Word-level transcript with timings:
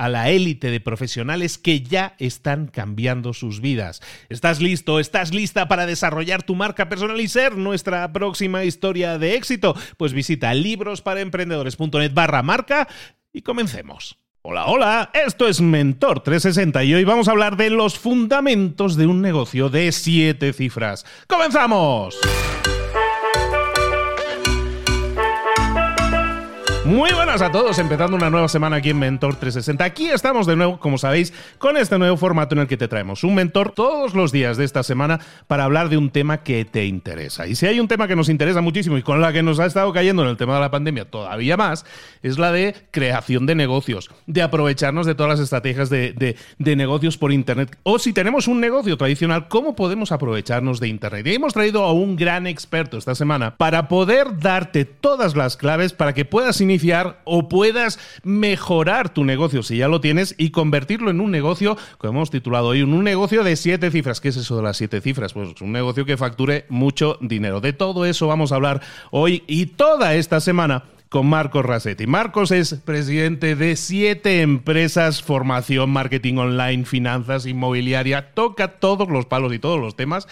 a 0.00 0.08
la 0.08 0.30
élite 0.30 0.70
de 0.70 0.80
profesionales 0.80 1.58
que 1.58 1.82
ya 1.82 2.14
están 2.18 2.68
cambiando 2.68 3.34
sus 3.34 3.60
vidas. 3.60 4.00
¿Estás 4.30 4.62
listo? 4.62 4.98
¿Estás 4.98 5.34
lista 5.34 5.68
para 5.68 5.84
desarrollar 5.84 6.42
tu 6.42 6.54
marca 6.54 6.88
personal 6.88 7.20
y 7.20 7.28
ser 7.28 7.58
nuestra 7.58 8.10
próxima 8.10 8.64
historia 8.64 9.18
de 9.18 9.34
éxito? 9.34 9.76
Pues 9.98 10.14
visita 10.14 10.54
librosparaemprendedores.net 10.54 12.14
barra 12.14 12.42
marca 12.42 12.88
y 13.30 13.42
comencemos. 13.42 14.16
Hola, 14.40 14.68
hola, 14.68 15.10
esto 15.12 15.46
es 15.46 15.60
Mentor 15.60 16.20
360 16.20 16.82
y 16.84 16.94
hoy 16.94 17.04
vamos 17.04 17.28
a 17.28 17.32
hablar 17.32 17.58
de 17.58 17.68
los 17.68 17.98
fundamentos 17.98 18.96
de 18.96 19.06
un 19.06 19.20
negocio 19.20 19.68
de 19.68 19.92
siete 19.92 20.54
cifras. 20.54 21.04
¡Comenzamos! 21.26 22.18
Muy 26.90 27.12
buenas 27.12 27.40
a 27.40 27.52
todos, 27.52 27.78
empezando 27.78 28.16
una 28.16 28.30
nueva 28.30 28.48
semana 28.48 28.78
aquí 28.78 28.90
en 28.90 28.98
Mentor 28.98 29.36
360. 29.36 29.84
Aquí 29.84 30.10
estamos 30.10 30.44
de 30.48 30.56
nuevo, 30.56 30.80
como 30.80 30.98
sabéis, 30.98 31.32
con 31.58 31.76
este 31.76 31.96
nuevo 32.00 32.16
formato 32.16 32.56
en 32.56 32.62
el 32.62 32.66
que 32.66 32.76
te 32.76 32.88
traemos 32.88 33.22
un 33.22 33.36
mentor 33.36 33.70
todos 33.70 34.14
los 34.14 34.32
días 34.32 34.56
de 34.56 34.64
esta 34.64 34.82
semana 34.82 35.20
para 35.46 35.62
hablar 35.62 35.88
de 35.88 35.96
un 35.96 36.10
tema 36.10 36.42
que 36.42 36.64
te 36.64 36.86
interesa. 36.86 37.46
Y 37.46 37.54
si 37.54 37.68
hay 37.68 37.78
un 37.78 37.86
tema 37.86 38.08
que 38.08 38.16
nos 38.16 38.28
interesa 38.28 38.60
muchísimo 38.60 38.98
y 38.98 39.04
con 39.04 39.20
la 39.20 39.32
que 39.32 39.44
nos 39.44 39.60
ha 39.60 39.66
estado 39.66 39.92
cayendo 39.92 40.24
en 40.24 40.30
el 40.30 40.36
tema 40.36 40.56
de 40.56 40.62
la 40.62 40.72
pandemia 40.72 41.08
todavía 41.08 41.56
más, 41.56 41.86
es 42.24 42.40
la 42.40 42.50
de 42.50 42.74
creación 42.90 43.46
de 43.46 43.54
negocios, 43.54 44.10
de 44.26 44.42
aprovecharnos 44.42 45.06
de 45.06 45.14
todas 45.14 45.30
las 45.30 45.40
estrategias 45.40 45.90
de, 45.90 46.36
de 46.58 46.76
negocios 46.76 47.16
por 47.16 47.30
Internet. 47.30 47.78
O 47.84 48.00
si 48.00 48.12
tenemos 48.12 48.48
un 48.48 48.60
negocio 48.60 48.96
tradicional, 48.96 49.46
¿cómo 49.46 49.76
podemos 49.76 50.10
aprovecharnos 50.10 50.80
de 50.80 50.88
Internet? 50.88 51.24
Y 51.24 51.34
hemos 51.34 51.52
traído 51.52 51.84
a 51.84 51.92
un 51.92 52.16
gran 52.16 52.48
experto 52.48 52.98
esta 52.98 53.14
semana 53.14 53.56
para 53.56 53.86
poder 53.86 54.40
darte 54.40 54.84
todas 54.84 55.36
las 55.36 55.56
claves 55.56 55.92
para 55.92 56.14
que 56.14 56.24
puedas 56.24 56.60
iniciar 56.60 56.79
o 57.24 57.48
puedas 57.48 57.98
mejorar 58.22 59.12
tu 59.12 59.24
negocio 59.24 59.62
si 59.62 59.78
ya 59.78 59.88
lo 59.88 60.00
tienes 60.00 60.34
y 60.38 60.50
convertirlo 60.50 61.10
en 61.10 61.20
un 61.20 61.30
negocio, 61.30 61.76
como 61.98 62.14
hemos 62.14 62.30
titulado 62.30 62.68
hoy, 62.68 62.82
un 62.82 63.04
negocio 63.04 63.44
de 63.44 63.56
siete 63.56 63.90
cifras. 63.90 64.20
¿Qué 64.20 64.28
es 64.28 64.36
eso 64.36 64.56
de 64.56 64.62
las 64.62 64.76
siete 64.76 65.00
cifras? 65.00 65.32
Pues 65.32 65.60
un 65.60 65.72
negocio 65.72 66.04
que 66.04 66.16
facture 66.16 66.66
mucho 66.68 67.18
dinero. 67.20 67.60
De 67.60 67.72
todo 67.72 68.04
eso 68.04 68.26
vamos 68.26 68.52
a 68.52 68.56
hablar 68.56 68.80
hoy 69.10 69.44
y 69.46 69.66
toda 69.66 70.14
esta 70.14 70.40
semana 70.40 70.84
con 71.08 71.26
Marcos 71.26 71.64
Rasetti. 71.64 72.06
Marcos 72.06 72.52
es 72.52 72.74
presidente 72.74 73.56
de 73.56 73.76
siete 73.76 74.42
empresas, 74.42 75.22
formación, 75.22 75.90
marketing 75.90 76.36
online, 76.36 76.84
finanzas, 76.84 77.46
inmobiliaria, 77.46 78.32
toca 78.32 78.78
todos 78.78 79.08
los 79.08 79.26
palos 79.26 79.52
y 79.52 79.58
todos 79.58 79.80
los 79.80 79.96
temas 79.96 80.28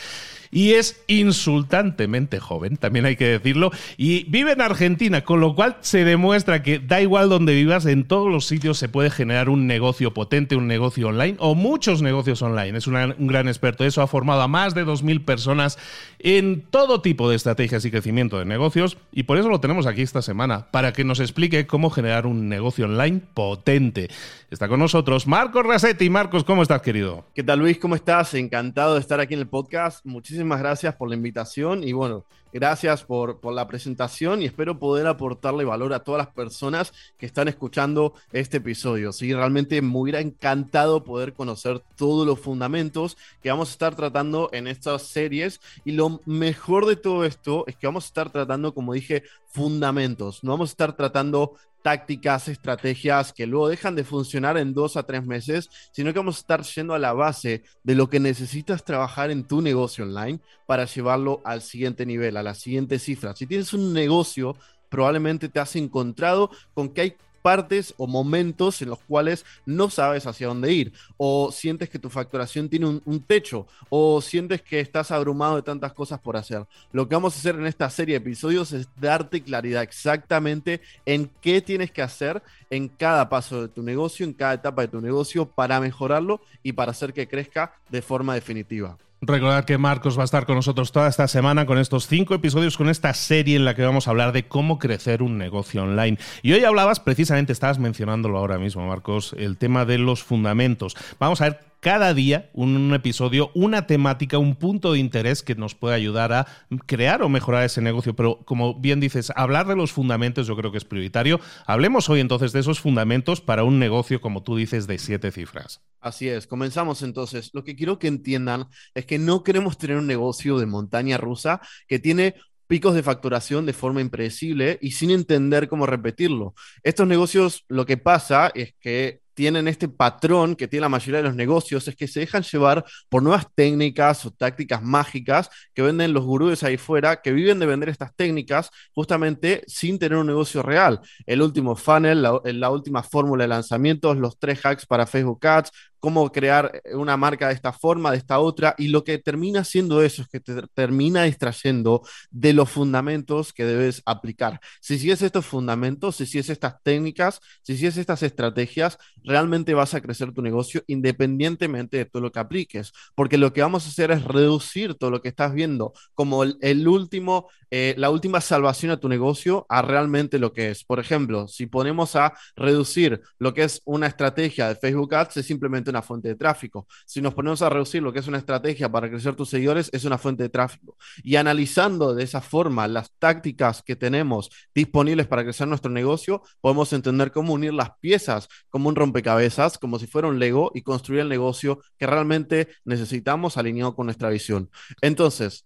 y 0.51 0.73
es 0.73 1.03
insultantemente 1.07 2.41
joven, 2.41 2.77
también 2.77 3.07
hay 3.07 3.17
que 3.17 3.27
decirlo, 3.27 3.71
y 3.97 4.25
vive 4.25 4.53
en 4.53 4.61
Argentina, 4.61 5.25
con 5.25 5.41
lo 5.41 5.55
cual 5.55 5.77
se 5.81 6.05
demuestra 6.05 6.63
que 6.63 6.79
da 6.79 7.01
igual 7.01 7.29
donde 7.29 7.55
vivas, 7.55 7.87
en 7.87 8.05
todos 8.05 8.31
los 8.31 8.47
sitios 8.47 8.79
se 8.79 8.89
puede 8.89 9.11
generar 9.11 9.49
un 9.49 9.67
negocio 9.67 10.15
potente, 10.15 10.57
un 10.57 10.67
negocio 10.67 11.09
online 11.09 11.37
o 11.39 11.55
muchos 11.55 12.03
negocios 12.03 12.43
online. 12.43 12.79
Es 12.79 12.87
un 12.87 13.27
gran 13.27 13.49
experto. 13.49 13.85
Eso 13.85 14.03
ha 14.03 14.07
formado 14.07 14.43
a 14.43 14.49
más 14.49 14.75
de 14.75 14.85
2.000 14.85 15.25
personas 15.25 15.79
en 16.19 16.63
todo 16.63 17.01
tipo 17.01 17.29
de 17.29 17.37
estrategias 17.37 17.85
y 17.85 17.91
crecimiento 17.91 18.39
de 18.39 18.45
negocios 18.45 18.99
y 19.13 19.25
por 19.25 19.39
eso 19.39 19.49
lo 19.49 19.61
tenemos 19.61 19.87
aquí 19.87 20.03
esta 20.03 20.23
semana, 20.23 20.67
para 20.71 20.93
que 20.93 21.05
nos 21.05 21.21
explique 21.21 21.67
cómo 21.67 21.91
generar 21.91 22.27
un 22.27 22.49
negocio 22.49 22.87
online 22.87 23.21
potente. 23.35 24.09
Está 24.51 24.69
con 24.69 24.81
nosotros 24.81 25.27
Marcos 25.27 25.67
Rasetti. 25.67 26.09
Marcos, 26.11 26.45
¿cómo 26.45 26.63
estás, 26.63 26.83
querido? 26.83 27.27
¿Qué 27.35 27.43
tal, 27.43 27.59
Luis? 27.59 27.79
¿Cómo 27.79 27.95
estás? 27.95 28.35
Encantado 28.35 28.95
de 28.95 29.01
estar 29.01 29.21
aquí 29.21 29.35
en 29.35 29.41
el 29.41 29.49
podcast. 29.49 30.05
Muchísimas 30.07 30.38
muchísimas 30.39 30.61
gracias 30.61 30.95
por 30.95 31.09
la 31.09 31.17
invitación 31.17 31.83
y 31.83 31.93
bueno, 31.93 32.25
gracias 32.53 33.05
por, 33.05 33.39
la 33.53 33.67
presentación 33.67 34.43
y 34.43 34.47
espero 34.47 34.79
poder 34.79 35.07
aportarle 35.07 35.65
valor 35.65 35.93
a 35.93 36.05
todas 36.05 36.19
las 36.19 36.35
personas 36.35 36.93
que 37.17 37.27
están 37.27 37.49
escuchando 37.49 38.15
este 38.33 38.59
episodio. 38.59 39.13
Sí, 39.13 39.33
realmente 39.33 39.81
me 39.83 39.97
hubiera 39.97 40.21
encantado 40.21 41.05
poder 41.05 41.33
conocer 41.33 41.83
todos 41.97 42.27
los 42.27 42.39
fundamentos 42.39 43.17
que 43.43 43.51
vamos 43.51 43.69
a 43.71 43.73
estar 43.73 43.95
tratando 43.95 44.51
en 44.53 44.67
estas 44.67 45.03
series 45.03 45.61
y 45.85 45.93
lo 45.93 46.21
mejor 46.27 46.87
de 46.87 46.97
todo 46.97 47.25
esto 47.25 47.65
es 47.67 47.77
que 47.77 47.87
vamos 47.87 48.05
a 48.05 48.09
estar 48.09 48.31
tratando, 48.31 48.75
como 48.75 48.93
dije, 48.93 49.25
fundamentos. 49.47 50.45
No 50.45 50.53
vamos 50.53 50.71
a 50.71 50.73
estar 50.73 50.97
tratando 50.97 51.55
tácticas, 51.83 52.49
estrategias 52.49 53.33
que 53.33 53.47
luego 53.47 53.69
dejan 53.69 53.95
de 53.95 54.05
funcionar 54.05 54.59
en 54.59 54.75
dos 54.75 54.97
a 54.97 55.05
tres 55.05 55.25
meses, 55.25 55.71
sino 55.93 56.13
que 56.13 56.19
vamos 56.19 56.37
a 56.37 56.41
estar 56.41 56.63
yendo 56.63 56.95
a 56.95 56.99
la 56.99 57.13
base 57.13 57.63
de 57.83 57.95
lo 57.95 58.09
que 58.11 58.21
necesitas 58.21 58.85
trabajar 58.85 59.31
en 59.31 59.45
tu 59.45 59.63
negocio 59.63 60.05
online 60.05 60.41
para 60.69 60.85
llevarlo 60.85 61.41
al 61.45 61.63
siguiente 61.63 62.05
nivel, 62.05 62.37
a 62.37 62.43
la 62.43 62.55
siguiente 62.55 62.99
cifra. 62.99 63.35
Si 63.35 63.47
tienes 63.47 63.73
un 63.73 63.95
negocio, 63.95 64.55
probablemente 64.91 65.49
te 65.49 65.61
has 65.61 65.75
encontrado 65.77 66.51
con 66.75 66.91
que 66.91 67.01
hay 67.01 67.17
partes 67.41 67.95
o 67.97 68.07
momentos 68.07 68.83
en 68.83 68.91
los 68.91 68.99
cuales 68.99 69.47
no 69.65 69.89
sabes 69.89 70.27
hacia 70.27 70.49
dónde 70.49 70.71
ir, 70.71 70.93
o 71.17 71.51
sientes 71.51 71.89
que 71.89 71.99
tu 71.99 72.11
facturación 72.11 72.69
tiene 72.69 73.01
un, 73.03 73.23
techo, 73.27 73.67
o 73.89 74.21
sientes 74.21 74.61
que 74.61 74.81
estás 74.81 75.11
abrumado 75.11 75.57
de 75.57 75.63
tantas 75.63 75.95
cosas 75.95 76.21
por 76.21 76.37
hacer. 76.37 76.67
Lo 76.93 77.09
que 77.09 77.15
vamos 77.15 77.35
a 77.35 77.39
hacer 77.39 77.55
en 77.55 77.67
esta 77.67 77.89
serie 77.89 78.19
de 78.19 78.29
episodios 78.29 78.73
es 78.73 78.89
darte 79.01 79.43
claridad 79.43 79.83
exactamente 79.83 80.83
en 81.07 81.31
qué 81.41 81.63
tienes 81.63 81.91
que 81.91 82.03
hacer 82.03 82.43
en 82.69 82.89
cada 82.89 83.31
paso 83.31 83.63
de 83.63 83.69
tu 83.69 83.83
negocio, 83.83 84.27
en 84.27 84.35
cada 84.35 84.53
etapa 84.53 84.83
de 84.83 84.89
tu 84.89 85.01
negocio 85.01 85.47
para 85.47 85.81
mejorarlo 85.81 86.43
y 86.63 86.73
para 86.73 86.91
hacer 86.91 87.15
que 87.15 87.27
crezca 87.27 87.73
de 87.89 88.03
forma 88.03 88.35
definitiva. 88.35 88.99
Recordad 89.21 89.65
que 89.65 89.79
Marcos 89.79 90.17
va 90.17 90.23
a 90.23 90.25
estar 90.25 90.47
con 90.47 90.55
nosotros 90.55 90.93
toda 90.93 91.09
esta 91.09 91.27
semana 91.27 91.67
con 91.67 91.77
estos 91.79 92.07
cinco 92.07 92.35
episodios, 92.35 92.77
con 92.77 92.89
esta 92.89 93.13
serie 93.15 93.57
en 93.57 93.65
la 93.65 93.75
que 93.75 93.83
vamos 93.83 94.07
a 94.07 94.11
hablar 94.11 94.31
de 94.31 94.47
cómo 94.47 94.79
crecer 94.79 95.23
un 95.23 95.39
negocio 95.39 95.83
online. 95.83 96.19
Y 96.43 96.53
hoy 96.53 96.65
hablabas, 96.65 97.01
precisamente 97.01 97.53
estabas 97.53 97.81
mencionándolo 97.81 98.39
ahora 98.39 98.59
mismo, 98.59 98.87
Marcos, 98.87 99.35
el 99.37 99.57
tema 99.57 99.85
de 99.85 99.99
los 99.99 100.23
fundamentos. 100.23 100.97
Vamos 101.19 101.41
a 101.41 101.51
ver 101.51 101.68
cada 101.81 102.15
día 102.15 102.51
un 102.53 102.93
episodio, 102.95 103.51
una 103.55 103.87
temática, 103.87 104.39
un 104.39 104.57
punto 104.57 104.93
de 104.93 104.99
interés 104.99 105.43
que 105.43 105.55
nos 105.55 105.75
puede 105.75 105.95
ayudar 105.95 106.33
a 106.33 106.47
crear 106.87 107.23
o 107.23 107.29
mejorar 107.29 107.65
ese 107.65 107.81
negocio. 107.81 108.15
Pero 108.15 108.41
como 108.45 108.75
bien 108.75 109.01
dices, 109.01 109.33
hablar 109.37 109.67
de 109.67 109.77
los 109.77 109.93
fundamentos 109.93 110.47
yo 110.47 110.57
creo 110.57 110.73
que 110.73 110.79
es 110.79 110.85
prioritario. 110.85 111.41
Hablemos 111.67 112.09
hoy 112.09 112.21
entonces 112.21 112.53
de 112.53 112.61
esos 112.61 112.81
fundamentos 112.81 113.41
para 113.41 113.65
un 113.65 113.79
negocio, 113.79 114.21
como 114.21 114.43
tú 114.43 114.57
dices, 114.57 114.87
de 114.87 114.99
siete 114.99 115.31
cifras. 115.31 115.81
Así 116.01 116.29
es, 116.29 116.47
comenzamos 116.47 117.03
entonces. 117.03 117.51
Lo 117.53 117.65
que 117.65 117.77
quiero 117.77 117.99
que 117.99 118.09
entiendan 118.09 118.67
es 118.95 119.07
que 119.07 119.19
no 119.19 119.43
queremos 119.43 119.79
tener 119.79 119.97
un 119.97 120.07
negocio 120.07 120.59
de 120.59 120.67
montaña 120.67 121.17
rusa 121.17 121.61
que 121.87 121.99
tiene 121.99 122.35
picos 122.69 122.95
de 122.95 123.03
facturación 123.03 123.67
de 123.67 123.73
forma 123.73 124.01
impredecible 124.01 124.79
y 124.83 124.93
sin 124.93 125.11
entender 125.11 125.69
cómo 125.69 125.87
repetirlo. 125.87 126.55
Estos 126.83 127.09
negocios, 127.09 127.65
lo 127.69 127.87
que 127.87 127.97
pasa 127.97 128.53
es 128.55 128.75
que 128.79 129.23
tienen 129.39 129.69
este 129.69 129.87
patrón 129.87 130.57
que 130.57 130.67
tiene 130.67 130.81
la 130.81 130.89
mayoría 130.89 131.19
de 131.19 131.29
los 131.29 131.37
negocios, 131.37 131.87
es 131.87 131.95
que 131.95 132.09
se 132.09 132.19
dejan 132.19 132.43
llevar 132.43 132.85
por 133.09 133.23
nuevas 133.23 133.47
técnicas 133.55 134.27
o 134.27 134.33
tácticas 134.33 134.83
mágicas 134.83 135.49
que 135.75 135.83
venden 135.83 136.13
los 136.13 136.25
gurúes 136.25 136.65
ahí 136.65 136.77
fuera, 136.77 137.23
que 137.23 137.31
viven 137.31 137.61
de 137.61 137.67
vender 137.67 137.89
estas 137.89 138.13
técnicas 138.17 138.69
justamente 138.93 139.63
sin 139.69 139.97
tener 140.01 140.19
un 140.19 140.27
negocio 140.27 140.61
real. 140.61 140.99
El 141.25 141.41
último 141.41 141.77
funnel, 141.77 142.21
la, 142.21 142.41
la 142.43 142.71
última 142.71 143.05
fórmula 143.05 143.45
de 143.45 143.49
lanzamientos, 143.49 144.17
los 144.17 144.41
tres 144.41 144.59
hacks 144.67 144.85
para 144.87 145.07
Facebook 145.07 145.47
Ads, 145.47 145.71
cómo 146.01 146.31
crear 146.31 146.81
eh, 146.85 146.95
una 146.95 147.17
marca 147.17 147.49
de 147.49 147.55
esta 147.55 147.73
forma, 147.73 148.11
de 148.11 148.19
esta 148.19 148.39
otra, 148.39 148.75
y 148.79 148.89
lo 148.89 149.05
que 149.05 149.19
termina 149.19 149.65
siendo 149.65 150.03
eso 150.03 150.23
es 150.23 150.29
que 150.29 150.41
te 150.41 150.63
termina 150.75 151.25
distrayendo 151.25 152.03
de 152.31 152.53
los 152.53 152.71
fundamentos 152.71 153.53
que 153.53 153.65
debes 153.65 154.03
aplicar. 154.07 154.61
Si 154.81 154.99
sigues 154.99 155.23
estos 155.23 155.47
fundamentos, 155.47 156.17
si 156.17 156.27
sigues 156.27 156.51
estas 156.51 156.83
técnicas, 156.83 157.41
si 157.63 157.77
sigues 157.77 157.97
estas 157.97 158.23
estrategias, 158.23 158.99
realmente 159.23 159.75
vas 159.75 159.95
a 159.95 160.01
crecer 160.01 160.33
tu 160.33 160.43
negocio 160.43 160.83
independientemente 160.87 161.99
de 161.99 162.05
todo 162.05 162.23
lo 162.23 162.33
que 162.33 162.41
apliques, 162.41 162.93
porque 163.15 163.39
lo 163.39 163.53
que 163.53 163.63
vamos 163.63 163.87
a 163.87 163.89
hacer 163.89 164.11
es 164.11 164.25
reducir 164.25 164.95
todo 164.95 165.11
lo 165.11 165.23
que 165.23 165.29
estás 165.29 165.53
viendo 165.53 165.93
como 166.15 166.43
el, 166.45 166.89
último, 166.89 167.49
eh, 167.71 167.95
la 167.99 168.11
última 168.11 168.41
salvación 168.41 168.93
a 168.93 169.01
tu 169.01 169.09
negocio 169.09 169.67
a 169.69 169.83
realmente 169.83 170.39
lo 170.39 170.53
que 170.53 170.71
es. 170.71 170.85
Por 170.85 171.01
ejemplo, 171.01 171.49
si 171.49 171.67
ponemos 171.67 172.17
a 172.17 172.35
reducir 172.57 173.21
lo 173.39 173.55
que 173.55 173.65
es 173.65 173.83
una 173.85 174.07
estrategia 174.07 174.69
de 174.69 174.77
Facebook 174.77 175.15
Ads, 175.15 175.39
es 175.39 175.47
simplemente 175.47 175.88
una 175.91 176.03
fuente 176.03 176.29
de 176.29 176.37
tráfico. 176.37 176.87
Si 177.07 177.21
nos 177.21 177.35
ponemos 177.35 177.63
a 177.63 177.69
reducir 177.69 178.03
lo 178.03 178.13
que 178.13 178.19
es 178.21 178.27
una 178.27 178.39
estrategia 178.39 178.91
para 178.91 179.09
crecer 179.09 179.35
tus 179.35 179.51
seguidores, 179.51 179.91
es 179.93 180.05
una 180.05 180.19
fuente 180.19 180.43
de 180.43 180.49
tráfico. 180.49 180.97
Y 181.23 181.37
analizando 181.37 182.15
de 182.15 182.25
esa 182.25 182.41
forma 182.41 182.89
las 182.89 183.11
tácticas 183.19 183.83
que 183.83 183.97
tenemos 183.97 184.51
disponibles 184.75 185.27
para 185.27 185.45
crecer 185.45 185.69
nuestro 185.69 185.91
negocio, 185.91 186.43
podemos 186.61 186.93
entender 186.93 187.33
cómo 187.33 187.53
unir 187.53 187.75
las 187.75 187.91
piezas 188.01 188.49
como 188.69 188.89
un 188.89 188.97
rompecabezas, 188.97 189.79
como 189.79 189.99
si 189.99 190.07
fuera 190.07 190.29
un 190.29 190.39
Lego 190.39 190.71
y 190.75 190.83
construir 190.83 191.21
el 191.21 191.29
negocio 191.29 191.81
que 191.99 192.07
realmente 192.07 192.69
necesitamos 192.85 193.57
alineado 193.57 193.95
con 193.95 194.07
nuestra 194.07 194.31
visión. 194.31 194.71
Entonces, 195.01 195.65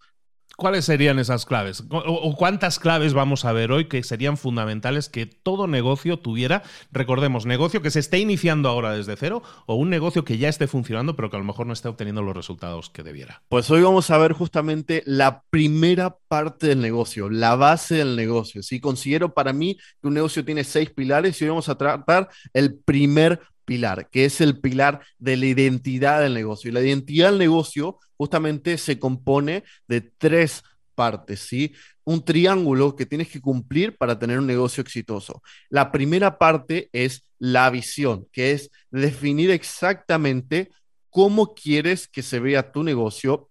¿Cuáles 0.56 0.84
serían 0.84 1.18
esas 1.18 1.46
claves? 1.46 1.84
¿O 1.90 2.36
cuántas 2.36 2.78
claves 2.78 3.14
vamos 3.14 3.44
a 3.44 3.52
ver 3.52 3.72
hoy 3.72 3.86
que 3.86 4.02
serían 4.02 4.36
fundamentales 4.36 5.08
que 5.08 5.26
todo 5.26 5.66
negocio 5.66 6.18
tuviera? 6.18 6.62
Recordemos, 6.92 7.46
negocio 7.46 7.82
que 7.82 7.90
se 7.90 8.00
esté 8.00 8.18
iniciando 8.18 8.68
ahora 8.68 8.92
desde 8.92 9.16
cero 9.16 9.42
o 9.66 9.74
un 9.74 9.90
negocio 9.90 10.24
que 10.24 10.38
ya 10.38 10.48
esté 10.48 10.66
funcionando 10.66 11.16
pero 11.16 11.30
que 11.30 11.36
a 11.36 11.38
lo 11.38 11.44
mejor 11.44 11.66
no 11.66 11.72
esté 11.72 11.88
obteniendo 11.88 12.22
los 12.22 12.36
resultados 12.36 12.90
que 12.90 13.02
debiera. 13.02 13.42
Pues 13.48 13.70
hoy 13.70 13.82
vamos 13.82 14.10
a 14.10 14.18
ver 14.18 14.32
justamente 14.32 15.02
la 15.06 15.42
primera 15.50 16.16
parte 16.28 16.68
del 16.68 16.80
negocio, 16.80 17.30
la 17.30 17.56
base 17.56 17.96
del 17.96 18.16
negocio. 18.16 18.62
Si 18.62 18.80
considero 18.80 19.34
para 19.34 19.52
mí 19.52 19.76
que 20.00 20.08
un 20.08 20.14
negocio 20.14 20.44
tiene 20.44 20.64
seis 20.64 20.90
pilares 20.90 21.40
y 21.40 21.44
hoy 21.44 21.50
vamos 21.50 21.68
a 21.68 21.78
tratar 21.78 22.28
el 22.52 22.74
primer 22.74 23.40
pilar, 23.64 24.08
que 24.10 24.24
es 24.24 24.40
el 24.40 24.60
pilar 24.60 25.00
de 25.18 25.36
la 25.36 25.46
identidad 25.46 26.20
del 26.20 26.34
negocio. 26.34 26.70
Y 26.70 26.74
la 26.74 26.80
identidad 26.80 27.30
del 27.30 27.38
negocio 27.38 27.98
justamente 28.16 28.78
se 28.78 28.98
compone 28.98 29.64
de 29.88 30.00
tres 30.00 30.62
partes, 30.94 31.40
¿sí? 31.40 31.74
Un 32.04 32.24
triángulo 32.24 32.94
que 32.96 33.06
tienes 33.06 33.28
que 33.28 33.40
cumplir 33.40 33.96
para 33.96 34.18
tener 34.18 34.38
un 34.38 34.46
negocio 34.46 34.82
exitoso. 34.82 35.42
La 35.70 35.90
primera 35.90 36.38
parte 36.38 36.88
es 36.92 37.24
la 37.38 37.70
visión, 37.70 38.28
que 38.32 38.52
es 38.52 38.70
definir 38.90 39.50
exactamente 39.50 40.70
cómo 41.10 41.54
quieres 41.54 42.08
que 42.08 42.22
se 42.22 42.40
vea 42.40 42.72
tu 42.72 42.82
negocio 42.82 43.50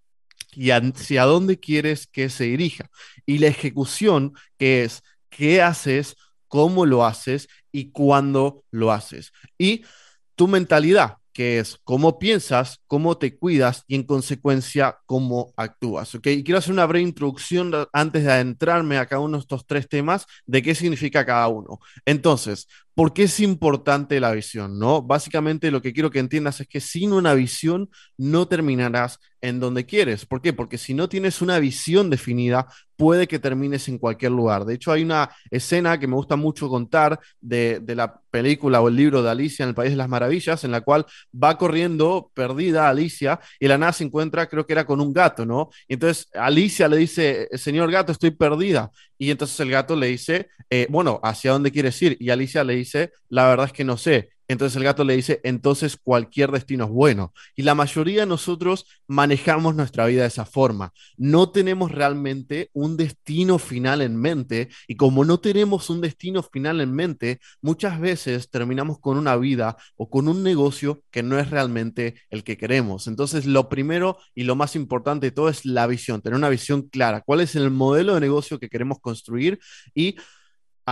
y 0.53 0.71
hacia 0.71 1.23
dónde 1.23 1.59
quieres 1.59 2.07
que 2.07 2.29
se 2.29 2.45
dirija. 2.45 2.89
Y 3.25 3.37
la 3.37 3.47
ejecución, 3.47 4.33
que 4.57 4.83
es 4.83 5.03
qué 5.29 5.61
haces, 5.61 6.15
cómo 6.47 6.85
lo 6.85 7.05
haces 7.05 7.47
y 7.71 7.91
cuándo 7.91 8.65
lo 8.71 8.91
haces. 8.91 9.31
Y 9.57 9.83
tu 10.41 10.47
mentalidad, 10.47 11.17
que 11.33 11.59
es 11.59 11.77
cómo 11.83 12.17
piensas, 12.17 12.79
cómo 12.87 13.15
te 13.19 13.37
cuidas 13.37 13.83
y 13.85 13.93
en 13.93 14.01
consecuencia 14.01 14.97
cómo 15.05 15.53
actúas. 15.55 16.15
¿ok? 16.15 16.25
Y 16.25 16.43
quiero 16.43 16.57
hacer 16.57 16.73
una 16.73 16.87
breve 16.87 17.07
introducción 17.07 17.71
antes 17.93 18.23
de 18.23 18.31
adentrarme 18.31 18.97
a 18.97 19.05
cada 19.05 19.21
uno 19.21 19.37
de 19.37 19.41
estos 19.41 19.67
tres 19.67 19.87
temas 19.87 20.25
de 20.47 20.63
qué 20.63 20.73
significa 20.73 21.23
cada 21.27 21.47
uno. 21.47 21.77
Entonces, 22.05 22.67
¿por 22.95 23.13
qué 23.13 23.23
es 23.23 23.39
importante 23.39 24.19
la 24.19 24.31
visión? 24.31 24.79
¿no? 24.79 25.01
Básicamente 25.01 25.71
lo 25.71 25.81
que 25.81 25.93
quiero 25.93 26.11
que 26.11 26.19
entiendas 26.19 26.59
es 26.61 26.67
que 26.67 26.81
sin 26.81 27.13
una 27.13 27.33
visión 27.33 27.89
no 28.17 28.47
terminarás 28.47 29.19
en 29.41 29.59
donde 29.59 29.85
quieres. 29.85 30.25
¿Por 30.25 30.41
qué? 30.41 30.53
Porque 30.53 30.77
si 30.77 30.93
no 30.93 31.09
tienes 31.09 31.41
una 31.41 31.59
visión 31.59 32.09
definida, 32.09 32.67
puede 32.95 33.27
que 33.27 33.39
termines 33.39 33.87
en 33.87 33.97
cualquier 33.97 34.31
lugar. 34.31 34.65
De 34.65 34.75
hecho, 34.75 34.91
hay 34.91 35.01
una 35.01 35.31
escena 35.49 35.99
que 35.99 36.05
me 36.05 36.13
gusta 36.13 36.35
mucho 36.35 36.69
contar 36.69 37.19
de, 37.39 37.81
la 37.87 38.21
película 38.29 38.79
o 38.79 38.87
el 38.87 38.95
libro 38.95 39.23
de 39.23 39.31
Alicia 39.31 39.63
en 39.63 39.69
el 39.69 39.75
País 39.75 39.89
de 39.89 39.97
las 39.97 40.07
Maravillas, 40.07 40.63
en 40.63 40.71
la 40.71 40.81
cual 40.81 41.07
va 41.33 41.57
corriendo 41.57 42.31
perdida 42.35 42.87
Alicia 42.87 43.39
y 43.59 43.67
la 43.67 43.79
nada 43.79 43.93
se 43.93 44.03
encuentra, 44.03 44.47
creo 44.47 44.67
que 44.67 44.73
era 44.73 44.85
con 44.85 45.01
un 45.01 45.11
gato, 45.13 45.45
¿no? 45.45 45.69
Entonces 45.87 46.29
Alicia 46.35 46.87
le 46.87 46.97
dice, 46.97 47.49
señor 47.53 47.91
gato, 47.91 48.11
estoy 48.11 48.31
perdida. 48.31 48.91
Y 49.21 49.29
entonces 49.29 49.59
el 49.59 49.69
gato 49.69 49.95
le 49.95 50.07
dice, 50.07 50.47
eh, 50.67 50.87
bueno, 50.89 51.19
¿hacia 51.21 51.51
dónde 51.51 51.71
quieres 51.71 52.01
ir? 52.01 52.17
Y 52.19 52.31
Alicia 52.31 52.63
le 52.63 52.73
dice, 52.73 53.11
la 53.29 53.47
verdad 53.47 53.67
es 53.67 53.71
que 53.71 53.83
no 53.83 53.95
sé. 53.95 54.31
Entonces 54.51 54.75
el 54.75 54.83
gato 54.83 55.03
le 55.03 55.15
dice, 55.15 55.39
entonces 55.43 55.97
cualquier 55.97 56.51
destino 56.51 56.85
es 56.85 56.91
bueno. 56.91 57.33
Y 57.55 57.63
la 57.63 57.75
mayoría 57.75 58.21
de 58.21 58.25
nosotros 58.25 58.85
manejamos 59.07 59.75
nuestra 59.75 60.05
vida 60.07 60.23
de 60.23 60.27
esa 60.27 60.45
forma. 60.45 60.91
No 61.17 61.51
tenemos 61.51 61.91
realmente 61.91 62.69
un 62.73 62.97
destino 62.97 63.59
final 63.59 64.01
en 64.01 64.17
mente 64.17 64.69
y 64.87 64.95
como 64.95 65.23
no 65.23 65.39
tenemos 65.39 65.89
un 65.89 66.01
destino 66.01 66.43
final 66.43 66.81
en 66.81 66.93
mente, 66.93 67.39
muchas 67.61 67.99
veces 67.99 68.49
terminamos 68.49 68.99
con 68.99 69.17
una 69.17 69.37
vida 69.37 69.77
o 69.95 70.09
con 70.09 70.27
un 70.27 70.43
negocio 70.43 71.03
que 71.11 71.23
no 71.23 71.39
es 71.39 71.49
realmente 71.49 72.15
el 72.29 72.43
que 72.43 72.57
queremos. 72.57 73.07
Entonces 73.07 73.45
lo 73.45 73.69
primero 73.69 74.17
y 74.35 74.43
lo 74.43 74.55
más 74.55 74.75
importante 74.75 75.27
de 75.27 75.31
todo 75.31 75.49
es 75.49 75.65
la 75.65 75.87
visión, 75.87 76.21
tener 76.21 76.37
una 76.37 76.49
visión 76.49 76.83
clara. 76.89 77.21
¿Cuál 77.21 77.41
es 77.41 77.55
el 77.55 77.71
modelo 77.71 78.15
de 78.15 78.19
negocio 78.19 78.59
que 78.59 78.69
queremos 78.69 78.99
construir? 78.99 79.59
Y 79.95 80.17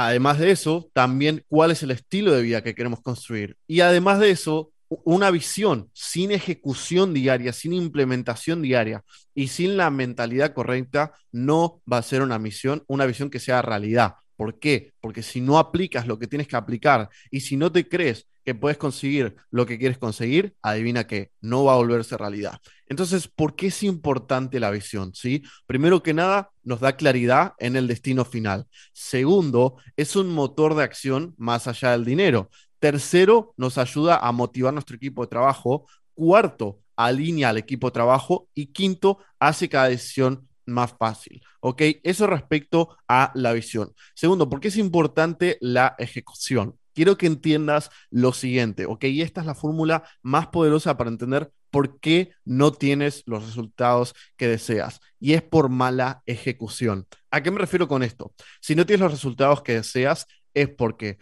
Además 0.01 0.39
de 0.39 0.51
eso, 0.51 0.89
también 0.93 1.43
cuál 1.49 1.71
es 1.71 1.83
el 1.83 1.91
estilo 1.91 2.31
de 2.31 2.41
vida 2.41 2.63
que 2.63 2.73
queremos 2.73 3.01
construir. 3.01 3.57
Y 3.67 3.81
además 3.81 4.19
de 4.19 4.29
eso, 4.31 4.71
una 4.87 5.29
visión 5.29 5.89
sin 5.93 6.31
ejecución 6.31 7.13
diaria, 7.13 7.51
sin 7.51 7.73
implementación 7.73 8.61
diaria 8.61 9.03
y 9.35 9.49
sin 9.49 9.75
la 9.75 9.89
mentalidad 9.89 10.53
correcta, 10.53 11.11
no 11.33 11.81
va 11.91 11.97
a 11.97 12.01
ser 12.01 12.21
una 12.21 12.39
misión, 12.39 12.81
una 12.87 13.05
visión 13.05 13.29
que 13.29 13.41
sea 13.41 13.61
realidad. 13.61 14.13
¿Por 14.37 14.57
qué? 14.57 14.93
Porque 15.01 15.21
si 15.21 15.41
no 15.41 15.59
aplicas 15.59 16.07
lo 16.07 16.17
que 16.17 16.27
tienes 16.27 16.47
que 16.47 16.55
aplicar 16.55 17.09
y 17.29 17.41
si 17.41 17.57
no 17.57 17.69
te 17.69 17.89
crees 17.89 18.25
que 18.45 18.55
puedes 18.55 18.77
conseguir 18.77 19.35
lo 19.51 19.65
que 19.65 19.77
quieres 19.77 19.97
conseguir, 19.97 20.55
adivina 20.61 21.07
que 21.07 21.31
no 21.41 21.65
va 21.65 21.73
a 21.73 21.75
volverse 21.77 22.15
realidad. 22.15 22.57
Entonces, 22.89 23.27
¿por 23.27 23.55
qué 23.55 23.67
es 23.67 23.83
importante 23.83 24.59
la 24.59 24.71
visión? 24.71 25.13
¿Sí? 25.13 25.43
Primero 25.67 26.03
que 26.03 26.13
nada, 26.13 26.51
nos 26.63 26.79
da 26.79 26.97
claridad 26.97 27.53
en 27.59 27.75
el 27.75 27.87
destino 27.87 28.25
final. 28.25 28.67
Segundo, 28.93 29.77
es 29.95 30.15
un 30.15 30.29
motor 30.29 30.75
de 30.75 30.83
acción 30.83 31.35
más 31.37 31.67
allá 31.67 31.91
del 31.91 32.03
dinero. 32.03 32.49
Tercero, 32.79 33.53
nos 33.57 33.77
ayuda 33.77 34.17
a 34.17 34.31
motivar 34.31 34.73
nuestro 34.73 34.95
equipo 34.95 35.21
de 35.21 35.29
trabajo. 35.29 35.87
Cuarto, 36.15 36.81
alinea 36.95 37.49
al 37.49 37.57
equipo 37.57 37.87
de 37.87 37.93
trabajo. 37.93 38.49
Y 38.55 38.67
quinto, 38.67 39.19
hace 39.39 39.69
cada 39.69 39.89
decisión 39.89 40.47
más 40.65 40.93
fácil. 40.97 41.41
¿Ok? 41.59 41.81
Eso 42.03 42.25
respecto 42.27 42.97
a 43.07 43.31
la 43.35 43.53
visión. 43.53 43.93
Segundo, 44.15 44.49
¿por 44.49 44.59
qué 44.59 44.69
es 44.69 44.77
importante 44.77 45.57
la 45.61 45.95
ejecución? 45.99 46.75
quiero 46.99 47.17
que 47.17 47.27
entiendas 47.27 47.91
lo 48.09 48.33
siguiente, 48.33 48.85
¿ok? 48.85 49.05
Y 49.05 49.21
esta 49.21 49.39
es 49.39 49.47
la 49.47 49.55
fórmula 49.55 50.03
más 50.21 50.47
poderosa 50.47 50.97
para 50.97 51.09
entender 51.09 51.49
por 51.71 51.99
qué 51.99 52.31
no 52.45 52.71
tienes 52.71 53.23
los 53.25 53.45
resultados 53.45 54.13
que 54.37 54.47
deseas. 54.47 54.99
Y 55.19 55.33
es 55.33 55.41
por 55.41 55.69
mala 55.69 56.23
ejecución. 56.25 57.07
¿A 57.31 57.41
qué 57.41 57.51
me 57.51 57.59
refiero 57.59 57.87
con 57.87 58.03
esto? 58.03 58.33
Si 58.61 58.75
no 58.75 58.85
tienes 58.85 59.01
los 59.01 59.11
resultados 59.11 59.61
que 59.61 59.73
deseas, 59.73 60.25
es 60.53 60.69
porque, 60.69 61.17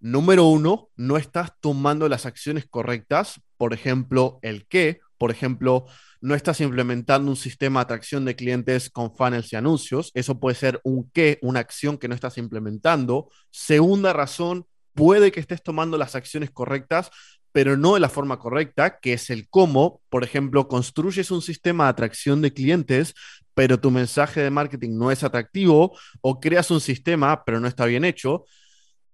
número 0.00 0.44
uno, 0.44 0.90
no 0.96 1.16
estás 1.16 1.52
tomando 1.60 2.08
las 2.08 2.26
acciones 2.26 2.66
correctas, 2.68 3.40
por 3.56 3.74
ejemplo, 3.74 4.38
el 4.42 4.66
qué, 4.68 5.00
por 5.18 5.30
ejemplo, 5.30 5.86
no 6.20 6.34
estás 6.34 6.60
implementando 6.60 7.30
un 7.30 7.36
sistema 7.36 7.80
de 7.80 7.84
atracción 7.84 8.24
de 8.24 8.36
clientes 8.36 8.90
con 8.90 9.14
funnels 9.14 9.52
y 9.52 9.56
anuncios. 9.56 10.10
Eso 10.14 10.38
puede 10.40 10.56
ser 10.56 10.80
un 10.84 11.10
qué, 11.12 11.38
una 11.42 11.60
acción 11.60 11.98
que 11.98 12.08
no 12.08 12.14
estás 12.14 12.38
implementando. 12.38 13.28
Segunda 13.50 14.12
razón, 14.12 14.66
puede 14.94 15.30
que 15.30 15.40
estés 15.40 15.62
tomando 15.62 15.96
las 15.96 16.14
acciones 16.16 16.50
correctas, 16.50 17.10
pero 17.52 17.76
no 17.76 17.94
de 17.94 18.00
la 18.00 18.08
forma 18.08 18.38
correcta, 18.38 18.98
que 19.00 19.14
es 19.14 19.30
el 19.30 19.48
cómo. 19.48 20.00
Por 20.08 20.24
ejemplo, 20.24 20.68
construyes 20.68 21.30
un 21.30 21.42
sistema 21.42 21.84
de 21.84 21.90
atracción 21.90 22.42
de 22.42 22.52
clientes, 22.52 23.14
pero 23.54 23.80
tu 23.80 23.90
mensaje 23.90 24.40
de 24.40 24.50
marketing 24.50 24.96
no 24.96 25.10
es 25.10 25.24
atractivo, 25.24 25.96
o 26.20 26.40
creas 26.40 26.70
un 26.70 26.80
sistema, 26.80 27.44
pero 27.44 27.60
no 27.60 27.68
está 27.68 27.86
bien 27.86 28.04
hecho. 28.04 28.44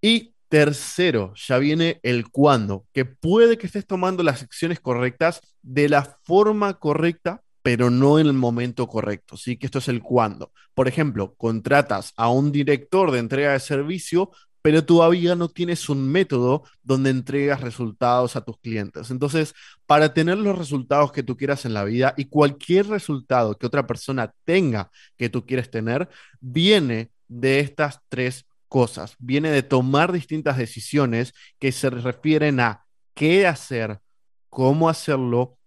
Y 0.01 0.35
tercero, 0.49 1.33
ya 1.35 1.59
viene 1.59 1.99
el 2.03 2.29
cuándo, 2.31 2.87
que 2.93 3.05
puede 3.05 3.59
que 3.59 3.67
estés 3.67 3.87
tomando 3.87 4.23
las 4.23 4.43
acciones 4.43 4.79
correctas 4.81 5.41
de 5.63 5.89
la 5.89 6.19
forma 6.25 6.75
correcta, 6.75 7.43
pero 7.63 7.89
no 7.89 8.19
en 8.19 8.27
el 8.27 8.35
momento 8.35 8.87
correcto. 8.87 9.37
Sí, 9.37 9.57
que 9.57 9.67
esto 9.67 9.79
es 9.79 9.89
el 9.89 10.03
cuándo. 10.03 10.53
Por 10.75 10.87
ejemplo, 10.87 11.35
contratas 11.37 12.13
a 12.17 12.29
un 12.29 12.53
director 12.53 13.11
de 13.11 13.21
entrega 13.21 13.53
de 13.53 13.61
servicio, 13.61 14.31
pero 14.65 14.83
todavía 14.83 15.35
no 15.35 15.51
tienes 15.51 15.91
un 15.91 16.11
método 16.11 16.63
donde 16.83 17.11
entregas 17.11 17.61
resultados 17.61 18.35
a 18.35 18.41
tus 18.41 18.59
clientes. 18.61 19.11
Entonces, 19.11 19.53
para 19.85 20.15
tener 20.15 20.39
los 20.39 20.57
resultados 20.57 21.13
que 21.13 21.23
tú 21.23 21.37
quieras 21.37 21.67
en 21.67 21.75
la 21.75 21.85
vida 21.85 22.15
y 22.17 22.31
cualquier 22.31 22.87
resultado 22.87 23.59
que 23.59 23.67
otra 23.67 23.87
persona 23.87 24.33
tenga 24.47 24.91
que 25.19 25.29
tú 25.29 25.45
quieres 25.45 25.71
tener, 25.71 26.09
viene 26.41 27.11
de 27.29 27.61
estas 27.61 28.01
tres 28.09 28.47
cosas. 28.67 29.17
Viene 29.19 29.51
de 29.51 29.63
tomar 29.63 30.13
distintas 30.13 30.57
decisiones 30.57 31.35
que 31.59 31.71
se 31.71 31.91
refieren 31.91 32.59
a 32.59 32.87
qué 33.13 33.47
hacer, 33.47 34.01
cómo 34.49 34.89
hacerlo 34.89 35.59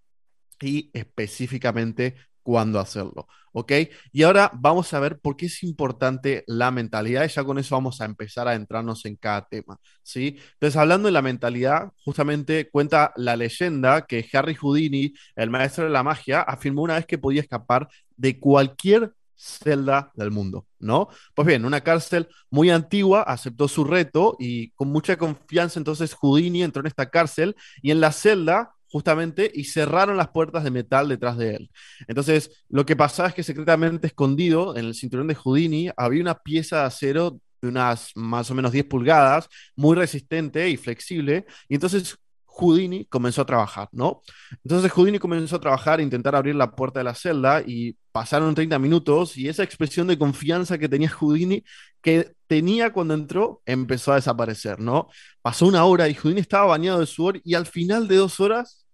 y 0.60 0.90
específicamente 0.94 2.16
cuándo 2.48 2.80
hacerlo. 2.80 3.28
¿Ok? 3.52 3.74
Y 4.14 4.24
ahora 4.24 4.50
vamos 4.54 4.94
a 4.94 5.02
ver 5.02 5.20
por 5.20 5.36
qué 5.36 5.48
es 5.48 5.64
importante 5.64 6.46
la 6.48 6.72
mentalidad 6.72 7.26
y 7.26 7.28
ya 7.28 7.44
con 7.44 7.58
eso 7.60 7.76
vamos 7.76 8.00
a 8.00 8.06
empezar 8.06 8.48
a 8.48 8.56
entrarnos 8.56 9.04
en 9.06 9.18
cada 9.18 9.46
tema. 9.46 9.78
¿Sí? 10.02 10.38
Entonces, 10.54 10.78
hablando 10.78 11.08
de 11.08 11.12
la 11.12 11.22
mentalidad, 11.22 11.92
justamente 12.06 12.70
cuenta 12.70 13.12
la 13.18 13.36
leyenda 13.36 14.06
que 14.06 14.26
Harry 14.32 14.56
Houdini, 14.56 15.14
el 15.36 15.50
maestro 15.50 15.84
de 15.84 15.90
la 15.90 16.04
magia, 16.04 16.42
afirmó 16.42 16.84
una 16.84 16.96
vez 16.96 17.06
que 17.06 17.18
podía 17.18 17.42
escapar 17.42 17.90
de 18.16 18.40
cualquier 18.40 19.12
celda 19.36 20.12
del 20.16 20.32
mundo, 20.32 20.66
¿no? 20.80 21.10
Pues 21.36 21.46
bien, 21.46 21.66
una 21.66 21.82
cárcel 21.82 22.30
muy 22.50 22.70
antigua 22.70 23.24
aceptó 23.24 23.68
su 23.68 23.84
reto 23.84 24.38
y 24.40 24.70
con 24.72 24.88
mucha 24.88 25.18
confianza 25.18 25.80
entonces 25.80 26.14
Houdini 26.14 26.64
entró 26.64 26.80
en 26.80 26.88
esta 26.88 27.10
cárcel 27.10 27.56
y 27.82 27.92
en 27.92 28.00
la 28.00 28.14
celda 28.14 28.72
justamente 28.90 29.52
y 29.54 29.66
cerraron 29.66 30.18
las 30.18 30.30
puertas 30.30 30.64
de 30.64 30.72
metal 30.72 31.10
detrás 31.10 31.38
de 31.38 31.56
él. 31.56 31.72
Entonces, 32.08 32.64
lo 32.70 32.86
que 32.86 32.96
pasaba 32.96 33.30
es 33.30 33.36
que 33.36 33.44
secretamente 33.44 34.08
escondido 34.08 34.78
en 34.78 34.86
el 34.86 34.96
cinturón 34.96 35.28
de 35.28 35.36
Houdini 35.36 35.90
había 35.98 36.22
una 36.22 36.36
pieza 36.40 36.78
de 36.78 36.86
acero 36.86 37.40
de 37.62 37.70
unas 37.70 38.12
más 38.16 38.52
o 38.52 38.56
menos 38.56 38.72
10 38.72 38.86
pulgadas, 38.86 39.50
muy 39.76 39.96
resistente 39.96 40.70
y 40.70 40.78
flexible, 40.78 41.46
y 41.68 41.76
entonces 41.76 42.18
Houdini 42.58 43.06
comenzó 43.06 43.44
a 43.44 43.46
trabajar, 43.46 43.88
¿no? 43.92 44.22
Entonces 44.64 44.92
Houdini 44.92 45.20
comenzó 45.20 45.58
a 45.58 45.60
trabajar, 45.60 46.02
intentar 46.02 46.36
abrir 46.36 46.56
la 46.56 46.72
puerta 46.72 47.00
de 47.00 47.04
la 47.04 47.14
celda 47.14 47.62
y 47.66 47.96
pasaron 48.12 48.56
30 48.56 48.80
minutos 48.80 49.38
y 49.38 49.48
esa 49.48 49.64
expresión 49.64 50.08
de 50.08 50.18
confianza 50.18 50.78
que 50.78 50.90
tenía 50.90 51.10
Houdini, 51.10 51.64
que 52.02 52.34
tenía 52.48 52.92
cuando 52.92 53.14
entró, 53.14 53.62
empezó 53.66 54.12
a 54.12 54.16
desaparecer, 54.16 54.80
¿no? 54.80 55.08
Pasó 55.42 55.68
una 55.68 55.86
hora 55.86 56.10
y 56.10 56.16
Houdini 56.16 56.42
estaba 56.42 56.66
bañado 56.66 57.00
de 57.00 57.06
sudor 57.06 57.40
y 57.44 57.54
al 57.54 57.68
final 57.68 58.08
de 58.08 58.16
dos 58.16 58.40
horas, 58.40 58.86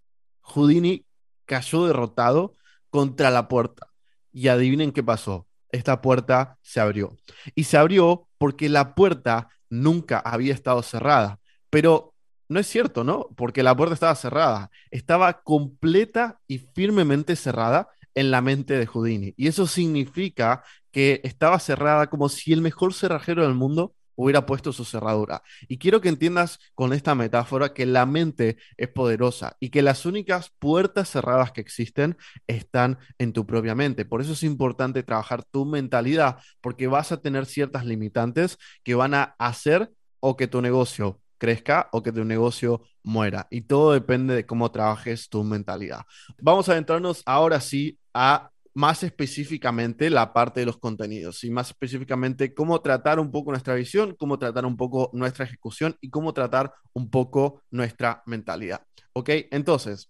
Houdini 0.41 1.05
cayó 1.45 1.85
derrotado 1.87 2.55
contra 2.89 3.31
la 3.31 3.47
puerta. 3.47 3.87
Y 4.31 4.47
adivinen 4.47 4.91
qué 4.91 5.03
pasó. 5.03 5.47
Esta 5.69 6.01
puerta 6.01 6.57
se 6.61 6.79
abrió. 6.79 7.15
Y 7.55 7.65
se 7.65 7.77
abrió 7.77 8.27
porque 8.37 8.67
la 8.67 8.95
puerta 8.95 9.49
nunca 9.69 10.19
había 10.19 10.53
estado 10.53 10.81
cerrada. 10.81 11.39
Pero 11.69 12.12
no 12.49 12.59
es 12.59 12.67
cierto, 12.67 13.03
¿no? 13.03 13.29
Porque 13.35 13.63
la 13.63 13.75
puerta 13.75 13.93
estaba 13.93 14.15
cerrada. 14.15 14.71
Estaba 14.91 15.41
completa 15.41 16.39
y 16.47 16.59
firmemente 16.59 17.35
cerrada 17.35 17.89
en 18.15 18.31
la 18.31 18.41
mente 18.41 18.77
de 18.77 18.85
Houdini. 18.85 19.33
Y 19.37 19.47
eso 19.47 19.67
significa 19.67 20.63
que 20.91 21.21
estaba 21.23 21.59
cerrada 21.59 22.07
como 22.07 22.29
si 22.29 22.53
el 22.53 22.61
mejor 22.61 22.93
cerrajero 22.93 23.43
del 23.43 23.55
mundo 23.55 23.95
hubiera 24.15 24.45
puesto 24.45 24.71
su 24.71 24.85
cerradura. 24.85 25.41
Y 25.67 25.77
quiero 25.77 26.01
que 26.01 26.09
entiendas 26.09 26.59
con 26.75 26.93
esta 26.93 27.15
metáfora 27.15 27.73
que 27.73 27.85
la 27.85 28.05
mente 28.05 28.57
es 28.77 28.89
poderosa 28.89 29.57
y 29.59 29.69
que 29.69 29.81
las 29.81 30.05
únicas 30.05 30.51
puertas 30.59 31.09
cerradas 31.09 31.51
que 31.51 31.61
existen 31.61 32.17
están 32.47 32.99
en 33.17 33.33
tu 33.33 33.45
propia 33.45 33.75
mente. 33.75 34.05
Por 34.05 34.21
eso 34.21 34.33
es 34.33 34.43
importante 34.43 35.03
trabajar 35.03 35.43
tu 35.43 35.65
mentalidad, 35.65 36.37
porque 36.61 36.87
vas 36.87 37.11
a 37.11 37.21
tener 37.21 37.45
ciertas 37.45 37.85
limitantes 37.85 38.57
que 38.83 38.95
van 38.95 39.13
a 39.15 39.35
hacer 39.39 39.91
o 40.19 40.37
que 40.37 40.47
tu 40.47 40.61
negocio 40.61 41.19
crezca 41.43 41.89
o 41.91 42.01
que 42.01 42.13
tu 42.13 42.23
negocio 42.23 42.83
muera. 43.03 43.47
Y 43.49 43.63
todo 43.63 43.91
depende 43.91 44.33
de 44.33 44.45
cómo 44.45 44.71
trabajes 44.71 45.27
tu 45.27 45.43
mentalidad. 45.43 46.03
Vamos 46.41 46.69
a 46.69 46.71
adentrarnos 46.71 47.21
ahora 47.25 47.59
sí 47.59 47.99
a 48.13 48.49
más 48.73 49.03
específicamente 49.03 50.09
la 50.09 50.31
parte 50.31 50.61
de 50.61 50.67
los 50.67 50.77
contenidos 50.77 51.43
y 51.43 51.51
más 51.51 51.71
específicamente 51.71 52.53
cómo 52.53 52.79
tratar 52.79 53.19
un 53.19 53.29
poco 53.29 53.51
nuestra 53.51 53.73
visión, 53.75 54.15
cómo 54.17 54.39
tratar 54.39 54.65
un 54.65 54.77
poco 54.77 55.09
nuestra 55.11 55.43
ejecución 55.43 55.97
y 55.99 56.09
cómo 56.09 56.33
tratar 56.33 56.73
un 56.93 57.09
poco 57.09 57.61
nuestra 57.71 58.23
mentalidad. 58.25 58.81
¿Ok? 59.11 59.29
Entonces, 59.51 60.09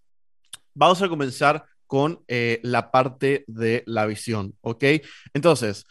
vamos 0.75 1.01
a 1.01 1.09
comenzar 1.09 1.65
con 1.87 2.23
eh, 2.27 2.59
la 2.61 2.91
parte 2.91 3.43
de 3.47 3.81
la 3.87 4.05
visión. 4.05 4.53
¿Ok? 4.61 4.83
Entonces, 5.33 5.87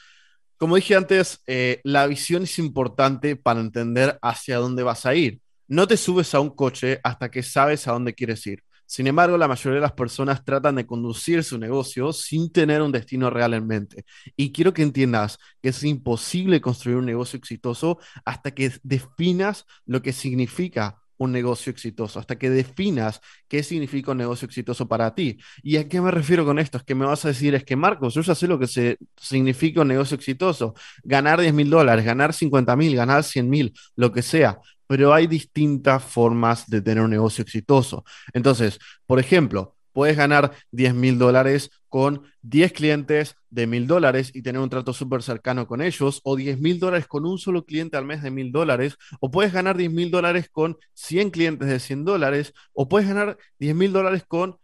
como 0.62 0.76
dije 0.76 0.94
antes, 0.94 1.42
eh, 1.48 1.80
la 1.82 2.06
visión 2.06 2.44
es 2.44 2.56
importante 2.60 3.34
para 3.34 3.58
entender 3.58 4.16
hacia 4.22 4.58
dónde 4.58 4.84
vas 4.84 5.06
a 5.06 5.12
ir. 5.16 5.40
No 5.66 5.88
te 5.88 5.96
subes 5.96 6.36
a 6.36 6.40
un 6.40 6.50
coche 6.50 7.00
hasta 7.02 7.32
que 7.32 7.42
sabes 7.42 7.88
a 7.88 7.92
dónde 7.92 8.14
quieres 8.14 8.46
ir. 8.46 8.62
Sin 8.86 9.08
embargo, 9.08 9.36
la 9.36 9.48
mayoría 9.48 9.74
de 9.74 9.80
las 9.80 9.94
personas 9.94 10.44
tratan 10.44 10.76
de 10.76 10.86
conducir 10.86 11.42
su 11.42 11.58
negocio 11.58 12.12
sin 12.12 12.52
tener 12.52 12.80
un 12.80 12.92
destino 12.92 13.28
real 13.28 13.54
en 13.54 13.66
mente. 13.66 14.04
Y 14.36 14.52
quiero 14.52 14.72
que 14.72 14.82
entiendas 14.82 15.36
que 15.60 15.70
es 15.70 15.82
imposible 15.82 16.60
construir 16.60 16.96
un 16.98 17.06
negocio 17.06 17.38
exitoso 17.38 17.98
hasta 18.24 18.52
que 18.52 18.70
definas 18.84 19.66
lo 19.84 20.00
que 20.00 20.12
significa 20.12 21.01
un 21.22 21.32
negocio 21.32 21.70
exitoso, 21.70 22.18
hasta 22.18 22.36
que 22.36 22.50
definas 22.50 23.20
qué 23.48 23.62
significa 23.62 24.12
un 24.12 24.18
negocio 24.18 24.46
exitoso 24.46 24.88
para 24.88 25.14
ti. 25.14 25.38
¿Y 25.62 25.76
a 25.76 25.88
qué 25.88 26.00
me 26.00 26.10
refiero 26.10 26.44
con 26.44 26.58
esto? 26.58 26.78
Es 26.78 26.84
que 26.84 26.94
me 26.94 27.06
vas 27.06 27.24
a 27.24 27.28
decir, 27.28 27.54
es 27.54 27.64
que 27.64 27.76
Marcos, 27.76 28.14
yo 28.14 28.22
ya 28.22 28.34
sé 28.34 28.46
lo 28.46 28.58
que 28.58 28.66
se, 28.66 28.98
significa 29.16 29.82
un 29.82 29.88
negocio 29.88 30.16
exitoso, 30.16 30.74
ganar 31.02 31.40
10 31.40 31.54
mil 31.54 31.70
dólares, 31.70 32.04
ganar 32.04 32.32
50 32.32 32.76
mil, 32.76 32.94
ganar 32.96 33.24
100 33.24 33.48
mil, 33.48 33.72
lo 33.96 34.12
que 34.12 34.22
sea, 34.22 34.58
pero 34.86 35.14
hay 35.14 35.26
distintas 35.26 36.02
formas 36.02 36.68
de 36.68 36.82
tener 36.82 37.02
un 37.02 37.10
negocio 37.10 37.42
exitoso. 37.42 38.04
Entonces, 38.32 38.78
por 39.06 39.18
ejemplo, 39.18 39.76
puedes 39.92 40.16
ganar 40.16 40.52
10 40.70 40.94
mil 40.94 41.18
dólares 41.18 41.70
con 41.92 42.22
10 42.40 42.72
clientes 42.72 43.36
de 43.50 43.66
mil 43.66 43.86
dólares 43.86 44.30
y 44.32 44.40
tener 44.40 44.62
un 44.62 44.70
trato 44.70 44.94
súper 44.94 45.22
cercano 45.22 45.66
con 45.66 45.82
ellos, 45.82 46.22
o 46.24 46.36
10 46.36 46.58
mil 46.58 46.80
dólares 46.80 47.06
con 47.06 47.26
un 47.26 47.36
solo 47.36 47.66
cliente 47.66 47.98
al 47.98 48.06
mes 48.06 48.22
de 48.22 48.30
mil 48.30 48.50
dólares, 48.50 48.96
o 49.20 49.30
puedes 49.30 49.52
ganar 49.52 49.76
10 49.76 49.92
mil 49.92 50.10
dólares 50.10 50.48
con 50.50 50.78
100 50.94 51.28
clientes 51.28 51.68
de 51.68 51.78
100 51.78 52.06
dólares, 52.06 52.54
o 52.72 52.88
puedes 52.88 53.06
ganar 53.08 53.36
10 53.58 53.74
mil 53.74 53.92
dólares 53.92 54.24
con 54.26 54.56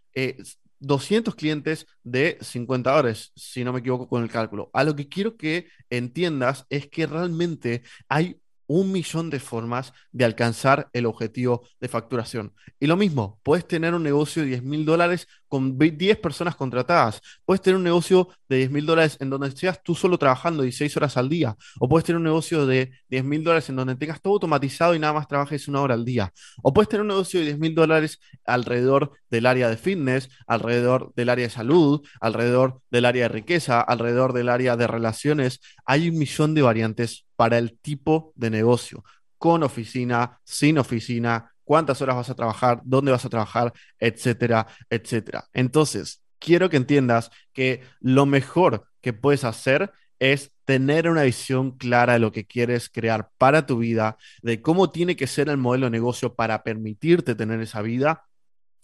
200 0.78 1.35
eh, 1.35 1.37
clientes 1.37 1.87
de 2.02 2.38
50 2.40 2.90
dólares, 2.90 3.30
si 3.37 3.62
no 3.62 3.75
me 3.75 3.80
equivoco 3.80 4.08
con 4.08 4.23
el 4.23 4.30
cálculo. 4.30 4.70
A 4.73 4.82
lo 4.82 4.97
que 4.97 5.06
quiero 5.06 5.37
que 5.37 5.68
entiendas 5.90 6.64
es 6.70 6.88
que 6.88 7.06
realmente 7.06 7.82
hay 8.08 8.40
un 8.68 8.92
millón 8.92 9.30
de 9.30 9.40
formas 9.40 9.92
de 10.12 10.25
alcanzar 10.25 10.88
el 10.92 11.06
objetivo 11.06 11.66
de 11.80 11.88
facturación. 11.88 12.52
Y 12.78 12.87
lo 12.87 12.96
mismo, 12.96 13.40
puedes 13.42 13.66
tener 13.66 13.94
un 13.94 14.02
negocio 14.02 14.42
de 14.42 14.48
10 14.48 14.62
mil 14.62 14.84
dólares 14.84 15.26
con 15.48 15.78
10 15.78 16.18
personas 16.18 16.54
contratadas. 16.54 17.20
Puedes 17.44 17.62
tener 17.62 17.76
un 17.76 17.82
negocio 17.82 18.28
de 18.48 18.58
10 18.58 18.70
mil 18.70 18.87
dólares 18.87 19.16
en 19.20 19.30
donde 19.30 19.50
seas 19.52 19.82
tú 19.82 19.94
solo 19.94 20.18
trabajando 20.18 20.62
16 20.62 20.96
horas 20.98 21.16
al 21.16 21.28
día. 21.28 21.56
O 21.80 21.88
puedes 21.88 22.04
tener 22.04 22.18
un 22.18 22.25
negocio 22.25 22.66
de 22.66 22.92
10 23.08 23.25
mil 23.25 23.42
dólares 23.42 23.68
en 23.70 23.76
donde 23.76 23.96
tengas 23.96 24.20
todo 24.20 24.34
automatizado 24.34 24.94
y 24.94 24.98
nada 24.98 25.14
más 25.14 25.26
trabajes 25.26 25.66
una 25.66 25.80
hora 25.80 25.94
al 25.94 26.04
día. 26.04 26.32
O 26.62 26.72
puedes 26.72 26.88
tener 26.88 27.02
un 27.02 27.08
negocio 27.08 27.40
de 27.40 27.46
10 27.46 27.58
mil 27.58 27.75
dólares 27.75 28.20
alrededor 28.44 29.12
del 29.30 29.46
área 29.46 29.70
de 29.70 29.78
fitness, 29.78 30.28
alrededor 30.46 31.12
del 31.16 31.30
área 31.30 31.46
de 31.46 31.50
salud, 31.50 32.06
alrededor 32.20 32.82
del 32.90 33.06
área 33.06 33.25
de 33.25 33.28
riqueza, 33.30 33.80
alrededor 33.80 34.34
del 34.34 34.50
área 34.50 34.76
de 34.76 34.87
relaciones. 34.87 35.60
Hay 35.87 36.10
un 36.10 36.18
millón 36.18 36.54
de 36.54 36.62
variantes 36.62 37.27
para 37.38 37.57
el 37.57 37.78
tipo 37.78 38.33
de 38.35 38.50
negocio, 38.50 39.04
con 39.38 39.62
oficina, 39.62 40.40
sin 40.42 40.76
oficina, 40.76 41.52
cuántas 41.62 42.02
horas 42.02 42.16
vas 42.16 42.30
a 42.30 42.35
trabajar, 42.35 42.80
dónde 42.85 43.12
vas 43.12 43.25
a 43.25 43.28
trabajar, 43.28 43.73
etcétera, 44.00 44.66
etcétera. 44.90 45.45
Entonces, 45.52 46.25
quiero 46.40 46.68
que 46.68 46.78
entiendas 46.78 47.30
que 47.52 47.83
lo 48.00 48.26
mejor 48.26 48.88
que 49.00 49.12
puedes 49.12 49.45
hacer 49.45 49.92
es 50.18 50.50
tener 50.64 51.09
una 51.09 51.23
visión 51.23 51.78
clara 51.78 52.14
de 52.14 52.18
lo 52.18 52.33
que 52.33 52.45
quieres 52.45 52.88
crear 52.88 53.30
para 53.38 53.66
tu 53.66 53.78
vida, 53.78 54.18
de 54.42 54.61
cómo 54.61 54.90
tiene 54.90 55.14
que 55.14 55.28
ser 55.28 55.49
el 55.49 55.59
modelo 55.59 55.87
de 55.87 55.90
negocio 55.90 56.35
para 56.35 56.64
permitirte 56.64 57.37
tener 57.37 57.61
esa 57.61 57.83
vida 57.83 58.25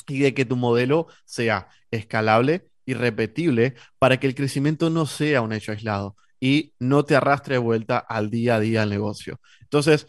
y 0.06 0.20
de 0.20 0.32
que 0.32 0.44
tu 0.44 0.54
modelo 0.54 1.08
sea 1.24 1.66
escalable 1.90 2.70
y 2.86 2.94
repetible 2.94 3.74
para 3.98 4.20
que 4.20 4.28
el 4.28 4.36
crecimiento 4.36 4.90
no 4.90 5.06
sea 5.06 5.42
un 5.42 5.52
hecho 5.52 5.72
aislado 5.72 6.14
y 6.40 6.72
no 6.78 7.04
te 7.04 7.16
arrastre 7.16 7.54
de 7.54 7.60
vuelta 7.60 7.98
al 7.98 8.30
día 8.30 8.56
a 8.56 8.60
día 8.60 8.80
del 8.80 8.90
negocio. 8.90 9.40
Entonces, 9.62 10.06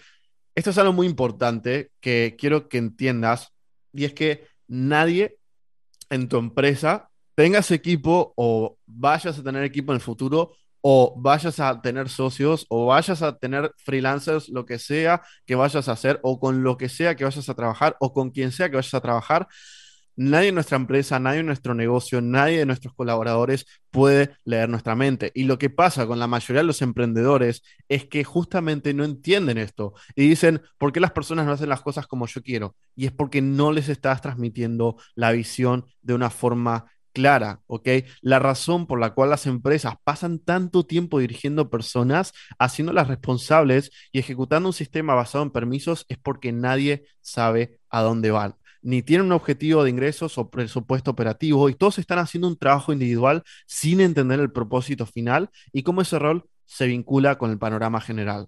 esto 0.56 0.70
es 0.70 0.78
algo 0.78 0.94
muy 0.94 1.08
importante 1.08 1.92
que 2.00 2.36
quiero 2.38 2.70
que 2.70 2.78
entiendas 2.78 3.54
y 3.94 4.06
es 4.06 4.14
que 4.14 4.48
nadie 4.68 5.38
en 6.10 6.28
tu 6.30 6.38
empresa 6.38 7.10
tengas 7.36 7.72
equipo 7.72 8.34
o 8.38 8.78
vayas 8.86 9.38
a 9.38 9.44
tener 9.44 9.64
equipo 9.64 9.92
en 9.92 9.98
el 9.98 10.02
futuro 10.02 10.54
o 10.82 11.16
vayas 11.18 11.60
a 11.60 11.82
tener 11.82 12.10
socios 12.10 12.66
o 12.70 12.86
vayas 12.86 13.22
a 13.22 13.38
tener 13.38 13.72
freelancers, 13.78 14.50
lo 14.50 14.66
que 14.66 14.78
sea 14.78 15.24
que 15.46 15.56
vayas 15.56 15.90
a 15.90 15.94
hacer 15.94 16.20
o 16.22 16.40
con 16.40 16.64
lo 16.64 16.78
que 16.78 16.90
sea 16.90 17.16
que 17.16 17.24
vayas 17.24 17.50
a 17.50 17.56
trabajar 17.56 17.98
o 18.00 18.14
con 18.14 18.30
quien 18.30 18.52
sea 18.52 18.70
que 18.70 18.76
vayas 18.76 18.94
a 18.94 19.02
trabajar, 19.02 19.48
nadie 20.16 20.50
en 20.50 20.56
nuestra 20.56 20.78
empresa, 20.78 21.20
nadie 21.20 21.40
en 21.40 21.46
nuestro 21.46 21.74
negocio, 21.74 22.22
nadie 22.22 22.60
de 22.60 22.66
nuestros 22.66 22.94
colaboradores 22.94 23.66
puede 23.92 24.36
leer 24.44 24.70
nuestra 24.70 24.96
mente. 24.96 25.32
Y 25.36 25.44
lo 25.44 25.58
que 25.58 25.70
pasa 25.70 26.08
con 26.08 26.20
la 26.20 26.28
mayoría 26.28 26.62
de 26.62 26.68
los 26.68 26.82
emprendedores 26.82 27.64
es 27.90 28.06
que 28.06 28.24
justamente 28.24 28.94
no 28.94 29.04
entienden 29.04 29.58
esto 29.58 29.94
y 30.16 30.28
dicen, 30.28 30.62
¿por 30.78 30.92
qué 30.92 31.00
las 31.00 31.12
personas 31.12 31.46
no 31.46 31.52
hacen 31.54 31.70
las 31.70 31.82
cosas 31.82 32.08
como 32.08 32.28
yo 32.28 32.42
quiero? 32.42 32.76
Y 32.96 33.06
es 33.06 33.12
porque 33.12 33.42
no 33.42 33.72
les 33.72 33.90
estás 33.90 34.22
transmitiendo 34.22 34.98
la 35.16 35.32
visión 35.32 35.86
de 36.02 36.14
una 36.14 36.30
forma 36.30 36.86
clara, 37.14 37.62
¿ok? 37.68 37.88
La 38.22 38.40
razón 38.40 38.88
por 38.88 39.00
la 39.00 39.12
cual 39.14 39.30
las 39.30 39.48
empresas 39.48 39.96
pasan 40.04 40.40
tanto 40.40 40.86
tiempo 40.86 41.20
dirigiendo 41.20 41.70
personas, 41.70 42.34
haciéndolas 42.60 43.08
responsables 43.08 43.90
y 44.12 44.20
ejecutando 44.20 44.70
un 44.70 44.74
sistema 44.74 45.16
basado 45.16 45.44
en 45.46 45.52
permisos 45.52 46.06
es 46.10 46.18
porque 46.18 46.52
nadie 46.52 47.06
sabe 47.22 47.80
a 47.90 48.02
dónde 48.02 48.32
van 48.32 48.56
ni 48.86 49.02
tienen 49.02 49.26
un 49.26 49.32
objetivo 49.32 49.84
de 49.84 49.90
ingresos 49.90 50.38
o 50.38 50.52
presupuesto 50.52 51.10
operativo 51.10 51.70
y 51.70 51.74
todos 51.74 51.98
están 51.98 52.20
haciendo 52.20 52.48
un 52.48 52.56
trabajo 52.56 52.94
individual 52.94 53.44
sin 53.66 54.00
entender 54.00 54.40
el 54.40 54.52
propósito 54.52 55.08
final 55.08 55.50
y 55.74 55.82
cómo 55.82 56.02
ese 56.02 56.20
rol 56.20 56.46
se 56.66 56.86
vincula 56.86 57.40
con 57.40 57.50
el 57.50 57.58
panorama 57.58 58.00
general. 58.00 58.48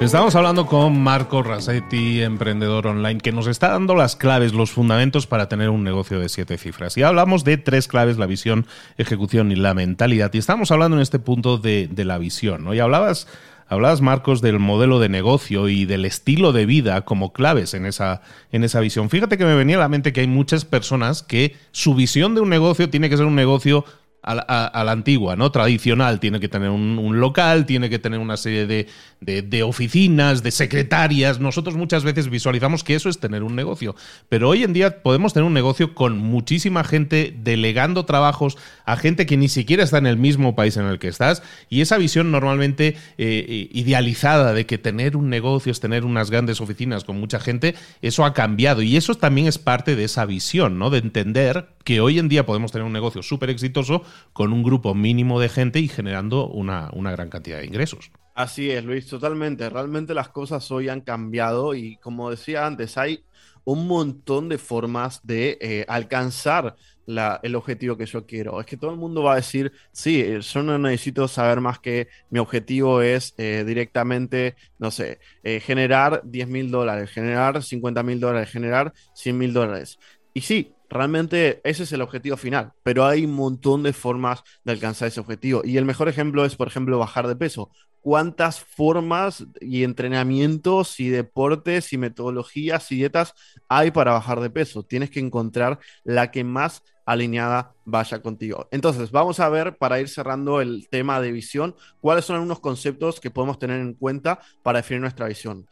Estamos 0.00 0.34
hablando 0.34 0.66
con 0.66 1.00
Marco 1.00 1.42
Rasetti, 1.42 2.22
emprendedor 2.22 2.88
online, 2.88 3.20
que 3.20 3.32
nos 3.32 3.46
está 3.46 3.68
dando 3.68 3.94
las 3.94 4.16
claves, 4.16 4.52
los 4.52 4.72
fundamentos 4.72 5.26
para 5.26 5.48
tener 5.48 5.70
un 5.70 5.84
negocio 5.84 6.18
de 6.18 6.28
siete 6.28 6.58
cifras. 6.58 6.98
Y 6.98 7.04
hablamos 7.04 7.44
de 7.44 7.56
tres 7.56 7.86
claves, 7.86 8.18
la 8.18 8.26
visión, 8.26 8.66
ejecución 8.98 9.52
y 9.52 9.56
la 9.56 9.74
mentalidad. 9.74 10.30
Y 10.34 10.38
estamos 10.38 10.72
hablando 10.72 10.96
en 10.96 11.02
este 11.02 11.20
punto 11.20 11.56
de, 11.56 11.88
de 11.88 12.04
la 12.04 12.18
visión, 12.18 12.64
¿no? 12.64 12.74
Y 12.74 12.80
hablabas 12.80 13.28
Hablabas, 13.72 14.02
Marcos, 14.02 14.42
del 14.42 14.58
modelo 14.58 15.00
de 15.00 15.08
negocio 15.08 15.70
y 15.70 15.86
del 15.86 16.04
estilo 16.04 16.52
de 16.52 16.66
vida 16.66 17.06
como 17.06 17.32
claves 17.32 17.72
en 17.72 17.86
esa, 17.86 18.20
en 18.50 18.64
esa 18.64 18.80
visión. 18.80 19.08
Fíjate 19.08 19.38
que 19.38 19.46
me 19.46 19.54
venía 19.54 19.76
a 19.76 19.80
la 19.80 19.88
mente 19.88 20.12
que 20.12 20.20
hay 20.20 20.26
muchas 20.26 20.66
personas 20.66 21.22
que 21.22 21.56
su 21.70 21.94
visión 21.94 22.34
de 22.34 22.42
un 22.42 22.50
negocio 22.50 22.90
tiene 22.90 23.08
que 23.08 23.16
ser 23.16 23.24
un 23.24 23.34
negocio 23.34 23.86
a 24.22 24.84
la, 24.84 24.92
antigua, 24.92 25.34
¿no? 25.34 25.50
Tradicional. 25.50 26.20
Tiene 26.20 26.38
que 26.38 26.48
tener 26.48 26.70
un, 26.70 27.20
local, 27.20 27.66
tiene 27.66 27.90
que 27.90 27.98
tener 27.98 28.20
una 28.20 28.36
serie 28.36 28.66
de, 28.66 28.86
de, 29.20 29.62
oficinas, 29.62 30.42
de 30.42 30.52
secretarias. 30.52 31.40
Nosotros 31.40 31.74
muchas 31.74 32.04
veces 32.04 32.30
visualizamos 32.30 32.84
que 32.84 32.94
eso 32.94 33.08
es 33.08 33.18
tener 33.18 33.42
un 33.42 33.56
negocio. 33.56 33.96
Pero 34.28 34.48
hoy 34.48 34.62
en 34.62 34.72
día 34.72 35.02
podemos 35.02 35.32
tener 35.32 35.46
un 35.46 35.54
negocio 35.54 35.94
con 35.94 36.18
muchísima 36.18 36.84
gente 36.84 37.34
delegando 37.36 38.04
trabajos 38.04 38.56
a 38.84 38.96
gente 38.96 39.26
que 39.26 39.36
ni 39.36 39.48
siquiera 39.48 39.82
está 39.82 39.98
en 39.98 40.06
el 40.06 40.16
mismo 40.16 40.54
país 40.54 40.76
en 40.76 40.86
el 40.86 41.00
que 41.00 41.08
estás. 41.08 41.42
Y 41.68 41.80
esa 41.80 41.98
visión 41.98 42.30
normalmente 42.30 42.96
eh, 43.18 43.68
idealizada 43.72 44.52
de 44.52 44.66
que 44.66 44.78
tener 44.78 45.16
un 45.16 45.30
negocio 45.30 45.72
es 45.72 45.80
tener 45.80 46.04
unas 46.04 46.30
grandes 46.30 46.60
oficinas 46.60 47.02
con 47.02 47.18
mucha 47.18 47.40
gente, 47.40 47.74
eso 48.02 48.24
ha 48.24 48.34
cambiado. 48.34 48.82
Y 48.82 48.96
eso 48.96 49.16
también 49.16 49.48
es 49.48 49.58
parte 49.58 49.96
de 49.96 50.04
esa 50.04 50.26
visión, 50.26 50.78
¿no? 50.78 50.90
De 50.90 50.98
entender 50.98 51.66
que 51.84 52.00
hoy 52.00 52.18
en 52.18 52.28
día 52.28 52.46
podemos 52.46 52.72
tener 52.72 52.86
un 52.86 52.92
negocio 52.92 53.22
súper 53.22 53.50
exitoso 53.50 54.02
con 54.32 54.52
un 54.52 54.62
grupo 54.62 54.94
mínimo 54.94 55.40
de 55.40 55.48
gente 55.48 55.80
y 55.80 55.88
generando 55.88 56.48
una, 56.48 56.90
gran 56.92 57.28
cantidad 57.28 57.58
de 57.58 57.66
ingresos. 57.66 58.10
Así 58.34 58.70
es, 58.70 58.84
Luis, 58.84 59.06
totalmente. 59.06 59.68
Realmente 59.68 60.14
las 60.14 60.28
cosas 60.28 60.70
hoy 60.70 60.88
han 60.88 61.02
cambiado 61.02 61.74
y 61.74 61.96
como 61.96 62.30
decía 62.30 62.66
antes, 62.66 62.96
hay 62.96 63.24
un 63.64 63.86
montón 63.86 64.48
de 64.48 64.58
formas 64.58 65.20
de 65.24 65.58
eh, 65.60 65.84
alcanzar 65.86 66.76
el 67.06 67.54
objetivo 67.54 67.96
que 67.96 68.06
yo 68.06 68.26
quiero. 68.26 68.60
Es 68.60 68.66
que 68.66 68.76
todo 68.76 68.90
el 68.90 68.96
mundo 68.96 69.22
va 69.22 69.34
a 69.34 69.36
decir, 69.36 69.72
sí, 69.92 70.24
yo 70.40 70.62
no 70.62 70.78
necesito 70.78 71.28
saber 71.28 71.60
más 71.60 71.78
que 71.78 72.08
mi 72.30 72.38
objetivo 72.38 73.02
es 73.02 73.34
eh, 73.38 73.64
directamente, 73.66 74.56
no 74.78 74.90
sé, 74.90 75.18
eh, 75.42 75.60
generar 75.60 76.22
10 76.24 76.48
mil 76.48 76.70
dólares, 76.70 77.10
generar 77.10 77.62
50 77.62 78.02
mil 78.02 78.20
dólares, 78.20 78.50
generar 78.50 78.92
100 79.14 79.38
mil 79.38 79.52
dólares. 79.52 79.98
Y 80.34 80.42
sí, 80.42 80.72
realmente 80.92 81.60
ese 81.64 81.84
es 81.84 81.92
el 81.92 82.02
objetivo 82.02 82.36
final, 82.36 82.72
pero 82.82 83.04
hay 83.06 83.24
un 83.24 83.34
montón 83.34 83.82
de 83.82 83.92
formas 83.92 84.42
de 84.64 84.72
alcanzar 84.72 85.08
ese 85.08 85.20
objetivo. 85.20 85.62
Y 85.64 85.76
el 85.76 85.84
mejor 85.84 86.08
ejemplo 86.08 86.44
es, 86.44 86.56
por 86.56 86.68
ejemplo, 86.68 86.98
bajar 86.98 87.26
de 87.28 87.36
peso. 87.36 87.70
¿Cuántas 88.00 88.60
formas 88.60 89.44
y 89.60 89.84
entrenamientos 89.84 90.98
y 90.98 91.08
deportes 91.08 91.92
y 91.92 91.98
metodologías 91.98 92.90
y 92.90 92.96
dietas 92.96 93.34
hay 93.68 93.92
para 93.92 94.12
bajar 94.12 94.40
de 94.40 94.50
peso? 94.50 94.82
Tienes 94.82 95.10
que 95.10 95.20
encontrar 95.20 95.78
la 96.02 96.30
que 96.30 96.42
más 96.42 96.82
alineada 97.06 97.74
vaya 97.84 98.20
contigo. 98.20 98.68
Entonces, 98.70 99.10
vamos 99.10 99.40
a 99.40 99.48
ver, 99.48 99.76
para 99.76 100.00
ir 100.00 100.08
cerrando 100.08 100.60
el 100.60 100.88
tema 100.88 101.20
de 101.20 101.32
visión, 101.32 101.76
cuáles 102.00 102.24
son 102.24 102.36
algunos 102.36 102.60
conceptos 102.60 103.20
que 103.20 103.30
podemos 103.30 103.58
tener 103.58 103.80
en 103.80 103.94
cuenta 103.94 104.40
para 104.62 104.80
definir 104.80 105.00
nuestra 105.00 105.26
visión. 105.28 105.66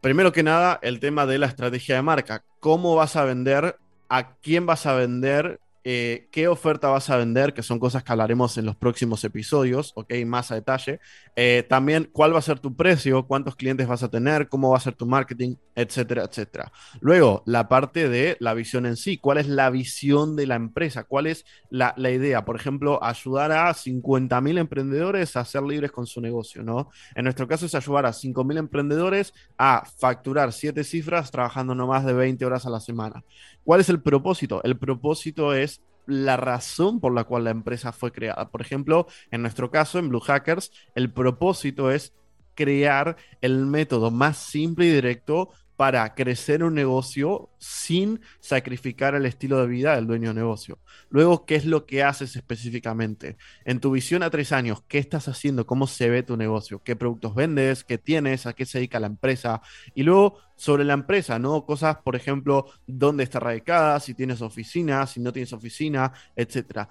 Primero 0.00 0.32
que 0.32 0.42
nada, 0.42 0.78
el 0.82 0.98
tema 0.98 1.26
de 1.26 1.38
la 1.38 1.46
estrategia 1.46 1.96
de 1.96 2.02
marca. 2.02 2.42
¿Cómo 2.58 2.94
vas 2.96 3.16
a 3.16 3.24
vender 3.24 3.76
a 4.10 4.36
quién 4.40 4.66
vas 4.66 4.86
a 4.86 4.94
vender 4.94 5.60
eh, 5.82 6.28
qué 6.30 6.48
oferta 6.48 6.88
vas 6.88 7.08
a 7.08 7.16
vender, 7.16 7.54
que 7.54 7.62
son 7.62 7.78
cosas 7.78 8.04
que 8.04 8.12
hablaremos 8.12 8.58
en 8.58 8.66
los 8.66 8.76
próximos 8.76 9.24
episodios, 9.24 9.92
ok, 9.94 10.12
más 10.26 10.50
a 10.50 10.56
detalle. 10.56 11.00
Eh, 11.36 11.64
también 11.68 12.10
cuál 12.12 12.34
va 12.34 12.38
a 12.38 12.42
ser 12.42 12.60
tu 12.60 12.76
precio, 12.76 13.26
cuántos 13.26 13.56
clientes 13.56 13.88
vas 13.88 14.02
a 14.02 14.10
tener, 14.10 14.48
cómo 14.48 14.70
va 14.70 14.76
a 14.76 14.80
ser 14.80 14.94
tu 14.94 15.06
marketing, 15.06 15.56
etcétera, 15.74 16.24
etcétera. 16.24 16.70
Luego, 17.00 17.42
la 17.46 17.68
parte 17.68 18.08
de 18.08 18.36
la 18.40 18.52
visión 18.52 18.84
en 18.84 18.96
sí, 18.96 19.16
cuál 19.16 19.38
es 19.38 19.48
la 19.48 19.70
visión 19.70 20.36
de 20.36 20.46
la 20.46 20.56
empresa, 20.56 21.04
cuál 21.04 21.26
es 21.26 21.46
la, 21.70 21.94
idea. 21.96 22.44
Por 22.44 22.56
ejemplo, 22.56 23.02
ayudar 23.02 23.52
a 23.52 23.72
50.000 23.72 24.58
emprendedores 24.58 25.36
a 25.36 25.44
ser 25.44 25.62
libres 25.62 25.92
con 25.92 26.06
su 26.06 26.20
negocio, 26.20 26.62
¿no? 26.62 26.90
En 27.14 27.24
nuestro 27.24 27.46
caso 27.48 27.66
es 27.66 27.74
ayudar 27.74 28.04
a 28.04 28.12
5.000 28.12 28.58
emprendedores 28.58 29.32
a 29.56 29.84
facturar 29.98 30.52
siete 30.52 30.84
cifras 30.84 31.30
trabajando 31.30 31.74
no 31.74 31.86
más 31.86 32.04
de 32.04 32.12
20 32.12 32.44
horas 32.44 32.66
a 32.66 32.70
la 32.70 32.80
semana. 32.80 33.24
¿Cuál 33.64 33.80
es 33.80 33.88
el 33.88 34.02
propósito? 34.02 34.62
El 34.64 34.76
propósito 34.78 35.54
es 35.54 35.79
la 36.06 36.36
razón 36.36 37.00
por 37.00 37.14
la 37.14 37.24
cual 37.24 37.44
la 37.44 37.50
empresa 37.50 37.92
fue 37.92 38.12
creada. 38.12 38.50
Por 38.50 38.60
ejemplo, 38.60 39.06
en 39.30 39.42
nuestro 39.42 39.70
caso, 39.70 39.98
en 39.98 40.08
Blue 40.08 40.20
Hackers, 40.20 40.72
el 40.94 41.12
propósito 41.12 41.90
es 41.90 42.14
crear 42.54 43.16
el 43.40 43.66
método 43.66 44.10
más 44.10 44.36
simple 44.36 44.86
y 44.86 44.90
directo 44.90 45.50
para 45.80 46.14
crecer 46.14 46.62
un 46.62 46.74
negocio 46.74 47.48
sin 47.56 48.20
sacrificar 48.38 49.14
el 49.14 49.24
estilo 49.24 49.62
de 49.62 49.66
vida 49.66 49.96
del 49.96 50.06
dueño 50.06 50.28
de 50.28 50.34
negocio. 50.34 50.78
Luego, 51.08 51.46
¿qué 51.46 51.54
es 51.54 51.64
lo 51.64 51.86
que 51.86 52.02
haces 52.02 52.36
específicamente? 52.36 53.38
En 53.64 53.80
tu 53.80 53.90
visión 53.90 54.22
a 54.22 54.28
tres 54.28 54.52
años, 54.52 54.82
¿qué 54.88 54.98
estás 54.98 55.26
haciendo? 55.26 55.64
¿Cómo 55.64 55.86
se 55.86 56.10
ve 56.10 56.22
tu 56.22 56.36
negocio? 56.36 56.82
¿Qué 56.82 56.96
productos 56.96 57.34
vendes? 57.34 57.82
¿Qué 57.82 57.96
tienes? 57.96 58.44
¿A 58.44 58.52
qué 58.52 58.66
se 58.66 58.76
dedica 58.76 59.00
la 59.00 59.06
empresa? 59.06 59.62
Y 59.94 60.02
luego, 60.02 60.36
sobre 60.54 60.84
la 60.84 60.92
empresa, 60.92 61.38
¿no? 61.38 61.64
Cosas, 61.64 61.96
por 62.04 62.14
ejemplo, 62.14 62.66
dónde 62.86 63.24
está 63.24 63.40
radicada, 63.40 64.00
si 64.00 64.12
tienes 64.12 64.42
oficina, 64.42 65.06
si 65.06 65.18
no 65.20 65.32
tienes 65.32 65.54
oficina, 65.54 66.12
etcétera 66.36 66.90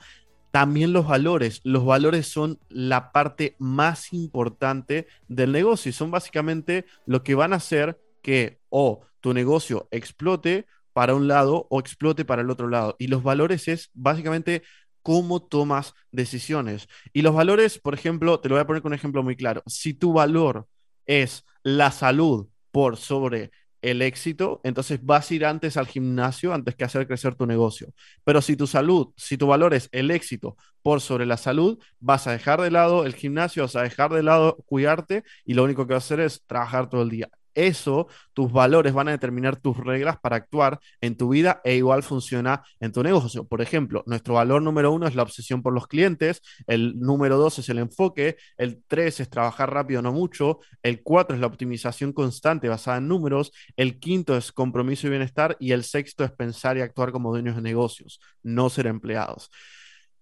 también 0.50 0.94
los 0.94 1.06
valores. 1.06 1.62
Los 1.64 1.86
valores 1.86 2.26
son 2.26 2.58
la 2.70 3.12
parte 3.12 3.56
más 3.60 4.14
importante 4.14 5.06
del 5.28 5.52
negocio 5.52 5.92
y 5.92 5.94
son 5.94 6.10
básicamente 6.10 6.88
lo 7.06 7.22
que 7.22 7.36
van 7.36 7.54
a 7.54 7.58
hacer 7.58 8.02
que 8.24 8.59
o 8.70 9.02
tu 9.20 9.34
negocio 9.34 9.88
explote 9.92 10.66
para 10.94 11.16
un 11.16 11.28
lado 11.28 11.68
o 11.70 11.80
explote 11.80 12.26
para 12.26 12.42
el 12.42 12.50
otro 12.50 12.68
lado. 12.68 12.96
Y 13.00 13.08
los 13.08 13.24
valores 13.24 13.68
es 13.68 13.90
básicamente 13.94 14.64
cómo 15.02 15.42
tomas 15.42 15.94
decisiones. 16.12 16.88
Y 17.14 17.22
los 17.22 17.34
valores, 17.34 17.80
por 17.80 17.94
ejemplo, 17.94 18.40
te 18.40 18.50
lo 18.50 18.56
voy 18.56 18.62
a 18.62 18.68
poner 18.68 18.82
con 18.82 18.92
un 18.92 18.96
ejemplo 18.96 19.24
muy 19.24 19.36
claro. 19.36 19.64
Si 19.66 19.94
tu 19.94 20.14
valor 20.14 20.68
es 21.06 21.46
la 21.64 21.92
salud 21.92 22.48
por 22.72 22.98
sobre 22.98 23.52
el 23.82 24.02
éxito, 24.02 24.60
entonces 24.64 25.00
vas 25.04 25.32
a 25.32 25.34
ir 25.34 25.46
antes 25.46 25.78
al 25.78 25.88
gimnasio 25.88 26.54
antes 26.54 26.76
que 26.76 26.84
hacer 26.84 27.08
crecer 27.08 27.36
tu 27.36 27.46
negocio. 27.46 27.94
Pero 28.26 28.42
si 28.42 28.58
tu 28.58 28.68
salud, 28.68 29.14
si 29.16 29.38
tu 29.38 29.48
valor 29.48 29.74
es 29.74 29.88
el 29.92 30.12
éxito 30.12 30.58
por 30.82 31.02
sobre 31.02 31.26
la 31.26 31.38
salud, 31.38 31.80
vas 32.00 32.28
a 32.28 32.32
dejar 32.34 32.62
de 32.62 32.72
lado 32.72 33.06
el 33.06 33.16
gimnasio, 33.16 33.64
vas 33.64 33.76
a 33.78 33.84
dejar 33.84 34.12
de 34.12 34.24
lado 34.24 34.58
cuidarte 34.66 35.24
y 35.46 35.54
lo 35.54 35.64
único 35.64 35.88
que 35.88 35.94
vas 35.94 36.04
a 36.04 36.08
hacer 36.08 36.20
es 36.20 36.44
trabajar 36.46 36.90
todo 36.90 37.04
el 37.04 37.10
día 37.10 37.30
eso, 37.68 38.08
tus 38.34 38.52
valores 38.52 38.94
van 38.94 39.08
a 39.08 39.12
determinar 39.12 39.58
tus 39.58 39.78
reglas 39.78 40.18
para 40.20 40.38
actuar 40.38 40.80
en 41.02 41.18
tu 41.18 41.30
vida 41.30 41.62
e 41.64 41.76
igual 41.76 42.04
funciona 42.04 42.64
en 42.80 42.92
tu 42.92 43.04
negocio. 43.04 43.48
Por 43.48 43.62
ejemplo, 43.62 44.04
nuestro 44.06 44.36
valor 44.36 44.62
número 44.62 44.92
uno 44.92 45.08
es 45.08 45.16
la 45.16 45.24
obsesión 45.24 45.62
por 45.62 45.74
los 45.74 45.88
clientes, 45.88 46.42
el 46.68 47.00
número 47.00 47.38
dos 47.38 47.60
es 47.60 47.70
el 47.70 47.80
enfoque, 47.80 48.38
el 48.58 48.84
tres 48.88 49.20
es 49.20 49.30
trabajar 49.30 49.74
rápido, 49.74 50.02
no 50.02 50.12
mucho, 50.12 50.60
el 50.84 51.02
cuatro 51.04 51.36
es 51.36 51.42
la 51.42 51.48
optimización 51.48 52.14
constante 52.14 52.70
basada 52.70 52.98
en 52.98 53.08
números, 53.08 53.52
el 53.76 54.00
quinto 54.00 54.38
es 54.38 54.52
compromiso 54.52 55.08
y 55.08 55.12
bienestar 55.12 55.58
y 55.60 55.72
el 55.72 55.84
sexto 55.84 56.24
es 56.24 56.32
pensar 56.32 56.78
y 56.78 56.82
actuar 56.82 57.12
como 57.12 57.32
dueños 57.32 57.56
de 57.56 57.62
negocios, 57.62 58.20
no 58.44 58.70
ser 58.70 58.88
empleados. 58.88 59.50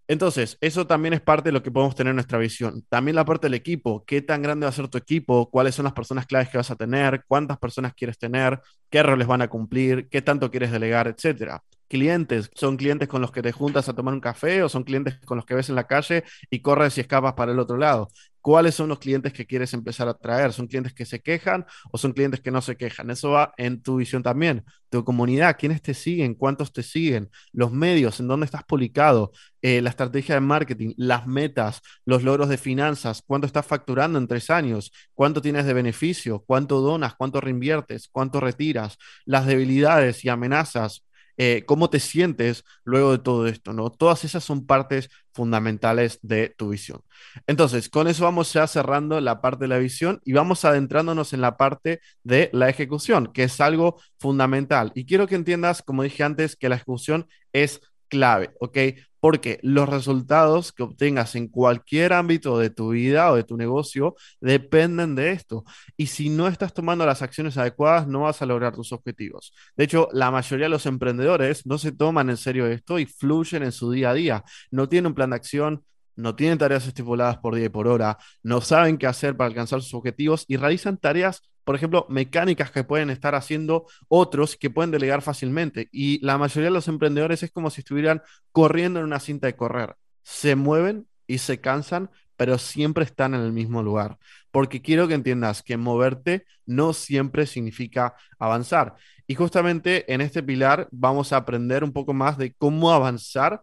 Entonces, 0.08 0.58
eso 0.62 0.88
también 0.88 1.14
es 1.14 1.22
parte 1.22 1.50
de 1.50 1.54
lo 1.54 1.62
que 1.64 1.72
podemos 1.72 1.96
tener 1.96 2.12
en 2.12 2.16
nuestra 2.16 2.38
visión. 2.38 2.84
También 2.90 3.16
la 3.16 3.26
parte 3.26 3.48
del 3.48 3.56
equipo, 3.56 4.06
qué 4.06 4.22
tan 4.22 4.42
grande 4.42 4.66
va 4.66 4.70
a 4.70 4.74
ser 4.74 4.88
tu 4.88 4.98
equipo, 4.98 5.50
cuáles 5.50 5.76
son 5.76 5.84
las 5.84 5.94
personas 5.94 6.26
claves 6.26 6.50
que 6.50 6.58
vas 6.58 6.72
a 6.72 6.76
tener, 6.76 7.24
cuántas 7.28 7.58
personas 7.58 7.94
quieres 7.94 8.18
tener, 8.18 8.60
qué 8.90 9.04
roles 9.04 9.28
van 9.28 9.42
a 9.42 9.50
cumplir, 9.50 10.08
qué 10.10 10.22
tanto 10.22 10.50
quieres 10.50 10.72
delegar, 10.72 11.08
etcétera 11.08 11.62
clientes? 11.88 12.50
¿Son 12.56 12.78
clientes 12.78 13.08
con 13.08 13.22
los 13.22 13.32
que 13.32 13.42
te 13.42 13.52
juntas 13.52 13.90
a 13.90 13.94
tomar 13.94 14.14
un 14.14 14.20
café 14.22 14.64
o 14.64 14.70
son 14.70 14.84
clientes 14.84 15.20
con 15.26 15.38
los 15.38 15.46
que 15.46 15.56
ves 15.56 15.70
en 15.70 15.76
la 15.76 15.88
calle 15.88 16.24
y 16.50 16.62
corres 16.62 16.98
y 16.98 17.02
escapas 17.02 17.34
para 17.34 17.52
el 17.52 17.60
otro 17.60 17.78
lado? 17.78 18.10
¿Cuáles 18.48 18.76
son 18.76 18.88
los 18.88 19.00
clientes 19.00 19.34
que 19.34 19.46
quieres 19.46 19.74
empezar 19.74 20.08
a 20.08 20.14
traer? 20.14 20.54
¿Son 20.54 20.68
clientes 20.68 20.94
que 20.94 21.06
se 21.06 21.20
quejan 21.20 21.66
o 21.92 21.98
son 21.98 22.14
clientes 22.14 22.40
que 22.40 22.50
no 22.50 22.62
se 22.62 22.78
quejan? 22.78 23.10
Eso 23.10 23.32
va 23.32 23.54
en 23.58 23.82
tu 23.82 23.98
visión 23.98 24.24
también. 24.24 24.64
Tu 24.90 25.04
comunidad, 25.04 25.58
¿quiénes 25.60 25.82
te 25.82 25.94
siguen? 25.94 26.34
¿Cuántos 26.34 26.72
te 26.72 26.82
siguen? 26.82 27.30
Los 27.52 27.74
medios, 27.74 28.22
¿en 28.22 28.30
dónde 28.30 28.46
estás 28.46 28.64
publicado? 28.64 29.34
Eh, 29.62 29.82
la 29.82 29.90
estrategia 29.90 30.36
de 30.36 30.42
marketing, 30.42 30.94
las 30.96 31.28
metas, 31.28 31.82
los 32.06 32.24
logros 32.24 32.48
de 32.48 32.58
finanzas, 32.58 33.22
cuánto 33.26 33.48
estás 33.48 33.66
facturando 33.66 34.18
en 34.18 34.28
tres 34.28 34.50
años, 34.50 34.94
cuánto 35.14 35.42
tienes 35.42 35.66
de 35.66 35.74
beneficio, 35.74 36.42
cuánto 36.48 36.80
donas, 36.80 37.16
cuánto 37.16 37.42
reinviertes, 37.42 38.08
cuánto 38.10 38.40
retiras, 38.40 38.98
las 39.26 39.46
debilidades 39.46 40.24
y 40.24 40.30
amenazas, 40.30 41.04
eh, 41.38 41.64
cómo 41.66 41.90
te 41.90 42.00
sientes 42.00 42.64
luego 42.84 43.12
de 43.12 43.20
todo 43.20 43.48
esto, 43.48 43.74
¿no? 43.74 43.92
Todas 43.92 44.24
esas 44.26 44.44
son 44.44 44.66
partes 44.66 45.10
fundamentales 45.34 46.20
de 46.22 46.54
tu 46.58 46.70
visión. 46.70 47.02
Entonces, 47.46 47.90
con 47.90 48.08
eso 48.08 48.24
vamos 48.24 48.52
ya 48.54 48.68
cerrando 48.68 49.22
la 49.22 49.42
parte 49.42 49.66
de 49.66 49.68
la 49.70 49.78
visión 49.78 50.20
y 50.26 50.34
vamos 50.34 50.66
adentrándonos 50.66 51.34
en 51.34 51.42
la 51.42 51.58
parte 51.58 52.02
de 52.24 52.50
la 52.54 52.70
ejecución, 52.70 53.28
que 53.34 53.44
es 53.44 53.62
algo 53.62 54.00
fundamental. 54.20 54.92
Y 54.96 55.06
quiero 55.06 55.28
que 55.28 55.36
entiendas, 55.36 55.82
como 55.82 56.04
dije 56.04 56.24
antes, 56.24 56.56
que 56.56 56.70
la 56.70 56.76
ejecución 56.76 57.28
es 57.54 57.82
clave, 58.10 58.52
¿ok? 58.60 58.78
Porque 59.20 59.60
los 59.64 59.90
resultados 59.90 60.72
que 60.72 60.84
obtengas 60.84 61.36
en 61.36 61.48
cualquier 61.48 62.14
ámbito 62.14 62.58
de 62.60 62.70
tu 62.70 62.90
vida 62.90 63.32
o 63.32 63.36
de 63.36 63.44
tu 63.44 63.58
negocio 63.58 64.16
dependen 64.42 65.16
de 65.16 65.32
esto. 65.32 65.64
Y 65.96 66.08
si 66.08 66.30
no 66.30 66.48
estás 66.48 66.74
tomando 66.74 67.06
las 67.06 67.22
acciones 67.22 67.58
adecuadas, 67.58 68.08
no 68.08 68.22
vas 68.22 68.42
a 68.42 68.46
lograr 68.46 68.76
tus 68.76 68.92
objetivos. 68.92 69.54
De 69.76 69.84
hecho, 69.86 70.10
la 70.14 70.32
mayoría 70.32 70.66
de 70.66 70.70
los 70.70 70.86
emprendedores 70.86 71.66
no 71.66 71.78
se 71.78 71.92
toman 71.92 72.30
en 72.30 72.38
serio 72.38 72.68
esto 72.68 73.00
y 73.00 73.06
fluyen 73.06 73.64
en 73.64 73.72
su 73.72 73.92
día 73.92 74.12
a 74.12 74.14
día. 74.14 74.44
No 74.72 74.90
tienen 74.90 75.08
un 75.08 75.16
plan 75.16 75.32
de 75.32 75.36
acción, 75.36 75.84
no 76.18 76.36
tienen 76.36 76.58
tareas 76.58 76.86
estipuladas 76.88 77.38
por 77.38 77.56
día 77.56 77.66
y 77.66 77.70
por 77.70 77.88
hora, 77.88 78.18
no 78.44 78.60
saben 78.60 78.98
qué 78.98 79.08
hacer 79.08 79.38
para 79.38 79.48
alcanzar 79.48 79.82
sus 79.82 79.94
objetivos 79.94 80.46
y 80.48 80.58
realizan 80.58 80.98
tareas, 80.98 81.44
por 81.68 81.76
ejemplo, 81.76 82.06
mecánicas 82.08 82.72
que 82.72 82.86
pueden 82.86 83.10
estar 83.10 83.36
haciendo 83.36 83.88
otros 84.08 84.56
que 84.56 84.70
pueden 84.70 84.90
delegar 84.90 85.22
fácilmente. 85.22 85.90
Y 85.92 86.26
la 86.26 86.38
mayoría 86.38 86.70
de 86.70 86.74
los 86.74 86.88
emprendedores 86.88 87.44
es 87.44 87.52
como 87.52 87.70
si 87.70 87.82
estuvieran 87.82 88.22
corriendo 88.54 89.02
en 89.02 89.06
una 89.06 89.20
cinta 89.20 89.48
de 89.48 89.58
correr. 89.58 89.98
Se 90.24 90.56
mueven 90.56 91.08
y 91.28 91.40
se 91.40 91.60
cansan, 91.60 92.10
pero 92.38 92.58
siempre 92.58 93.04
están 93.04 93.34
en 93.34 93.42
el 93.42 93.52
mismo 93.52 93.84
lugar. 93.84 94.18
Porque 94.50 94.82
quiero 94.82 95.10
que 95.10 95.16
entiendas 95.16 95.62
que 95.62 95.76
moverte 95.76 96.46
no 96.66 96.94
siempre 96.94 97.46
significa 97.46 98.16
avanzar. 98.40 98.96
Y 99.28 99.36
justamente 99.36 100.10
en 100.14 100.22
este 100.22 100.44
pilar 100.44 100.88
vamos 100.92 101.34
a 101.34 101.36
aprender 101.36 101.84
un 101.84 101.92
poco 101.92 102.14
más 102.14 102.38
de 102.38 102.54
cómo 102.54 102.94
avanzar 102.94 103.62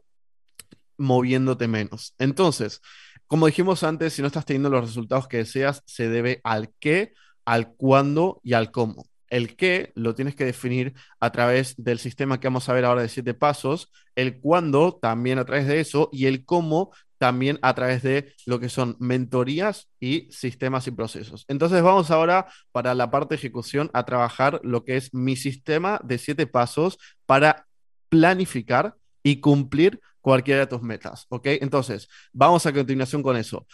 moviéndote 0.98 1.68
menos. 1.68 2.14
Entonces, 2.18 2.82
como 3.26 3.46
dijimos 3.46 3.82
antes, 3.82 4.12
si 4.12 4.20
no 4.20 4.26
estás 4.26 4.44
teniendo 4.44 4.68
los 4.68 4.84
resultados 4.84 5.26
que 5.26 5.38
deseas, 5.38 5.82
se 5.86 6.10
debe 6.10 6.42
al 6.44 6.70
qué, 6.80 7.14
al 7.44 7.74
cuándo 7.74 8.40
y 8.42 8.54
al 8.54 8.70
cómo. 8.70 9.06
El 9.28 9.56
qué 9.56 9.92
lo 9.96 10.14
tienes 10.14 10.36
que 10.36 10.44
definir 10.44 10.94
a 11.18 11.32
través 11.32 11.74
del 11.76 11.98
sistema 11.98 12.38
que 12.38 12.46
vamos 12.46 12.68
a 12.68 12.72
ver 12.72 12.84
ahora 12.84 13.02
de 13.02 13.08
siete 13.08 13.34
pasos, 13.34 13.90
el 14.14 14.38
cuándo 14.38 14.98
también 15.00 15.38
a 15.38 15.44
través 15.44 15.66
de 15.66 15.80
eso 15.80 16.08
y 16.12 16.26
el 16.26 16.44
cómo 16.44 16.92
también 17.18 17.58
a 17.62 17.74
través 17.74 18.02
de 18.02 18.34
lo 18.44 18.60
que 18.60 18.68
son 18.68 18.96
mentorías 19.00 19.88
y 19.98 20.28
sistemas 20.30 20.86
y 20.86 20.90
procesos. 20.90 21.46
Entonces 21.48 21.82
vamos 21.82 22.10
ahora 22.10 22.46
para 22.70 22.94
la 22.94 23.10
parte 23.10 23.34
de 23.34 23.38
ejecución 23.38 23.90
a 23.94 24.04
trabajar 24.04 24.60
lo 24.62 24.84
que 24.84 24.96
es 24.96 25.14
mi 25.14 25.34
sistema 25.34 26.00
de 26.04 26.18
siete 26.18 26.46
pasos 26.46 26.98
para 27.26 27.66
planificar 28.08 28.94
y 29.22 29.40
cumplir 29.40 30.00
cualquiera 30.20 30.60
de 30.60 30.66
tus 30.66 30.82
metas, 30.82 31.26
¿ok? 31.28 31.46
Entonces, 31.60 32.08
vamos 32.32 32.64
a 32.66 32.72
continuación 32.72 33.22
con 33.22 33.36
eso. 33.36 33.66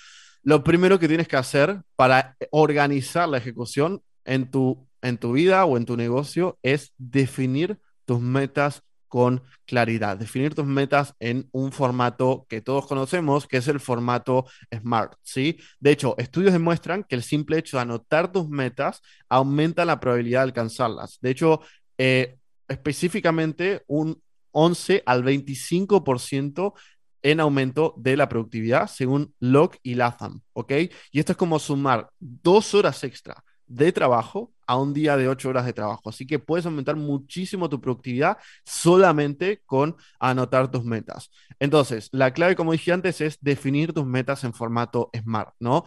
Lo 0.42 0.64
primero 0.64 0.98
que 0.98 1.08
tienes 1.08 1.28
que 1.28 1.36
hacer 1.36 1.82
para 1.96 2.36
organizar 2.50 3.28
la 3.28 3.38
ejecución 3.38 4.02
en 4.24 4.50
tu, 4.50 4.86
en 5.02 5.18
tu 5.18 5.32
vida 5.32 5.64
o 5.64 5.76
en 5.76 5.84
tu 5.84 5.96
negocio 5.96 6.58
es 6.62 6.92
definir 6.98 7.78
tus 8.06 8.20
metas 8.20 8.82
con 9.10 9.42
claridad, 9.66 10.16
definir 10.16 10.54
tus 10.54 10.66
metas 10.66 11.14
en 11.18 11.48
un 11.50 11.72
formato 11.72 12.46
que 12.48 12.60
todos 12.60 12.86
conocemos, 12.86 13.48
que 13.48 13.56
es 13.56 13.66
el 13.66 13.80
formato 13.80 14.46
SMART, 14.72 15.14
¿sí? 15.22 15.58
De 15.80 15.90
hecho, 15.90 16.14
estudios 16.16 16.52
demuestran 16.52 17.02
que 17.02 17.16
el 17.16 17.24
simple 17.24 17.58
hecho 17.58 17.76
de 17.76 17.82
anotar 17.82 18.30
tus 18.30 18.48
metas 18.48 19.02
aumenta 19.28 19.84
la 19.84 19.98
probabilidad 19.98 20.40
de 20.40 20.44
alcanzarlas. 20.44 21.18
De 21.20 21.30
hecho, 21.30 21.60
eh, 21.98 22.38
específicamente 22.68 23.82
un 23.88 24.22
11 24.52 25.02
al 25.04 25.24
25% 25.24 26.74
en 27.22 27.40
aumento 27.40 27.94
de 27.96 28.16
la 28.16 28.28
productividad, 28.28 28.88
según 28.88 29.34
Locke 29.40 29.78
y 29.82 29.94
Latham, 29.94 30.40
¿ok? 30.52 30.72
Y 31.12 31.18
esto 31.18 31.32
es 31.32 31.38
como 31.38 31.58
sumar 31.58 32.10
dos 32.18 32.74
horas 32.74 33.02
extra 33.04 33.42
de 33.70 33.92
trabajo 33.92 34.52
a 34.66 34.76
un 34.76 34.92
día 34.92 35.16
de 35.16 35.28
ocho 35.28 35.48
horas 35.48 35.64
de 35.64 35.72
trabajo. 35.72 36.08
Así 36.08 36.26
que 36.26 36.40
puedes 36.40 36.66
aumentar 36.66 36.96
muchísimo 36.96 37.68
tu 37.68 37.80
productividad 37.80 38.36
solamente 38.64 39.62
con 39.64 39.96
anotar 40.18 40.70
tus 40.70 40.84
metas. 40.84 41.30
Entonces, 41.60 42.08
la 42.12 42.32
clave, 42.32 42.56
como 42.56 42.72
dije 42.72 42.92
antes, 42.92 43.20
es 43.20 43.38
definir 43.40 43.92
tus 43.92 44.04
metas 44.04 44.42
en 44.42 44.52
formato 44.52 45.08
SMART, 45.16 45.54
¿no? 45.60 45.84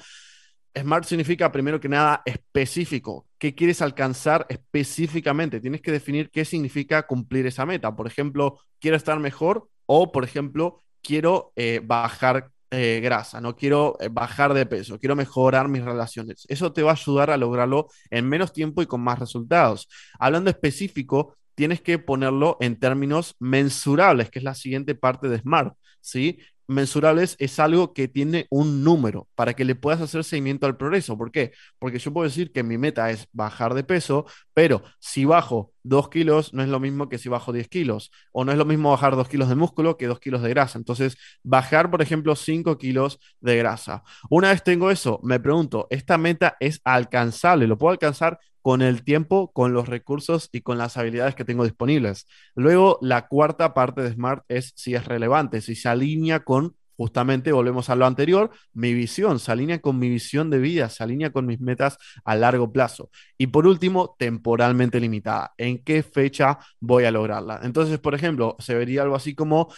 SMART 0.76 1.06
significa, 1.06 1.52
primero 1.52 1.80
que 1.80 1.90
nada, 1.90 2.22
específico. 2.26 3.28
¿Qué 3.38 3.54
quieres 3.54 3.82
alcanzar 3.82 4.46
específicamente? 4.50 5.60
Tienes 5.60 5.82
que 5.82 5.92
definir 5.92 6.32
qué 6.32 6.46
significa 6.46 7.06
cumplir 7.06 7.46
esa 7.46 7.66
meta. 7.66 7.96
Por 7.96 8.08
ejemplo, 8.08 8.60
quiero 8.80 8.98
estar 8.98 9.20
mejor 9.20 9.68
o, 9.86 10.12
por 10.12 10.24
ejemplo, 10.24 10.82
quiero 11.04 11.52
eh, 11.56 11.82
bajar 11.84 12.50
eh, 12.72 13.02
grasa, 13.04 13.40
no 13.40 13.56
quiero 13.56 13.98
eh, 14.00 14.10
bajar 14.12 14.54
de 14.56 14.66
peso, 14.66 14.98
quiero 15.00 15.16
mejorar 15.16 15.68
mis 15.68 15.84
relaciones. 15.84 16.46
Eso 16.50 16.74
te 16.74 16.82
va 16.82 16.92
a 16.92 16.96
ayudar 16.96 17.30
a 17.30 17.38
lograrlo 17.38 17.88
en 18.10 18.28
menos 18.28 18.52
tiempo 18.52 18.82
y 18.82 18.88
con 18.88 19.02
más 19.02 19.20
resultados. 19.20 19.88
Hablando 20.18 20.50
específico, 20.50 21.36
tienes 21.54 21.82
que 21.82 22.00
ponerlo 22.00 22.58
en 22.62 22.80
términos 22.80 23.36
mensurables, 23.40 24.32
que 24.32 24.40
es 24.40 24.46
la 24.46 24.56
siguiente 24.56 24.96
parte 24.96 25.30
de 25.30 25.38
SMART. 25.40 25.76
¿sí? 26.02 26.40
Mensurables 26.68 27.36
es 27.40 27.60
algo 27.60 27.94
que 27.94 28.08
tiene 28.08 28.48
un 28.50 28.84
número 28.84 29.28
para 29.36 29.54
que 29.54 29.66
le 29.66 29.76
puedas 29.76 30.02
hacer 30.02 30.24
seguimiento 30.24 30.66
al 30.66 30.78
progreso. 30.78 31.18
¿Por 31.18 31.32
qué? 31.32 31.52
Porque 31.80 32.00
yo 32.00 32.14
puedo 32.14 32.28
decir 32.28 32.52
que 32.52 32.64
mi 32.64 32.78
meta 32.78 33.10
es 33.12 33.28
bajar 33.32 33.74
de 33.74 33.84
peso, 33.84 34.26
pero 34.54 34.84
si 35.00 35.26
bajo 35.26 35.74
2 35.84 36.10
kilos 36.10 36.54
no 36.54 36.64
es 36.64 36.70
lo 36.70 36.80
mismo 36.80 37.10
que 37.10 37.18
si 37.18 37.30
bajo 37.30 37.52
10 37.52 37.68
kilos, 37.68 38.12
o 38.32 38.46
no 38.46 38.52
es 38.52 38.58
lo 38.58 38.66
mismo 38.66 38.92
bajar 38.92 39.16
2 39.16 39.28
kilos 39.28 39.50
de 39.50 39.56
músculo 39.56 39.98
que 39.98 40.08
2 40.08 40.20
kilos 40.20 40.42
de 40.42 40.50
grasa. 40.50 40.78
Entonces, 40.78 41.18
bajar, 41.44 41.92
por 41.92 42.02
ejemplo, 42.02 42.36
5 42.36 42.78
kilos 42.78 43.20
de 43.42 43.58
grasa. 43.58 44.04
Una 44.30 44.50
vez 44.50 44.64
tengo 44.64 44.92
eso, 44.92 45.20
me 45.24 45.40
pregunto, 45.40 45.88
¿esta 45.90 46.18
meta 46.18 46.56
es 46.60 46.82
alcanzable? 46.84 47.68
¿Lo 47.68 47.78
puedo 47.78 47.92
alcanzar 47.92 48.40
con 48.64 48.82
el 48.82 49.04
tiempo, 49.04 49.52
con 49.52 49.74
los 49.74 49.90
recursos 49.90 50.50
y 50.54 50.62
con 50.62 50.78
las 50.80 50.98
habilidades 50.98 51.36
que 51.36 51.46
tengo 51.46 51.66
disponibles. 51.66 52.28
Luego, 52.56 52.98
la 53.02 53.28
cuarta 53.28 53.74
parte 53.74 54.02
de 54.02 54.14
Smart 54.14 54.46
es 54.48 54.72
si 54.76 54.96
es 54.96 55.06
relevante, 55.06 55.62
si 55.62 55.76
se 55.76 55.90
alinea 55.90 56.40
con, 56.46 56.76
justamente, 56.96 57.52
volvemos 57.52 57.90
a 57.90 57.96
lo 57.96 58.06
anterior, 58.06 58.52
mi 58.74 58.94
visión, 58.94 59.40
se 59.40 59.52
alinea 59.52 59.80
con 59.82 60.00
mi 60.00 60.10
visión 60.10 60.50
de 60.50 60.60
vida, 60.60 60.90
se 60.90 61.04
alinea 61.04 61.32
con 61.32 61.46
mis 61.46 61.60
metas 61.60 61.98
a 62.24 62.36
largo 62.36 62.72
plazo. 62.72 63.10
Y 63.38 63.48
por 63.48 63.68
último, 63.68 64.16
temporalmente 64.18 65.00
limitada. 65.02 65.54
¿En 65.58 65.84
qué 65.84 66.02
fecha 66.02 66.58
voy 66.80 67.04
a 67.04 67.12
lograrla? 67.12 67.60
Entonces, 67.64 68.00
por 68.00 68.16
ejemplo, 68.16 68.56
se 68.60 68.76
vería 68.76 69.02
algo 69.02 69.16
así 69.16 69.36
como 69.36 69.74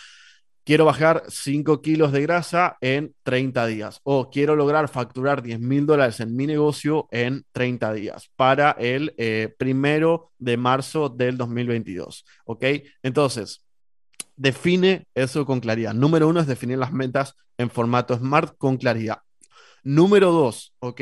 quiero 0.66 0.84
bajar 0.84 1.24
5 1.30 1.82
kilos 1.82 2.12
de 2.12 2.22
grasa 2.24 2.78
en 2.82 3.14
30 3.24 3.68
días 3.68 4.02
o 4.04 4.30
quiero 4.30 4.56
lograr 4.56 4.90
facturar 4.90 5.42
10 5.42 5.60
mil 5.60 5.86
dólares 5.86 6.20
en 6.20 6.36
mi 6.36 6.48
negocio 6.48 7.08
en 7.12 7.46
30 7.52 7.94
días 7.94 8.32
para 8.36 8.72
el 8.72 9.14
eh, 9.18 9.54
primero 9.58 10.32
de 10.40 10.58
marzo 10.58 11.08
del 11.08 11.38
2022. 11.38 12.26
¿Ok? 12.46 12.66
Entonces, 13.04 13.64
define 14.36 15.08
eso 15.14 15.46
con 15.46 15.60
claridad. 15.60 15.94
Número 15.94 16.28
uno 16.28 16.40
es 16.40 16.48
definir 16.48 16.80
las 16.80 16.92
metas 16.92 17.36
en 17.58 17.70
formato 17.70 18.18
SMART 18.18 18.58
con 18.58 18.78
claridad. 18.78 19.20
Número 19.84 20.32
dos, 20.32 20.74
¿ok? 20.80 21.02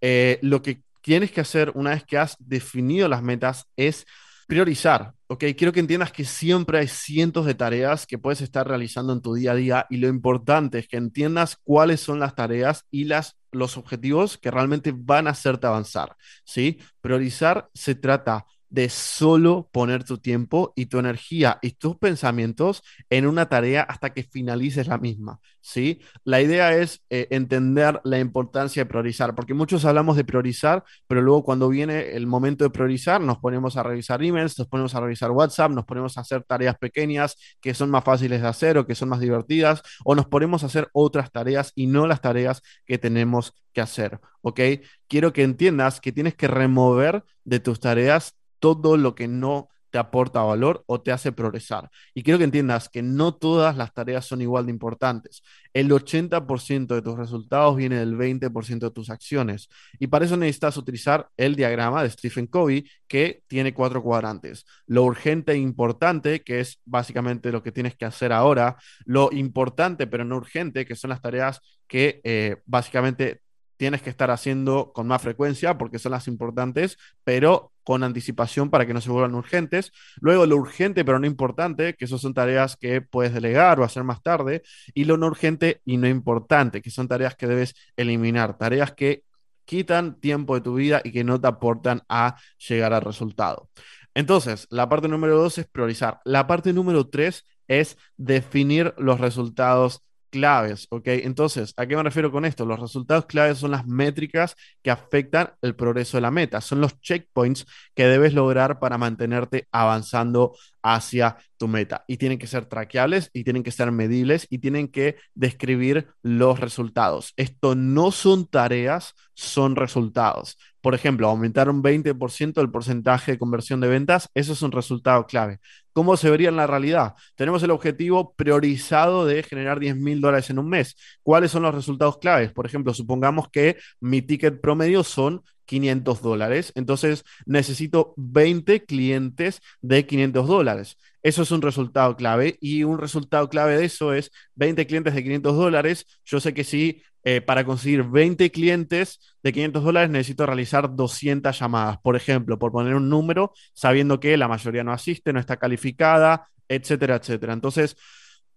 Eh, 0.00 0.38
lo 0.42 0.60
que 0.60 0.82
tienes 1.00 1.32
que 1.32 1.40
hacer 1.40 1.72
una 1.74 1.90
vez 1.90 2.04
que 2.04 2.18
has 2.18 2.36
definido 2.38 3.08
las 3.08 3.22
metas 3.22 3.66
es 3.76 4.06
priorizar, 4.48 5.12
¿ok? 5.26 5.44
Quiero 5.56 5.72
que 5.72 5.80
entiendas 5.80 6.10
que 6.10 6.24
siempre 6.24 6.78
hay 6.78 6.88
cientos 6.88 7.44
de 7.44 7.54
tareas 7.54 8.06
que 8.06 8.16
puedes 8.16 8.40
estar 8.40 8.66
realizando 8.66 9.12
en 9.12 9.20
tu 9.20 9.34
día 9.34 9.52
a 9.52 9.54
día 9.54 9.86
y 9.90 9.98
lo 9.98 10.08
importante 10.08 10.78
es 10.78 10.88
que 10.88 10.96
entiendas 10.96 11.58
cuáles 11.62 12.00
son 12.00 12.18
las 12.18 12.34
tareas 12.34 12.86
y 12.90 13.04
las, 13.04 13.36
los 13.52 13.76
objetivos 13.76 14.38
que 14.38 14.50
realmente 14.50 14.94
van 14.96 15.28
a 15.28 15.32
hacerte 15.32 15.66
avanzar, 15.66 16.16
¿sí? 16.44 16.78
Priorizar 17.02 17.68
se 17.74 17.94
trata 17.94 18.46
de 18.70 18.88
solo 18.88 19.68
poner 19.72 20.04
tu 20.04 20.18
tiempo 20.18 20.72
y 20.76 20.86
tu 20.86 20.98
energía 20.98 21.58
y 21.62 21.72
tus 21.72 21.96
pensamientos 21.96 22.82
en 23.08 23.26
una 23.26 23.48
tarea 23.48 23.82
hasta 23.82 24.10
que 24.10 24.22
finalices 24.22 24.88
la 24.88 24.98
misma, 24.98 25.40
¿sí? 25.60 26.00
La 26.24 26.40
idea 26.42 26.76
es 26.76 27.02
eh, 27.08 27.28
entender 27.30 28.00
la 28.04 28.18
importancia 28.18 28.84
de 28.84 28.90
priorizar, 28.90 29.34
porque 29.34 29.54
muchos 29.54 29.84
hablamos 29.84 30.16
de 30.16 30.24
priorizar, 30.24 30.84
pero 31.06 31.22
luego 31.22 31.44
cuando 31.44 31.68
viene 31.68 32.10
el 32.10 32.26
momento 32.26 32.64
de 32.64 32.70
priorizar 32.70 33.20
nos 33.20 33.38
ponemos 33.38 33.76
a 33.76 33.82
revisar 33.82 34.22
emails, 34.22 34.58
nos 34.58 34.68
ponemos 34.68 34.94
a 34.94 35.00
revisar 35.00 35.30
WhatsApp, 35.30 35.70
nos 35.70 35.84
ponemos 35.84 36.18
a 36.18 36.20
hacer 36.20 36.42
tareas 36.44 36.76
pequeñas 36.76 37.36
que 37.60 37.74
son 37.74 37.90
más 37.90 38.04
fáciles 38.04 38.42
de 38.42 38.48
hacer 38.48 38.76
o 38.78 38.86
que 38.86 38.94
son 38.94 39.08
más 39.08 39.20
divertidas, 39.20 39.82
o 40.04 40.14
nos 40.14 40.26
ponemos 40.26 40.62
a 40.62 40.66
hacer 40.66 40.88
otras 40.92 41.32
tareas 41.32 41.72
y 41.74 41.86
no 41.86 42.06
las 42.06 42.20
tareas 42.20 42.62
que 42.84 42.98
tenemos 42.98 43.54
que 43.72 43.80
hacer, 43.80 44.20
¿ok? 44.42 44.60
Quiero 45.08 45.32
que 45.32 45.42
entiendas 45.42 46.00
que 46.00 46.12
tienes 46.12 46.34
que 46.34 46.48
remover 46.48 47.24
de 47.44 47.60
tus 47.60 47.80
tareas 47.80 48.34
todo 48.58 48.96
lo 48.96 49.14
que 49.14 49.28
no 49.28 49.68
te 49.90 49.98
aporta 49.98 50.42
valor 50.42 50.84
o 50.86 51.00
te 51.00 51.12
hace 51.12 51.32
progresar. 51.32 51.90
Y 52.14 52.22
quiero 52.22 52.38
que 52.38 52.44
entiendas 52.44 52.88
que 52.88 53.02
no 53.02 53.34
todas 53.34 53.76
las 53.76 53.92
tareas 53.94 54.26
son 54.26 54.42
igual 54.42 54.66
de 54.66 54.72
importantes. 54.72 55.42
El 55.72 55.90
80% 55.90 56.94
de 56.94 57.02
tus 57.02 57.16
resultados 57.16 57.76
viene 57.76 57.96
del 57.96 58.16
20% 58.16 58.78
de 58.86 58.90
tus 58.90 59.10
acciones. 59.10 59.68
Y 59.98 60.08
para 60.08 60.24
eso 60.24 60.36
necesitas 60.36 60.76
utilizar 60.76 61.28
el 61.36 61.56
diagrama 61.56 62.02
de 62.02 62.10
Stephen 62.10 62.46
Covey, 62.46 62.88
que 63.06 63.42
tiene 63.46 63.72
cuatro 63.74 64.02
cuadrantes. 64.02 64.64
Lo 64.86 65.04
urgente 65.04 65.52
e 65.52 65.56
importante, 65.56 66.42
que 66.42 66.60
es 66.60 66.80
básicamente 66.84 67.52
lo 67.52 67.62
que 67.62 67.72
tienes 67.72 67.96
que 67.96 68.04
hacer 68.04 68.32
ahora. 68.32 68.76
Lo 69.04 69.30
importante 69.32 70.06
pero 70.06 70.24
no 70.24 70.36
urgente, 70.36 70.86
que 70.86 70.96
son 70.96 71.10
las 71.10 71.22
tareas 71.22 71.60
que 71.86 72.20
eh, 72.24 72.56
básicamente 72.66 73.40
tienes 73.78 74.02
que 74.02 74.10
estar 74.10 74.30
haciendo 74.30 74.92
con 74.92 75.06
más 75.06 75.22
frecuencia 75.22 75.78
porque 75.78 75.98
son 75.98 76.12
las 76.12 76.28
importantes, 76.28 76.98
pero 77.24 77.72
con 77.84 78.04
anticipación 78.04 78.68
para 78.68 78.84
que 78.86 78.92
no 78.92 79.00
se 79.00 79.10
vuelvan 79.10 79.34
urgentes. 79.34 79.92
Luego 80.20 80.44
lo 80.44 80.56
urgente 80.56 81.04
pero 81.04 81.18
no 81.18 81.26
importante, 81.26 81.94
que 81.94 82.04
eso 82.04 82.18
son 82.18 82.34
tareas 82.34 82.76
que 82.76 83.00
puedes 83.00 83.32
delegar 83.32 83.80
o 83.80 83.84
hacer 83.84 84.04
más 84.04 84.22
tarde. 84.22 84.62
Y 84.92 85.04
lo 85.04 85.16
no 85.16 85.26
urgente 85.26 85.80
y 85.86 85.96
no 85.96 86.06
importante, 86.08 86.82
que 86.82 86.90
son 86.90 87.08
tareas 87.08 87.36
que 87.36 87.46
debes 87.46 87.74
eliminar, 87.96 88.58
tareas 88.58 88.92
que 88.92 89.22
quitan 89.64 90.20
tiempo 90.20 90.54
de 90.54 90.60
tu 90.60 90.74
vida 90.74 91.00
y 91.04 91.12
que 91.12 91.24
no 91.24 91.40
te 91.40 91.46
aportan 91.46 92.02
a 92.08 92.36
llegar 92.68 92.92
al 92.92 93.02
resultado. 93.02 93.70
Entonces, 94.14 94.66
la 94.70 94.88
parte 94.88 95.08
número 95.08 95.38
dos 95.38 95.58
es 95.58 95.66
priorizar. 95.66 96.20
La 96.24 96.46
parte 96.46 96.72
número 96.72 97.08
tres 97.08 97.44
es 97.68 97.96
definir 98.16 98.94
los 98.98 99.20
resultados 99.20 100.02
claves, 100.30 100.86
¿ok? 100.90 101.08
Entonces, 101.08 101.72
¿a 101.76 101.86
qué 101.86 101.96
me 101.96 102.02
refiero 102.02 102.30
con 102.30 102.44
esto? 102.44 102.64
Los 102.64 102.80
resultados 102.80 103.26
claves 103.26 103.58
son 103.58 103.70
las 103.70 103.86
métricas 103.86 104.54
que 104.82 104.90
afectan 104.90 105.52
el 105.62 105.74
progreso 105.74 106.16
de 106.16 106.22
la 106.22 106.30
meta, 106.30 106.60
son 106.60 106.80
los 106.80 107.00
checkpoints 107.00 107.66
que 107.94 108.06
debes 108.06 108.34
lograr 108.34 108.78
para 108.78 108.98
mantenerte 108.98 109.68
avanzando 109.72 110.54
hacia 110.82 111.36
tu 111.56 111.68
meta. 111.68 112.04
Y 112.06 112.16
tienen 112.16 112.38
que 112.38 112.46
ser 112.46 112.66
traqueables 112.66 113.30
y 113.32 113.44
tienen 113.44 113.62
que 113.62 113.72
ser 113.72 113.92
medibles 113.92 114.46
y 114.50 114.58
tienen 114.58 114.88
que 114.88 115.16
describir 115.34 116.08
los 116.22 116.60
resultados. 116.60 117.32
Esto 117.36 117.74
no 117.74 118.10
son 118.10 118.46
tareas, 118.46 119.14
son 119.34 119.76
resultados. 119.76 120.56
Por 120.80 120.94
ejemplo, 120.94 121.28
aumentar 121.28 121.68
un 121.68 121.82
20% 121.82 122.60
el 122.60 122.70
porcentaje 122.70 123.32
de 123.32 123.38
conversión 123.38 123.80
de 123.80 123.88
ventas, 123.88 124.28
eso 124.34 124.52
es 124.52 124.62
un 124.62 124.72
resultado 124.72 125.26
clave. 125.26 125.60
¿Cómo 125.92 126.16
se 126.16 126.30
vería 126.30 126.48
en 126.48 126.56
la 126.56 126.66
realidad? 126.66 127.14
Tenemos 127.34 127.62
el 127.62 127.70
objetivo 127.72 128.34
priorizado 128.34 129.26
de 129.26 129.42
generar 129.42 129.80
10 129.80 129.96
mil 129.96 130.20
dólares 130.20 130.50
en 130.50 130.58
un 130.58 130.68
mes. 130.68 130.96
¿Cuáles 131.22 131.50
son 131.50 131.62
los 131.62 131.74
resultados 131.74 132.18
claves? 132.18 132.52
Por 132.52 132.66
ejemplo, 132.66 132.94
supongamos 132.94 133.48
que 133.50 133.76
mi 134.00 134.22
ticket 134.22 134.60
promedio 134.60 135.02
son 135.02 135.42
500 135.68 136.22
dólares. 136.22 136.72
Entonces 136.74 137.24
necesito 137.46 138.14
20 138.16 138.84
clientes 138.84 139.60
de 139.82 140.06
500 140.06 140.46
dólares. 140.46 140.98
Eso 141.22 141.42
es 141.42 141.50
un 141.50 141.62
resultado 141.62 142.16
clave 142.16 142.56
y 142.60 142.84
un 142.84 142.98
resultado 142.98 143.48
clave 143.48 143.76
de 143.76 143.84
eso 143.84 144.12
es 144.12 144.30
20 144.54 144.86
clientes 144.86 145.14
de 145.14 145.22
500 145.22 145.56
dólares. 145.56 146.06
Yo 146.24 146.40
sé 146.40 146.54
que 146.54 146.64
si 146.64 147.02
eh, 147.24 147.40
para 147.40 147.64
conseguir 147.64 148.04
20 148.04 148.50
clientes 148.50 149.36
de 149.42 149.52
500 149.52 149.84
dólares 149.84 150.10
necesito 150.10 150.46
realizar 150.46 150.94
200 150.94 151.58
llamadas, 151.58 151.98
por 151.98 152.16
ejemplo, 152.16 152.58
por 152.58 152.72
poner 152.72 152.94
un 152.94 153.08
número, 153.08 153.52
sabiendo 153.74 154.20
que 154.20 154.36
la 154.36 154.48
mayoría 154.48 154.84
no 154.84 154.92
asiste, 154.92 155.32
no 155.32 155.40
está 155.40 155.56
calificada, 155.56 156.48
etcétera, 156.68 157.16
etcétera. 157.16 157.52
Entonces, 157.52 157.96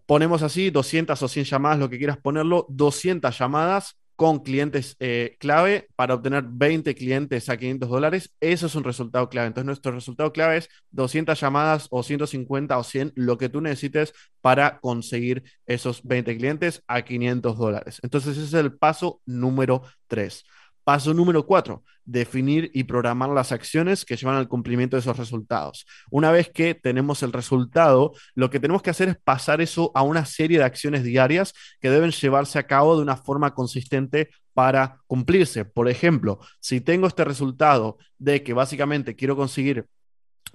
ponemos 0.05 0.43
así 0.43 0.69
200 0.69 1.21
o 1.21 1.27
100 1.27 1.45
llamadas, 1.45 1.79
lo 1.79 1.89
que 1.89 1.97
quieras 1.97 2.17
ponerlo, 2.17 2.65
200 2.69 3.37
llamadas 3.37 4.00
con 4.21 4.37
clientes 4.41 4.95
eh, 4.99 5.35
clave 5.39 5.89
para 5.95 6.13
obtener 6.13 6.43
20 6.47 6.93
clientes 6.93 7.49
a 7.49 7.57
500 7.57 7.89
dólares. 7.89 8.31
Eso 8.39 8.67
es 8.67 8.75
un 8.75 8.83
resultado 8.83 9.27
clave. 9.29 9.47
Entonces, 9.47 9.65
nuestro 9.65 9.93
resultado 9.93 10.31
clave 10.31 10.57
es 10.57 10.69
200 10.91 11.39
llamadas 11.39 11.87
o 11.89 12.03
150 12.03 12.77
o 12.77 12.83
100, 12.83 13.13
lo 13.15 13.39
que 13.39 13.49
tú 13.49 13.61
necesites 13.61 14.13
para 14.39 14.79
conseguir 14.79 15.41
esos 15.65 16.03
20 16.03 16.37
clientes 16.37 16.83
a 16.85 17.01
500 17.01 17.57
dólares. 17.57 17.99
Entonces, 18.03 18.37
ese 18.37 18.45
es 18.45 18.53
el 18.53 18.77
paso 18.77 19.23
número 19.25 19.81
3. 20.05 20.43
Paso 20.83 21.15
número 21.15 21.47
cuatro, 21.47 21.83
definir 22.05 22.71
y 22.73 22.83
programar 22.85 23.29
las 23.29 23.51
acciones 23.51 24.05
que 24.05 24.15
llevan 24.15 24.35
al 24.35 24.47
cumplimiento 24.47 24.95
de 24.95 25.01
esos 25.01 25.17
resultados. 25.17 25.85
Una 26.09 26.31
vez 26.31 26.49
que 26.49 26.75
tenemos 26.75 27.23
el 27.23 27.33
resultado, 27.33 28.13
lo 28.35 28.49
que 28.49 28.59
tenemos 28.59 28.81
que 28.81 28.89
hacer 28.89 29.09
es 29.09 29.17
pasar 29.17 29.61
eso 29.61 29.91
a 29.95 30.03
una 30.03 30.25
serie 30.25 30.57
de 30.57 30.63
acciones 30.63 31.03
diarias 31.03 31.53
que 31.79 31.89
deben 31.89 32.11
llevarse 32.11 32.59
a 32.59 32.67
cabo 32.67 32.95
de 32.95 33.03
una 33.03 33.17
forma 33.17 33.53
consistente 33.53 34.29
para 34.53 34.99
cumplirse. 35.07 35.65
Por 35.65 35.89
ejemplo, 35.89 36.39
si 36.59 36.81
tengo 36.81 37.07
este 37.07 37.23
resultado 37.23 37.97
de 38.17 38.43
que 38.43 38.53
básicamente 38.53 39.15
quiero 39.15 39.35
conseguir, 39.35 39.85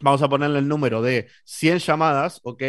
vamos 0.01 0.23
a 0.23 0.29
ponerle 0.29 0.59
el 0.59 0.69
número 0.69 1.03
de 1.03 1.29
100 1.45 1.79
llamadas, 1.79 2.41
¿ok? 2.43 2.63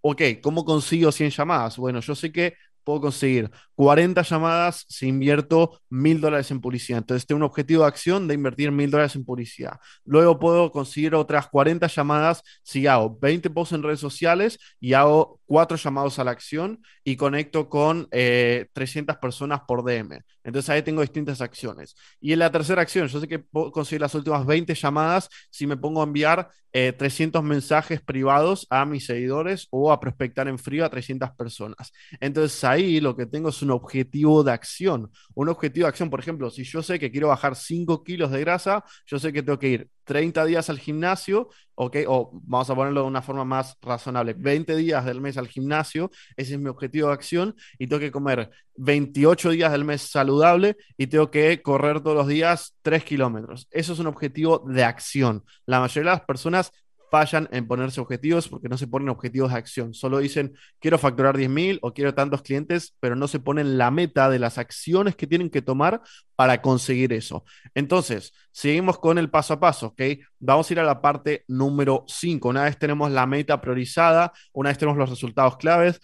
Ok, 0.00 0.22
¿cómo 0.42 0.64
consigo 0.64 1.12
100 1.12 1.30
llamadas? 1.30 1.76
Bueno, 1.76 2.00
yo 2.00 2.14
sé 2.14 2.32
que 2.32 2.54
puedo 2.84 3.00
conseguir 3.00 3.50
40 3.74 4.22
llamadas 4.22 4.84
si 4.88 5.08
invierto 5.08 5.80
mil 5.90 6.20
dólares 6.20 6.50
en 6.50 6.60
publicidad. 6.60 6.98
Entonces 6.98 7.26
tengo 7.26 7.38
un 7.38 7.42
objetivo 7.44 7.82
de 7.82 7.88
acción 7.88 8.28
de 8.28 8.34
invertir 8.34 8.70
mil 8.72 8.90
dólares 8.90 9.16
en 9.16 9.24
publicidad. 9.24 9.78
Luego 10.04 10.38
puedo 10.38 10.72
conseguir 10.72 11.14
otras 11.14 11.48
40 11.48 11.86
llamadas 11.86 12.42
si 12.62 12.86
hago 12.86 13.18
20 13.20 13.50
posts 13.50 13.74
en 13.74 13.82
redes 13.82 14.00
sociales 14.00 14.58
y 14.80 14.94
hago 14.94 15.40
cuatro 15.52 15.76
llamados 15.76 16.18
a 16.18 16.24
la 16.24 16.30
acción 16.30 16.80
y 17.04 17.14
conecto 17.14 17.68
con 17.68 18.08
300 18.08 19.14
eh, 19.14 19.18
personas 19.20 19.60
por 19.68 19.84
DM. 19.84 20.18
Entonces 20.42 20.70
ahí 20.70 20.80
tengo 20.80 21.02
distintas 21.02 21.42
acciones. 21.42 21.94
Y 22.22 22.32
en 22.32 22.38
la 22.38 22.50
tercera 22.50 22.80
acción, 22.80 23.06
yo 23.06 23.20
sé 23.20 23.28
que 23.28 23.38
puedo 23.38 23.70
conseguir 23.70 24.00
las 24.00 24.14
últimas 24.14 24.46
20 24.46 24.74
llamadas 24.74 25.28
si 25.50 25.66
me 25.66 25.76
pongo 25.76 26.00
a 26.00 26.04
enviar 26.04 26.48
300 26.72 27.38
eh, 27.38 27.44
mensajes 27.44 28.00
privados 28.00 28.66
a 28.70 28.86
mis 28.86 29.04
seguidores 29.04 29.68
o 29.68 29.92
a 29.92 30.00
prospectar 30.00 30.48
en 30.48 30.58
frío 30.58 30.86
a 30.86 30.88
300 30.88 31.32
personas. 31.32 31.92
Entonces 32.18 32.64
ahí 32.64 32.98
lo 32.98 33.14
que 33.14 33.26
tengo 33.26 33.50
es 33.50 33.60
un 33.60 33.72
objetivo 33.72 34.42
de 34.42 34.52
acción. 34.52 35.10
Un 35.34 35.50
objetivo 35.50 35.84
de 35.84 35.90
acción, 35.90 36.08
por 36.08 36.20
ejemplo, 36.20 36.48
si 36.48 36.64
yo 36.64 36.82
sé 36.82 36.98
que 36.98 37.10
quiero 37.10 37.28
bajar 37.28 37.56
5 37.56 38.02
kilos 38.04 38.30
de 38.30 38.40
grasa, 38.40 38.82
yo 39.04 39.18
sé 39.18 39.34
que 39.34 39.42
tengo 39.42 39.58
que 39.58 39.68
ir 39.68 39.90
30 40.04 40.44
días 40.44 40.70
al 40.70 40.78
gimnasio, 40.78 41.48
¿ok? 41.74 41.96
O 42.06 42.30
vamos 42.44 42.70
a 42.70 42.74
ponerlo 42.74 43.02
de 43.02 43.06
una 43.08 43.22
forma 43.22 43.44
más 43.44 43.76
razonable, 43.80 44.34
20 44.34 44.76
días 44.76 45.04
del 45.04 45.20
mes 45.20 45.36
al 45.36 45.48
gimnasio, 45.48 46.10
ese 46.36 46.54
es 46.54 46.60
mi 46.60 46.68
objetivo 46.68 47.08
de 47.08 47.14
acción, 47.14 47.54
y 47.78 47.86
tengo 47.86 48.00
que 48.00 48.12
comer 48.12 48.50
28 48.76 49.50
días 49.50 49.72
del 49.72 49.84
mes 49.84 50.02
saludable 50.02 50.76
y 50.96 51.06
tengo 51.06 51.30
que 51.30 51.60
correr 51.62 52.00
todos 52.00 52.16
los 52.16 52.26
días 52.26 52.76
3 52.82 53.04
kilómetros. 53.04 53.68
Eso 53.70 53.92
es 53.92 53.98
un 53.98 54.06
objetivo 54.06 54.64
de 54.66 54.84
acción. 54.84 55.44
La 55.66 55.80
mayoría 55.80 56.10
de 56.10 56.16
las 56.16 56.26
personas 56.26 56.72
fallan 57.12 57.46
en 57.52 57.68
ponerse 57.68 58.00
objetivos 58.00 58.48
porque 58.48 58.70
no 58.70 58.78
se 58.78 58.86
ponen 58.86 59.10
objetivos 59.10 59.52
de 59.52 59.58
acción. 59.58 59.92
Solo 59.92 60.16
dicen, 60.16 60.56
quiero 60.80 60.96
facturar 60.96 61.36
10.000 61.36 61.78
o 61.82 61.92
quiero 61.92 62.14
tantos 62.14 62.40
clientes, 62.40 62.96
pero 63.00 63.14
no 63.16 63.28
se 63.28 63.38
ponen 63.38 63.76
la 63.76 63.90
meta 63.90 64.30
de 64.30 64.38
las 64.38 64.56
acciones 64.56 65.14
que 65.14 65.26
tienen 65.26 65.50
que 65.50 65.60
tomar 65.60 66.00
para 66.36 66.62
conseguir 66.62 67.12
eso. 67.12 67.44
Entonces, 67.74 68.32
seguimos 68.50 68.98
con 68.98 69.18
el 69.18 69.28
paso 69.28 69.52
a 69.52 69.60
paso, 69.60 69.88
¿ok? 69.88 70.00
Vamos 70.38 70.70
a 70.70 70.72
ir 70.72 70.80
a 70.80 70.84
la 70.84 71.02
parte 71.02 71.44
número 71.48 72.06
5. 72.08 72.48
Una 72.48 72.64
vez 72.64 72.78
tenemos 72.78 73.10
la 73.10 73.26
meta 73.26 73.60
priorizada, 73.60 74.32
una 74.54 74.70
vez 74.70 74.78
tenemos 74.78 74.96
los 74.96 75.10
resultados 75.10 75.58
claves. 75.58 76.00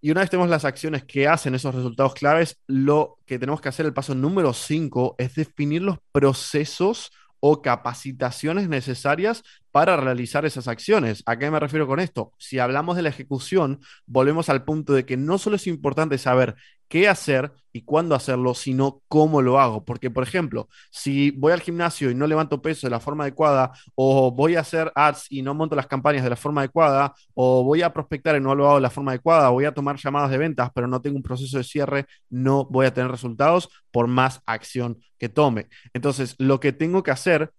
Y 0.00 0.12
una 0.12 0.20
vez 0.20 0.30
tenemos 0.30 0.48
las 0.48 0.64
acciones 0.64 1.02
que 1.04 1.26
hacen 1.26 1.56
esos 1.56 1.74
resultados 1.74 2.14
claves, 2.14 2.60
lo 2.68 3.18
que 3.26 3.40
tenemos 3.40 3.60
que 3.60 3.70
hacer, 3.70 3.84
el 3.84 3.94
paso 3.94 4.14
número 4.14 4.52
5, 4.52 5.16
es 5.18 5.34
definir 5.34 5.82
los 5.82 5.98
procesos 6.12 7.10
o 7.40 7.62
capacitaciones 7.62 8.68
necesarias 8.68 9.42
para 9.70 9.96
realizar 9.96 10.46
esas 10.46 10.68
acciones. 10.68 11.22
¿A 11.26 11.38
qué 11.38 11.50
me 11.50 11.60
refiero 11.60 11.86
con 11.86 12.00
esto? 12.00 12.32
Si 12.38 12.58
hablamos 12.58 12.96
de 12.96 13.02
la 13.02 13.10
ejecución, 13.10 13.80
volvemos 14.06 14.48
al 14.48 14.64
punto 14.64 14.92
de 14.92 15.04
que 15.04 15.16
no 15.16 15.38
solo 15.38 15.56
es 15.56 15.66
importante 15.66 16.18
saber 16.18 16.56
qué 16.88 17.08
hacer 17.08 17.52
y 17.72 17.82
cuándo 17.82 18.14
hacerlo, 18.14 18.54
sino 18.54 19.02
cómo 19.08 19.42
lo 19.42 19.60
hago. 19.60 19.84
Porque, 19.84 20.10
por 20.10 20.22
ejemplo, 20.22 20.68
si 20.90 21.30
voy 21.32 21.52
al 21.52 21.60
gimnasio 21.60 22.10
y 22.10 22.14
no 22.14 22.26
levanto 22.26 22.62
peso 22.62 22.86
de 22.86 22.90
la 22.90 23.00
forma 23.00 23.24
adecuada, 23.24 23.72
o 23.94 24.30
voy 24.30 24.56
a 24.56 24.60
hacer 24.60 24.90
ads 24.94 25.26
y 25.30 25.42
no 25.42 25.54
monto 25.54 25.76
las 25.76 25.86
campañas 25.86 26.24
de 26.24 26.30
la 26.30 26.36
forma 26.36 26.62
adecuada, 26.62 27.14
o 27.34 27.64
voy 27.64 27.82
a 27.82 27.92
prospectar 27.92 28.36
y 28.36 28.40
no 28.40 28.54
lo 28.54 28.66
hago 28.66 28.76
de 28.76 28.82
la 28.82 28.90
forma 28.90 29.12
adecuada, 29.12 29.50
voy 29.50 29.66
a 29.66 29.74
tomar 29.74 29.96
llamadas 29.96 30.30
de 30.30 30.38
ventas, 30.38 30.70
pero 30.74 30.88
no 30.88 31.02
tengo 31.02 31.16
un 31.16 31.22
proceso 31.22 31.58
de 31.58 31.64
cierre, 31.64 32.06
no 32.30 32.64
voy 32.64 32.86
a 32.86 32.94
tener 32.94 33.10
resultados 33.10 33.68
por 33.90 34.06
más 34.06 34.40
acción 34.46 34.98
que 35.18 35.28
tome. 35.28 35.68
Entonces, 35.92 36.34
lo 36.38 36.60
que 36.60 36.72
tengo 36.72 37.02
que 37.02 37.10
hacer 37.10 37.52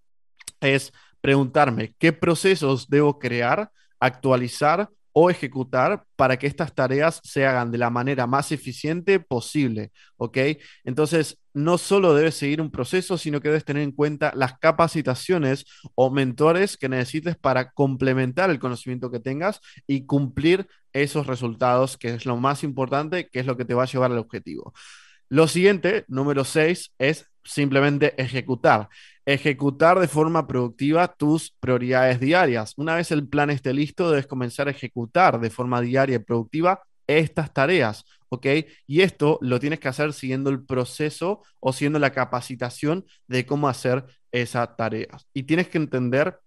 es 0.62 0.94
preguntarme 1.22 1.94
qué 2.00 2.14
procesos 2.14 2.90
debo 2.90 3.20
crear, 3.20 3.72
actualizar 4.00 4.90
o 5.20 5.32
ejecutar 5.32 6.04
para 6.16 6.38
que 6.38 6.46
estas 6.46 6.76
tareas 6.76 7.20
se 7.24 7.48
hagan 7.48 7.72
de 7.72 7.80
la 7.80 7.90
manera 7.90 8.28
más 8.28 8.52
eficiente 8.52 9.20
posible, 9.20 9.92
¿ok? 10.18 10.38
Entonces, 10.84 11.40
no 11.56 11.80
solo 11.80 12.14
debes 12.14 12.36
seguir 12.36 12.62
un 12.62 12.70
proceso, 12.70 13.18
sino 13.18 13.42
que 13.42 13.48
debes 13.48 13.66
tener 13.66 13.82
en 13.82 13.94
cuenta 13.94 14.32
las 14.36 14.60
capacitaciones 14.60 15.66
o 15.96 16.12
mentores 16.12 16.78
que 16.78 16.88
necesites 16.88 17.36
para 17.36 17.72
complementar 17.72 18.52
el 18.52 18.60
conocimiento 18.60 19.10
que 19.10 19.20
tengas 19.20 19.60
y 19.88 20.06
cumplir 20.06 20.68
esos 20.94 21.26
resultados, 21.26 21.98
que 21.98 22.10
es 22.10 22.28
lo 22.28 22.38
más 22.38 22.64
importante, 22.64 23.28
que 23.28 23.40
es 23.40 23.48
lo 23.48 23.58
que 23.58 23.66
te 23.66 23.74
va 23.74 23.84
a 23.84 23.88
llevar 23.88 24.12
al 24.12 24.20
objetivo. 24.20 24.72
Lo 25.30 25.48
siguiente, 25.48 26.06
número 26.08 26.44
6, 26.44 26.94
es 26.98 27.30
simplemente 27.44 28.22
ejecutar 28.22 28.90
ejecutar 29.28 30.00
de 30.00 30.08
forma 30.08 30.48
productiva 30.48 31.14
tus 31.14 31.52
prioridades 31.60 32.18
diarias. 32.22 32.74
Una 32.78 32.96
vez 32.96 33.12
el 33.12 33.28
plan 33.28 33.50
esté 33.50 33.74
listo, 33.74 34.10
debes 34.10 34.26
comenzar 34.26 34.70
a 34.70 34.72
ejecutar 34.72 35.42
de 35.42 35.50
forma 35.50 35.82
diaria 35.82 36.16
y 36.16 36.20
productiva 36.20 36.82
estas 37.08 37.54
tareas. 37.54 38.06
Y 38.88 39.02
esto 39.02 39.38
lo 39.42 39.60
tienes 39.60 39.82
que 39.82 39.90
hacer 39.90 40.14
siguiendo 40.14 40.50
el 40.50 40.64
proceso 40.64 41.44
o 41.60 41.74
siguiendo 41.74 42.00
la 42.00 42.12
capacitación 42.12 43.06
de 43.28 43.46
cómo 43.46 43.68
hacer 43.68 44.06
esas 44.32 44.78
tareas. 44.78 45.28
Y 45.34 45.44
tienes 45.44 45.68
que 45.68 45.78
entender 45.78 46.40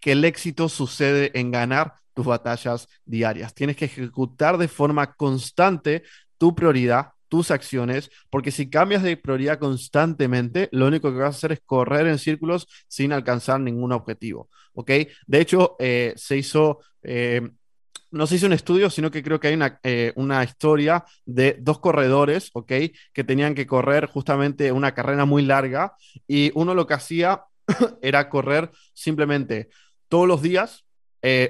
que 0.00 0.12
el 0.12 0.24
éxito 0.24 0.70
sucede 0.70 1.38
en 1.38 1.50
ganar 1.50 1.96
tus 2.14 2.24
batallas 2.24 2.88
diarias. 3.04 3.52
Tienes 3.52 3.76
que 3.76 3.84
ejecutar 3.84 4.56
de 4.56 4.68
forma 4.68 5.12
constante 5.12 6.02
tu 6.38 6.54
prioridad 6.54 7.10
tus 7.28 7.50
acciones, 7.50 8.10
porque 8.30 8.50
si 8.50 8.68
cambias 8.70 9.02
de 9.02 9.16
prioridad 9.16 9.58
constantemente, 9.58 10.68
lo 10.72 10.86
único 10.86 11.10
que 11.10 11.18
vas 11.18 11.34
a 11.34 11.38
hacer 11.38 11.52
es 11.52 11.60
correr 11.64 12.06
en 12.06 12.18
círculos 12.18 12.66
sin 12.88 13.12
alcanzar 13.12 13.60
ningún 13.60 13.92
objetivo, 13.92 14.48
¿ok? 14.74 14.90
De 15.26 15.40
hecho, 15.40 15.76
eh, 15.78 16.12
se 16.16 16.36
hizo... 16.36 16.80
Eh, 17.02 17.42
no 18.12 18.26
se 18.26 18.36
hizo 18.36 18.46
un 18.46 18.52
estudio, 18.52 18.88
sino 18.88 19.10
que 19.10 19.22
creo 19.22 19.40
que 19.40 19.48
hay 19.48 19.54
una, 19.54 19.80
eh, 19.82 20.12
una, 20.14 20.42
historia 20.42 21.04
de 21.26 21.56
dos 21.60 21.80
corredores, 21.80 22.50
¿ok? 22.54 22.72
Que 23.12 23.24
tenían 23.24 23.54
que 23.54 23.66
correr 23.66 24.06
justamente 24.06 24.72
una 24.72 24.94
carrera 24.94 25.24
muy 25.24 25.42
larga 25.42 25.94
y 26.26 26.50
uno 26.54 26.74
lo 26.74 26.86
que 26.86 26.94
hacía 26.94 27.42
era 28.00 28.30
correr 28.30 28.70
simplemente 28.94 29.68
todos 30.08 30.26
los 30.28 30.40
días 30.40 30.85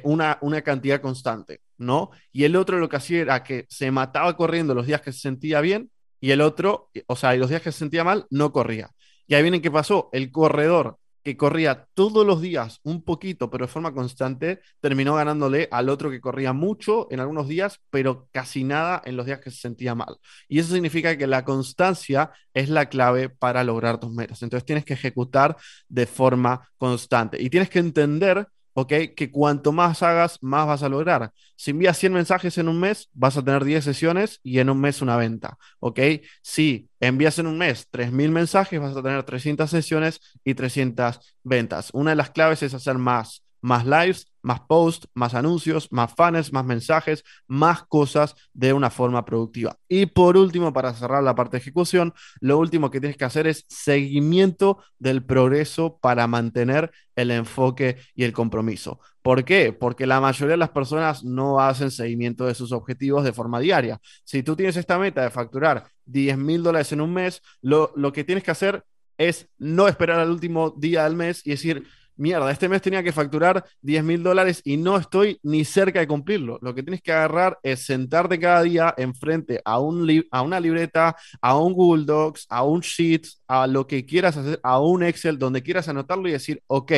una, 0.05 0.39
una 0.41 0.63
cantidad 0.63 1.01
constante. 1.01 1.61
¿no? 1.79 2.11
Y 2.33 2.45
el 2.45 2.57
otro 2.57 2.79
lo 2.79 2.89
que 2.89 2.97
hacía 2.97 3.21
era 3.21 3.43
que 3.43 3.67
se 3.69 3.91
mataba 3.91 4.37
corriendo 4.37 4.75
los 4.75 4.87
días 4.87 5.03
que 5.03 5.13
se 5.13 5.21
sentía 5.21 5.61
bien 5.61 5.91
y 6.21 6.31
el 6.31 6.41
otro, 6.41 6.91
o 7.07 7.17
sea, 7.17 7.35
los 7.37 7.51
días 7.51 7.63
que 7.63 7.73
se 7.73 7.79
sentía 7.79 8.05
mal, 8.05 8.27
no 8.31 8.53
corría. 8.53 8.91
Y 9.27 9.35
ahí 9.35 9.43
viene 9.43 9.61
qué 9.61 9.71
pasó. 9.71 10.09
El 10.13 10.31
corredor 10.31 10.99
que 11.23 11.37
corría 11.37 11.89
todos 11.95 12.25
los 12.25 12.41
días 12.41 12.79
un 12.85 13.03
poquito, 13.03 13.51
pero 13.51 13.67
de 13.67 13.73
forma 13.73 13.93
constante, 13.93 14.61
terminó 14.81 15.17
ganándole 15.17 15.69
al 15.73 15.89
otro 15.89 16.09
que 16.09 16.21
corría 16.21 16.53
mucho 16.53 17.09
en 17.11 17.19
algunos 17.19 17.49
días, 17.49 17.81
pero 17.91 18.29
casi 18.31 18.63
nada 18.63 19.03
en 19.05 19.17
los 19.17 19.27
días 19.27 19.41
que 19.41 19.51
se 19.51 19.59
sentía 19.59 19.97
mal. 19.97 20.19
Y 20.49 20.61
eso 20.61 20.73
significa 20.73 21.19
que 21.19 21.27
la 21.27 21.45
constancia 21.45 22.31
es 22.55 22.69
la 22.69 22.89
clave 22.89 23.29
para 23.29 23.65
lograr 23.65 23.99
tus 23.99 24.13
metas. 24.13 24.41
Entonces 24.45 24.65
tienes 24.65 24.85
que 24.85 24.95
ejecutar 24.95 25.57
de 25.89 26.07
forma 26.07 26.71
constante 26.79 27.43
y 27.43 27.51
tienes 27.51 27.71
que 27.71 27.81
entender 27.81 28.47
¿ok? 28.79 28.93
Que 29.17 29.31
cuanto 29.31 29.73
más 29.73 30.03
hagas, 30.03 30.39
más 30.43 30.67
vas 30.67 30.83
a 30.83 30.91
lograr. 30.91 31.33
Si 31.57 31.71
envías 31.71 31.97
100 31.97 32.13
mensajes 32.13 32.59
en 32.59 32.69
un 32.69 32.79
mes, 32.79 33.09
vas 33.15 33.37
a 33.39 33.43
tener 33.43 33.65
10 33.65 33.83
sesiones 33.83 34.39
y 34.43 34.59
en 34.59 34.69
un 34.69 34.79
mes 34.79 35.01
una 35.01 35.17
venta, 35.17 35.57
¿ok? 35.81 35.99
Si 36.43 36.91
envías 37.01 37.39
en 37.39 37.47
un 37.47 37.57
mes 37.57 37.89
3.000 37.91 38.31
mensajes, 38.31 38.79
vas 38.79 38.95
a 38.95 39.03
tener 39.03 39.23
300 39.23 39.71
sesiones 39.71 40.21
y 40.45 40.55
300 40.55 41.21
ventas. 41.43 41.89
Una 41.95 42.11
de 42.11 42.17
las 42.17 42.31
claves 42.31 42.63
es 42.63 42.75
hacer 42.75 42.99
más, 42.99 43.46
más 43.67 43.85
lives, 43.85 44.33
más 44.43 44.61
posts, 44.61 45.09
más 45.13 45.35
anuncios, 45.35 45.91
más 45.91 46.15
fans, 46.15 46.53
más 46.53 46.65
mensajes, 46.65 47.25
más 47.49 47.83
cosas 47.83 48.37
de 48.55 48.73
una 48.73 48.91
forma 48.91 49.25
productiva. 49.25 49.77
Y 49.89 50.07
por 50.07 50.37
último, 50.37 50.73
para 50.73 50.95
cerrar 50.95 51.25
la 51.25 51.35
parte 51.35 51.57
de 51.57 51.63
ejecución, 51.63 52.15
lo 52.41 52.59
último 52.59 52.93
que 52.93 53.01
tienes 53.01 53.17
que 53.17 53.25
hacer 53.25 53.49
es 53.49 53.65
seguimiento 53.69 54.79
del 55.01 55.25
progreso 55.25 55.99
para 56.01 56.29
mantener 56.29 56.93
el 57.17 57.33
enfoque 57.33 57.97
y 58.15 58.23
el 58.23 58.33
compromiso. 58.33 59.01
¿Por 59.21 59.45
qué? 59.45 59.73
Porque 59.73 60.07
la 60.07 60.21
mayoría 60.21 60.53
de 60.53 60.59
las 60.59 60.71
personas 60.71 61.25
no 61.25 61.59
hacen 61.59 61.91
seguimiento 61.91 62.47
de 62.47 62.55
sus 62.55 62.71
objetivos 62.71 63.25
de 63.25 63.33
forma 63.33 63.59
diaria. 63.59 63.99
Si 64.23 64.45
tú 64.45 64.55
tienes 64.55 64.77
esta 64.77 64.97
meta 64.97 65.23
de 65.23 65.31
facturar 65.31 65.89
10 66.05 66.39
mil 66.39 66.63
dólares 66.63 66.93
en 66.93 67.01
un 67.01 67.13
mes, 67.13 67.43
lo, 67.63 67.93
lo 67.97 68.13
que 68.13 68.23
tienes 68.23 68.45
que 68.45 68.53
hacer 68.53 68.85
es 69.19 69.49
no 69.59 69.89
esperar 69.89 70.21
al 70.21 70.31
último 70.31 70.71
día 70.71 71.03
del 71.03 71.17
mes 71.17 71.45
y 71.45 71.51
decir, 71.51 71.85
mierda, 72.17 72.51
este 72.51 72.69
mes 72.69 72.83
tenía 72.83 73.03
que 73.03 73.13
facturar 73.13 73.65
10 73.83 74.05
mil 74.05 74.23
dólares 74.23 74.61
y 74.65 74.77
no 74.77 74.97
estoy 74.97 75.39
ni 75.43 75.65
cerca 75.65 76.01
de 76.01 76.07
cumplirlo. 76.07 76.59
Lo 76.63 76.75
que 76.75 76.83
tienes 76.83 77.03
que 77.03 77.13
agarrar 77.13 77.59
es 77.63 77.85
sentarte 77.85 78.39
cada 78.39 78.63
día 78.63 78.95
enfrente 78.97 79.61
a, 79.65 79.81
un 79.81 80.25
a 80.31 80.43
una 80.43 80.61
libreta, 80.61 81.17
a 81.41 81.59
un 81.59 81.73
Google 81.73 82.05
Docs, 82.05 82.47
a 82.49 82.65
un 82.65 82.81
Sheet, 82.81 83.27
a 83.47 83.67
lo 83.67 83.87
que 83.87 84.05
quieras 84.07 84.37
hacer, 84.37 84.61
a 84.63 84.81
un 84.81 85.03
Excel, 85.03 85.39
donde 85.39 85.63
quieras 85.63 85.89
anotarlo 85.89 86.29
y 86.29 86.33
decir, 86.33 86.63
ok, 86.67 86.93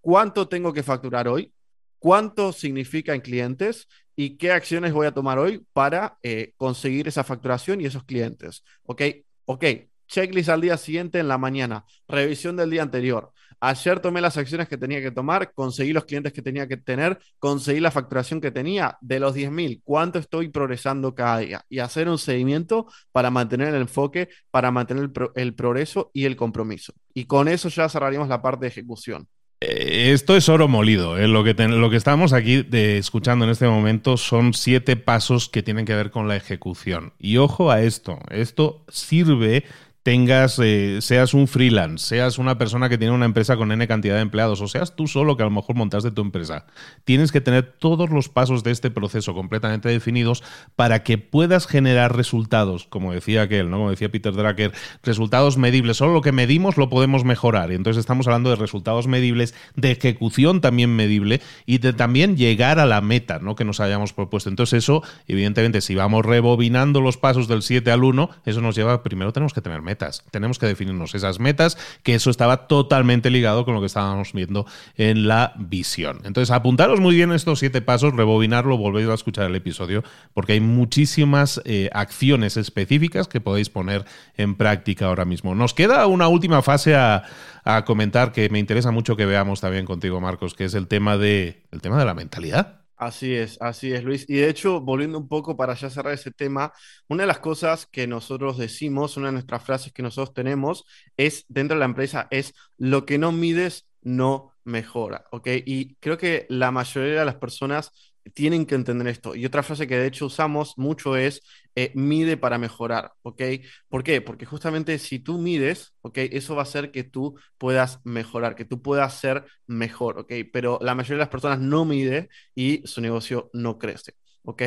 ¿cuánto 0.00 0.48
tengo 0.48 0.72
que 0.72 0.82
facturar 0.82 1.28
hoy? 1.28 1.52
¿Cuánto 1.98 2.52
significa 2.52 3.14
en 3.14 3.20
clientes? 3.20 3.88
¿Y 4.16 4.36
qué 4.36 4.52
acciones 4.52 4.92
voy 4.92 5.06
a 5.06 5.12
tomar 5.12 5.38
hoy 5.38 5.66
para 5.72 6.18
eh, 6.22 6.52
conseguir 6.56 7.08
esa 7.08 7.24
facturación 7.24 7.80
y 7.80 7.86
esos 7.86 8.04
clientes? 8.04 8.64
Ok, 8.84 9.02
ok, 9.46 9.64
checklist 10.06 10.48
al 10.48 10.60
día 10.60 10.76
siguiente 10.76 11.18
en 11.18 11.28
la 11.28 11.38
mañana, 11.38 11.84
revisión 12.08 12.56
del 12.56 12.70
día 12.70 12.82
anterior 12.82 13.32
Ayer 13.60 14.00
tomé 14.00 14.22
las 14.22 14.38
acciones 14.38 14.68
que 14.68 14.78
tenía 14.78 15.02
que 15.02 15.10
tomar, 15.10 15.52
conseguí 15.52 15.92
los 15.92 16.06
clientes 16.06 16.32
que 16.32 16.40
tenía 16.40 16.66
que 16.66 16.78
tener, 16.78 17.18
conseguí 17.38 17.78
la 17.78 17.90
facturación 17.90 18.40
que 18.40 18.50
tenía 18.50 18.96
de 19.02 19.20
los 19.20 19.36
10.000, 19.36 19.82
cuánto 19.84 20.18
estoy 20.18 20.48
progresando 20.48 21.14
cada 21.14 21.38
día 21.38 21.64
y 21.68 21.80
hacer 21.80 22.08
un 22.08 22.18
seguimiento 22.18 22.86
para 23.12 23.30
mantener 23.30 23.68
el 23.68 23.82
enfoque, 23.82 24.30
para 24.50 24.70
mantener 24.70 25.10
el, 25.34 25.54
progreso 25.54 26.10
y 26.14 26.24
el 26.24 26.36
compromiso. 26.36 26.94
Y 27.12 27.24
con 27.24 27.48
eso 27.48 27.68
ya 27.68 27.88
cerraríamos 27.90 28.28
la 28.28 28.40
parte 28.40 28.64
de 28.64 28.68
ejecución. 28.68 29.28
Eh, 29.60 30.12
esto 30.14 30.36
es 30.36 30.48
oro 30.48 30.66
molido. 30.66 31.18
¿eh? 31.18 31.28
Lo, 31.28 31.44
que 31.44 31.52
lo 31.52 31.90
que 31.90 31.96
estamos 31.96 32.32
aquí 32.32 32.66
escuchando 32.72 33.44
en 33.44 33.50
este 33.50 33.68
momento 33.68 34.16
son 34.16 34.54
siete 34.54 34.96
pasos 34.96 35.50
que 35.50 35.62
tienen 35.62 35.84
que 35.84 35.94
ver 35.94 36.10
con 36.10 36.28
la 36.28 36.36
ejecución. 36.36 37.12
Y 37.18 37.36
ojo 37.36 37.70
a 37.70 37.82
esto, 37.82 38.20
esto 38.30 38.86
sirve 38.88 39.64
tengas, 40.02 40.58
eh, 40.58 40.98
seas 41.00 41.34
un 41.34 41.46
freelance, 41.46 42.06
seas 42.06 42.38
una 42.38 42.56
persona 42.56 42.88
que 42.88 42.96
tiene 42.96 43.14
una 43.14 43.26
empresa 43.26 43.56
con 43.56 43.70
N 43.70 43.86
cantidad 43.86 44.14
de 44.14 44.22
empleados, 44.22 44.60
o 44.60 44.68
seas 44.68 44.96
tú 44.96 45.06
solo 45.06 45.36
que 45.36 45.42
a 45.42 45.46
lo 45.46 45.52
mejor 45.52 45.76
montaste 45.76 46.10
tu 46.10 46.22
empresa, 46.22 46.66
tienes 47.04 47.32
que 47.32 47.40
tener 47.40 47.74
todos 47.78 48.10
los 48.10 48.28
pasos 48.28 48.62
de 48.62 48.70
este 48.70 48.90
proceso 48.90 49.34
completamente 49.34 49.88
definidos 49.88 50.42
para 50.76 51.02
que 51.02 51.18
puedas 51.18 51.66
generar 51.66 52.16
resultados, 52.16 52.86
como 52.86 53.12
decía 53.12 53.42
aquel, 53.42 53.70
¿no? 53.70 53.78
Como 53.78 53.90
decía 53.90 54.10
Peter 54.10 54.32
Drucker, 54.32 54.72
resultados 55.02 55.58
medibles. 55.58 55.98
Solo 55.98 56.12
lo 56.12 56.20
que 56.22 56.32
medimos 56.32 56.76
lo 56.76 56.88
podemos 56.88 57.24
mejorar. 57.24 57.72
Y 57.72 57.74
entonces 57.74 58.00
estamos 58.00 58.26
hablando 58.26 58.50
de 58.50 58.56
resultados 58.56 59.06
medibles, 59.06 59.54
de 59.76 59.92
ejecución 59.92 60.60
también 60.60 60.94
medible 60.94 61.40
y 61.66 61.78
de 61.78 61.92
también 61.92 62.36
llegar 62.36 62.78
a 62.78 62.86
la 62.86 63.00
meta, 63.00 63.38
¿no? 63.38 63.54
Que 63.54 63.64
nos 63.64 63.80
hayamos 63.80 64.12
propuesto. 64.12 64.48
Entonces, 64.48 64.84
eso, 64.84 65.02
evidentemente, 65.26 65.80
si 65.80 65.94
vamos 65.94 66.24
rebobinando 66.24 67.00
los 67.00 67.16
pasos 67.16 67.48
del 67.48 67.62
7 67.62 67.90
al 67.90 68.04
1, 68.04 68.30
eso 68.44 68.60
nos 68.60 68.74
lleva, 68.74 69.02
primero 69.02 69.32
tenemos 69.32 69.52
que 69.52 69.60
tener 69.60 69.82
metas. 69.90 70.22
Tenemos 70.30 70.60
que 70.60 70.66
definirnos 70.66 71.16
esas 71.16 71.40
metas, 71.40 71.76
que 72.04 72.14
eso 72.14 72.30
estaba 72.30 72.68
totalmente 72.68 73.28
ligado 73.28 73.64
con 73.64 73.74
lo 73.74 73.80
que 73.80 73.86
estábamos 73.86 74.32
viendo 74.32 74.66
en 74.96 75.26
la 75.26 75.52
visión. 75.58 76.20
Entonces, 76.24 76.52
apuntaros 76.52 77.00
muy 77.00 77.16
bien 77.16 77.32
estos 77.32 77.58
siete 77.58 77.82
pasos, 77.82 78.14
rebobinarlo, 78.14 78.78
volvéis 78.78 79.08
a 79.08 79.14
escuchar 79.14 79.46
el 79.46 79.56
episodio, 79.56 80.04
porque 80.32 80.52
hay 80.52 80.60
muchísimas 80.60 81.60
eh, 81.64 81.90
acciones 81.92 82.56
específicas 82.56 83.26
que 83.26 83.40
podéis 83.40 83.68
poner 83.68 84.04
en 84.36 84.54
práctica 84.54 85.06
ahora 85.06 85.24
mismo. 85.24 85.56
Nos 85.56 85.74
queda 85.74 86.06
una 86.06 86.28
última 86.28 86.62
fase 86.62 86.94
a, 86.94 87.24
a 87.64 87.84
comentar 87.84 88.30
que 88.30 88.48
me 88.48 88.60
interesa 88.60 88.92
mucho 88.92 89.16
que 89.16 89.26
veamos 89.26 89.60
también 89.60 89.86
contigo, 89.86 90.20
Marcos, 90.20 90.54
que 90.54 90.66
es 90.66 90.74
el 90.74 90.86
tema 90.86 91.16
de, 91.16 91.64
el 91.72 91.80
tema 91.80 91.98
de 91.98 92.04
la 92.04 92.14
mentalidad. 92.14 92.79
Así 93.02 93.34
es, 93.34 93.56
así 93.62 93.92
es, 93.94 94.04
Luis. 94.04 94.26
Y 94.28 94.34
de 94.36 94.50
hecho, 94.50 94.78
volviendo 94.82 95.16
un 95.18 95.26
poco 95.26 95.56
para 95.56 95.72
ya 95.74 95.88
cerrar 95.88 96.12
ese 96.12 96.30
tema, 96.32 96.70
una 97.08 97.22
de 97.22 97.26
las 97.28 97.38
cosas 97.38 97.86
que 97.86 98.06
nosotros 98.06 98.58
decimos, 98.58 99.16
una 99.16 99.28
de 99.28 99.32
nuestras 99.32 99.64
frases 99.64 99.92
que 99.94 100.02
nosotros 100.02 100.34
tenemos 100.34 100.84
es 101.16 101.46
dentro 101.48 101.76
de 101.76 101.78
la 101.80 101.86
empresa 101.86 102.28
es 102.30 102.52
lo 102.76 103.06
que 103.06 103.16
no 103.16 103.32
mides 103.32 103.88
no 104.02 104.54
mejora, 104.64 105.24
¿ok? 105.32 105.48
Y 105.64 105.94
creo 105.96 106.18
que 106.18 106.44
la 106.50 106.70
mayoría 106.72 107.20
de 107.20 107.24
las 107.24 107.36
personas 107.36 107.90
tienen 108.34 108.66
que 108.66 108.74
entender 108.74 109.08
esto. 109.08 109.34
Y 109.34 109.46
otra 109.46 109.62
frase 109.62 109.86
que 109.86 109.96
de 109.96 110.06
hecho 110.06 110.26
usamos 110.26 110.74
mucho 110.76 111.16
es 111.16 111.40
eh, 111.76 111.92
mide 111.94 112.36
para 112.36 112.58
mejorar, 112.58 113.12
¿ok? 113.22 113.42
¿Por 113.88 114.02
qué? 114.04 114.20
Porque 114.20 114.46
justamente 114.46 114.98
si 114.98 115.18
tú 115.18 115.38
mides, 115.38 115.94
¿ok? 116.02 116.18
Eso 116.18 116.54
va 116.54 116.62
a 116.62 116.64
hacer 116.64 116.90
que 116.90 117.04
tú 117.04 117.38
puedas 117.58 118.00
mejorar, 118.04 118.54
que 118.56 118.64
tú 118.64 118.82
puedas 118.82 119.14
ser 119.18 119.44
mejor, 119.66 120.18
¿ok? 120.18 120.32
Pero 120.52 120.78
la 120.82 120.94
mayoría 120.94 121.16
de 121.16 121.20
las 121.20 121.28
personas 121.28 121.60
no 121.60 121.84
mide 121.84 122.28
y 122.54 122.82
su 122.86 123.00
negocio 123.00 123.50
no 123.52 123.78
crece, 123.78 124.14
¿ok? 124.44 124.62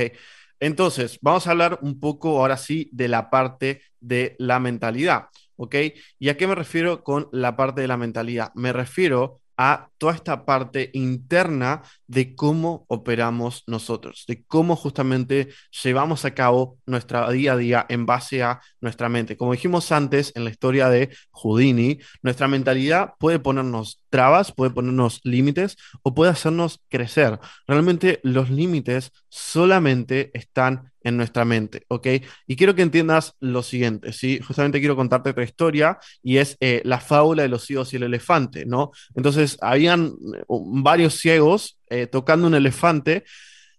Entonces, 0.59 1.19
vamos 1.21 1.45
a 1.47 1.51
hablar 1.51 1.79
un 1.81 1.99
poco 1.99 2.39
ahora 2.39 2.57
sí 2.57 2.89
de 2.93 3.07
la 3.07 3.29
parte 3.29 3.81
de 3.99 4.35
la 4.39 4.59
mentalidad, 4.59 5.25
¿ok? 5.57 5.75
¿Y 6.19 6.29
a 6.29 6.37
qué 6.37 6.47
me 6.47 6.55
refiero 6.55 7.03
con 7.03 7.27
la 7.31 7.55
parte 7.57 7.81
de 7.81 7.87
la 7.87 7.97
mentalidad? 7.97 8.51
Me 8.55 8.71
refiero 8.73 9.41
a 9.57 9.89
toda 9.97 10.13
esta 10.13 10.45
parte 10.45 10.89
interna 10.93 11.83
de 12.07 12.35
cómo 12.35 12.85
operamos 12.87 13.63
nosotros, 13.67 14.25
de 14.27 14.43
cómo 14.45 14.75
justamente 14.75 15.49
llevamos 15.83 16.25
a 16.25 16.33
cabo 16.33 16.77
nuestra 16.85 17.29
día 17.31 17.53
a 17.53 17.57
día 17.57 17.85
en 17.89 18.05
base 18.05 18.43
a 18.43 18.61
nuestra 18.83 19.09
mente. 19.09 19.37
Como 19.37 19.53
dijimos 19.53 19.91
antes 19.91 20.31
en 20.35 20.43
la 20.43 20.51
historia 20.51 20.89
de 20.89 21.09
Houdini, 21.31 21.99
nuestra 22.21 22.47
mentalidad 22.47 23.13
puede 23.17 23.39
ponernos 23.39 24.01
trabas, 24.09 24.51
puede 24.51 24.71
ponernos 24.71 25.21
límites 25.23 25.77
o 26.03 26.13
puede 26.13 26.31
hacernos 26.31 26.81
crecer. 26.89 27.39
Realmente 27.67 28.19
los 28.23 28.49
límites 28.49 29.11
solamente 29.29 30.29
están 30.33 30.91
en 31.03 31.17
nuestra 31.17 31.45
mente, 31.45 31.83
¿ok? 31.87 32.07
Y 32.47 32.55
quiero 32.55 32.75
que 32.75 32.81
entiendas 32.81 33.35
lo 33.39 33.61
siguiente, 33.63 34.13
¿sí? 34.13 34.39
Justamente 34.39 34.79
quiero 34.79 34.95
contarte 34.95 35.31
otra 35.31 35.43
historia 35.43 35.97
y 36.21 36.37
es 36.37 36.57
eh, 36.59 36.81
la 36.85 36.99
fábula 36.99 37.43
de 37.43 37.49
los 37.49 37.65
ciegos 37.65 37.93
y 37.93 37.97
el 37.97 38.03
elefante, 38.03 38.65
¿no? 38.65 38.91
Entonces, 39.15 39.57
habían 39.61 40.07
eh, 40.35 40.43
varios 40.47 41.15
ciegos 41.15 41.79
eh, 41.89 42.07
tocando 42.07 42.47
un 42.47 42.55
elefante 42.55 43.23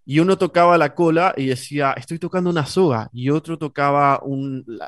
y 0.06 0.18
uno 0.20 0.36
tocaba 0.36 0.76
la 0.78 0.94
cola 0.94 1.32
y 1.36 1.46
decía, 1.46 1.92
estoy 1.96 2.18
tocando 2.18 2.50
una 2.50 2.66
soga, 2.66 3.08
y 3.12 3.30
otro 3.30 3.58
tocaba 3.58 4.20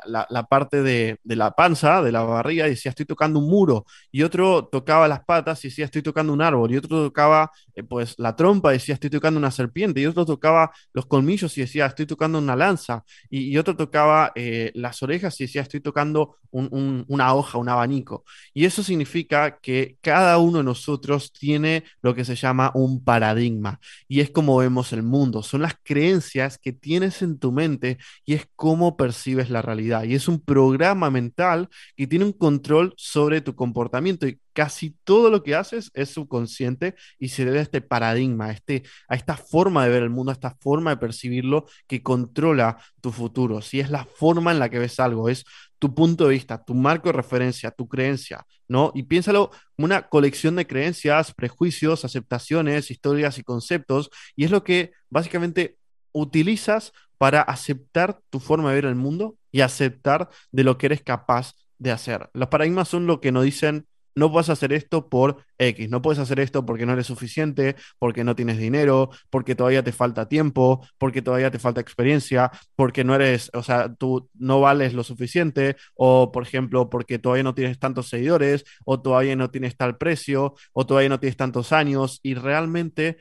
la, 0.05 0.43
parte 0.47 0.83
de, 0.83 1.19
la 1.23 1.51
panza, 1.51 2.01
de 2.01 2.11
la 2.11 2.23
barriga, 2.23 2.67
y 2.67 2.71
decía, 2.71 2.89
estoy 2.91 3.05
tocando 3.05 3.39
un 3.39 3.49
muro, 3.49 3.85
y 4.11 4.23
otro 4.23 4.65
tocaba 4.65 5.07
las 5.07 5.23
patas 5.25 5.63
y 5.65 5.69
decía, 5.69 5.85
estoy 5.85 6.01
tocando 6.01 6.33
un 6.33 6.41
árbol, 6.41 6.71
y 6.71 6.77
otro 6.77 7.05
tocaba 7.05 7.51
pues 7.83 8.15
la 8.17 8.35
trompa 8.35 8.71
decía, 8.71 8.93
estoy 8.95 9.09
tocando 9.09 9.39
una 9.39 9.51
serpiente, 9.51 10.01
y 10.01 10.05
otro 10.05 10.25
tocaba 10.25 10.71
los 10.93 11.05
colmillos 11.05 11.57
y 11.57 11.61
decía, 11.61 11.85
estoy 11.85 12.05
tocando 12.05 12.39
una 12.39 12.55
lanza, 12.55 13.03
y, 13.29 13.57
otro 13.57 13.75
tocaba 13.75 14.31
eh, 14.35 14.71
las 14.75 15.01
orejas 15.03 15.39
y 15.39 15.45
decía, 15.45 15.61
estoy 15.61 15.81
tocando 15.81 16.37
una 16.49 17.33
hoja, 17.35 17.57
un 17.57 17.69
abanico. 17.69 18.23
Y 18.53 18.65
eso 18.65 18.81
significa 18.81 19.59
que 19.59 19.97
cada 20.01 20.37
uno 20.37 20.59
de 20.59 20.63
nosotros 20.63 21.31
tiene 21.31 21.83
lo 22.01 22.15
que 22.15 22.25
se 22.25 22.35
llama 22.35 22.71
un 22.73 23.03
paradigma, 23.03 23.79
y 24.07 24.21
es 24.21 24.29
como 24.31 24.57
vemos 24.57 24.93
el 24.93 25.03
mundo, 25.03 25.43
son 25.43 25.61
las 25.61 25.75
creencias 25.83 26.57
que 26.57 26.73
tienes 26.73 27.21
en 27.21 27.39
tu 27.39 27.51
mente 27.51 27.97
y 28.25 28.33
es 28.33 28.47
cómo 28.55 28.97
percibes 28.97 29.49
la 29.49 29.61
realidad. 29.61 30.03
Y 30.03 30.15
es 30.15 30.27
un 30.27 30.39
programa 30.39 31.09
mental 31.09 31.69
que 31.95 32.07
tiene 32.07 32.25
un 32.25 32.33
control 32.33 32.93
sobre 32.97 33.41
tu 33.41 33.55
comportamiento 33.55 34.27
casi 34.57 34.97
todo 35.03 35.29
lo 35.29 35.43
que 35.43 35.53
haces 35.53 35.91
es 35.93 36.09
subconsciente 36.09 36.95
y 37.19 37.27
se 37.27 37.45
debe 37.45 37.59
a 37.59 37.61
este 37.61 37.79
paradigma, 37.79 38.45
a, 38.45 38.51
este, 38.53 38.81
a 39.07 39.13
esta 39.13 39.37
forma 39.37 39.83
de 39.83 39.91
ver 39.91 40.01
el 40.01 40.09
mundo, 40.09 40.31
a 40.31 40.33
esta 40.33 40.57
forma 40.59 40.89
de 40.89 40.97
percibirlo 40.97 41.67
que 41.85 42.01
controla 42.01 42.79
tu 42.99 43.11
futuro. 43.11 43.61
Si 43.61 43.79
es 43.79 43.91
la 43.91 44.05
forma 44.05 44.51
en 44.51 44.57
la 44.57 44.69
que 44.69 44.79
ves 44.79 44.99
algo, 44.99 45.29
es 45.29 45.45
tu 45.77 45.93
punto 45.93 46.25
de 46.25 46.31
vista, 46.31 46.65
tu 46.65 46.73
marco 46.73 47.09
de 47.09 47.13
referencia, 47.13 47.69
tu 47.69 47.87
creencia, 47.87 48.47
¿no? 48.67 48.91
Y 48.95 49.03
piénsalo 49.03 49.51
como 49.75 49.85
una 49.85 50.09
colección 50.09 50.55
de 50.55 50.65
creencias, 50.65 51.35
prejuicios, 51.35 52.03
aceptaciones, 52.03 52.89
historias 52.89 53.37
y 53.37 53.43
conceptos, 53.43 54.09
y 54.35 54.43
es 54.43 54.49
lo 54.49 54.63
que 54.63 54.91
básicamente 55.11 55.77
utilizas 56.13 56.93
para 57.19 57.43
aceptar 57.43 58.21
tu 58.31 58.39
forma 58.39 58.69
de 58.69 58.75
ver 58.75 58.85
el 58.85 58.95
mundo 58.95 59.37
y 59.51 59.61
aceptar 59.61 60.29
de 60.51 60.63
lo 60.63 60.79
que 60.79 60.87
eres 60.87 61.03
capaz 61.03 61.53
de 61.77 61.91
hacer. 61.91 62.27
Los 62.33 62.49
paradigmas 62.49 62.87
son 62.87 63.05
lo 63.05 63.21
que 63.21 63.31
nos 63.31 63.43
dicen 63.43 63.85
no 64.17 64.31
puedes 64.31 64.49
hacer 64.49 64.73
esto 64.73 65.09
por 65.09 65.45
X, 65.59 65.89
no 65.89 66.01
puedes 66.01 66.17
hacer 66.17 66.39
esto 66.39 66.65
porque 66.65 66.87
no 66.87 66.93
eres 66.93 67.05
suficiente, 67.05 67.75
porque 67.99 68.23
no 68.23 68.35
tienes 68.35 68.57
dinero, 68.57 69.11
porque 69.29 69.53
todavía 69.53 69.83
te 69.83 69.91
falta 69.91 70.27
tiempo, 70.27 70.85
porque 70.97 71.21
todavía 71.21 71.51
te 71.51 71.59
falta 71.59 71.81
experiencia, 71.81 72.51
porque 72.75 73.03
no 73.03 73.13
eres, 73.13 73.51
o 73.53 73.61
sea, 73.61 73.93
tú 73.93 74.27
no 74.33 74.59
vales 74.59 74.93
lo 74.95 75.03
suficiente, 75.03 75.75
o 75.95 76.31
por 76.31 76.43
ejemplo, 76.43 76.89
porque 76.89 77.19
todavía 77.19 77.43
no 77.43 77.53
tienes 77.53 77.77
tantos 77.77 78.09
seguidores, 78.09 78.65
o 78.85 78.99
todavía 78.99 79.35
no 79.35 79.51
tienes 79.51 79.77
tal 79.77 79.97
precio, 79.97 80.55
o 80.73 80.85
todavía 80.87 81.09
no 81.09 81.19
tienes 81.19 81.37
tantos 81.37 81.71
años, 81.71 82.19
y 82.23 82.33
realmente 82.33 83.17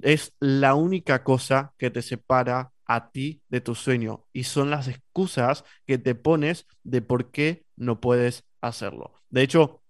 es 0.00 0.32
la 0.40 0.74
única 0.74 1.24
cosa 1.24 1.74
que 1.76 1.90
te 1.90 2.00
separa 2.00 2.72
a 2.86 3.10
ti 3.10 3.42
de 3.50 3.60
tu 3.60 3.74
sueño 3.74 4.24
y 4.32 4.44
son 4.44 4.70
las 4.70 4.88
excusas 4.88 5.64
que 5.86 5.98
te 5.98 6.14
pones 6.14 6.66
de 6.84 7.02
por 7.02 7.30
qué 7.30 7.64
no 7.76 8.00
puedes 8.00 8.44
hacerlo. 8.62 9.12
De 9.28 9.42
hecho, 9.42 9.82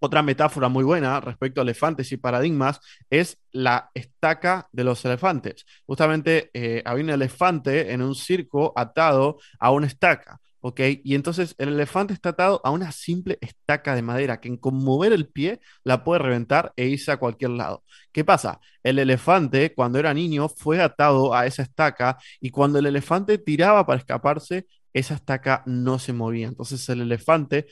otra 0.00 0.22
metáfora 0.22 0.68
muy 0.68 0.84
buena 0.84 1.20
respecto 1.20 1.60
a 1.60 1.62
elefantes 1.62 2.10
y 2.12 2.16
paradigmas 2.16 2.80
es 3.10 3.38
la 3.52 3.90
estaca 3.94 4.68
de 4.72 4.84
los 4.84 5.04
elefantes. 5.04 5.64
Justamente 5.86 6.50
eh, 6.54 6.82
había 6.84 7.04
un 7.04 7.10
elefante 7.10 7.92
en 7.92 8.02
un 8.02 8.14
circo 8.14 8.72
atado 8.76 9.38
a 9.58 9.70
una 9.70 9.86
estaca. 9.86 10.40
¿ok? 10.60 10.80
Y 11.04 11.14
entonces 11.14 11.54
el 11.58 11.70
elefante 11.70 12.14
está 12.14 12.30
atado 12.30 12.60
a 12.64 12.70
una 12.70 12.92
simple 12.92 13.38
estaca 13.40 13.94
de 13.94 14.02
madera 14.02 14.40
que 14.40 14.58
con 14.58 14.74
mover 14.76 15.12
el 15.12 15.28
pie 15.28 15.60
la 15.84 16.04
puede 16.04 16.20
reventar 16.20 16.72
e 16.76 16.86
irse 16.86 17.12
a 17.12 17.16
cualquier 17.16 17.50
lado. 17.52 17.84
¿Qué 18.12 18.24
pasa? 18.24 18.60
El 18.82 18.98
elefante 18.98 19.74
cuando 19.74 19.98
era 19.98 20.14
niño 20.14 20.48
fue 20.48 20.80
atado 20.80 21.34
a 21.34 21.46
esa 21.46 21.62
estaca 21.62 22.18
y 22.40 22.50
cuando 22.50 22.78
el 22.78 22.86
elefante 22.86 23.38
tiraba 23.38 23.86
para 23.86 23.98
escaparse, 23.98 24.66
esa 24.92 25.14
estaca 25.14 25.62
no 25.66 25.98
se 25.98 26.12
movía. 26.12 26.48
Entonces 26.48 26.88
el 26.88 27.00
elefante 27.02 27.66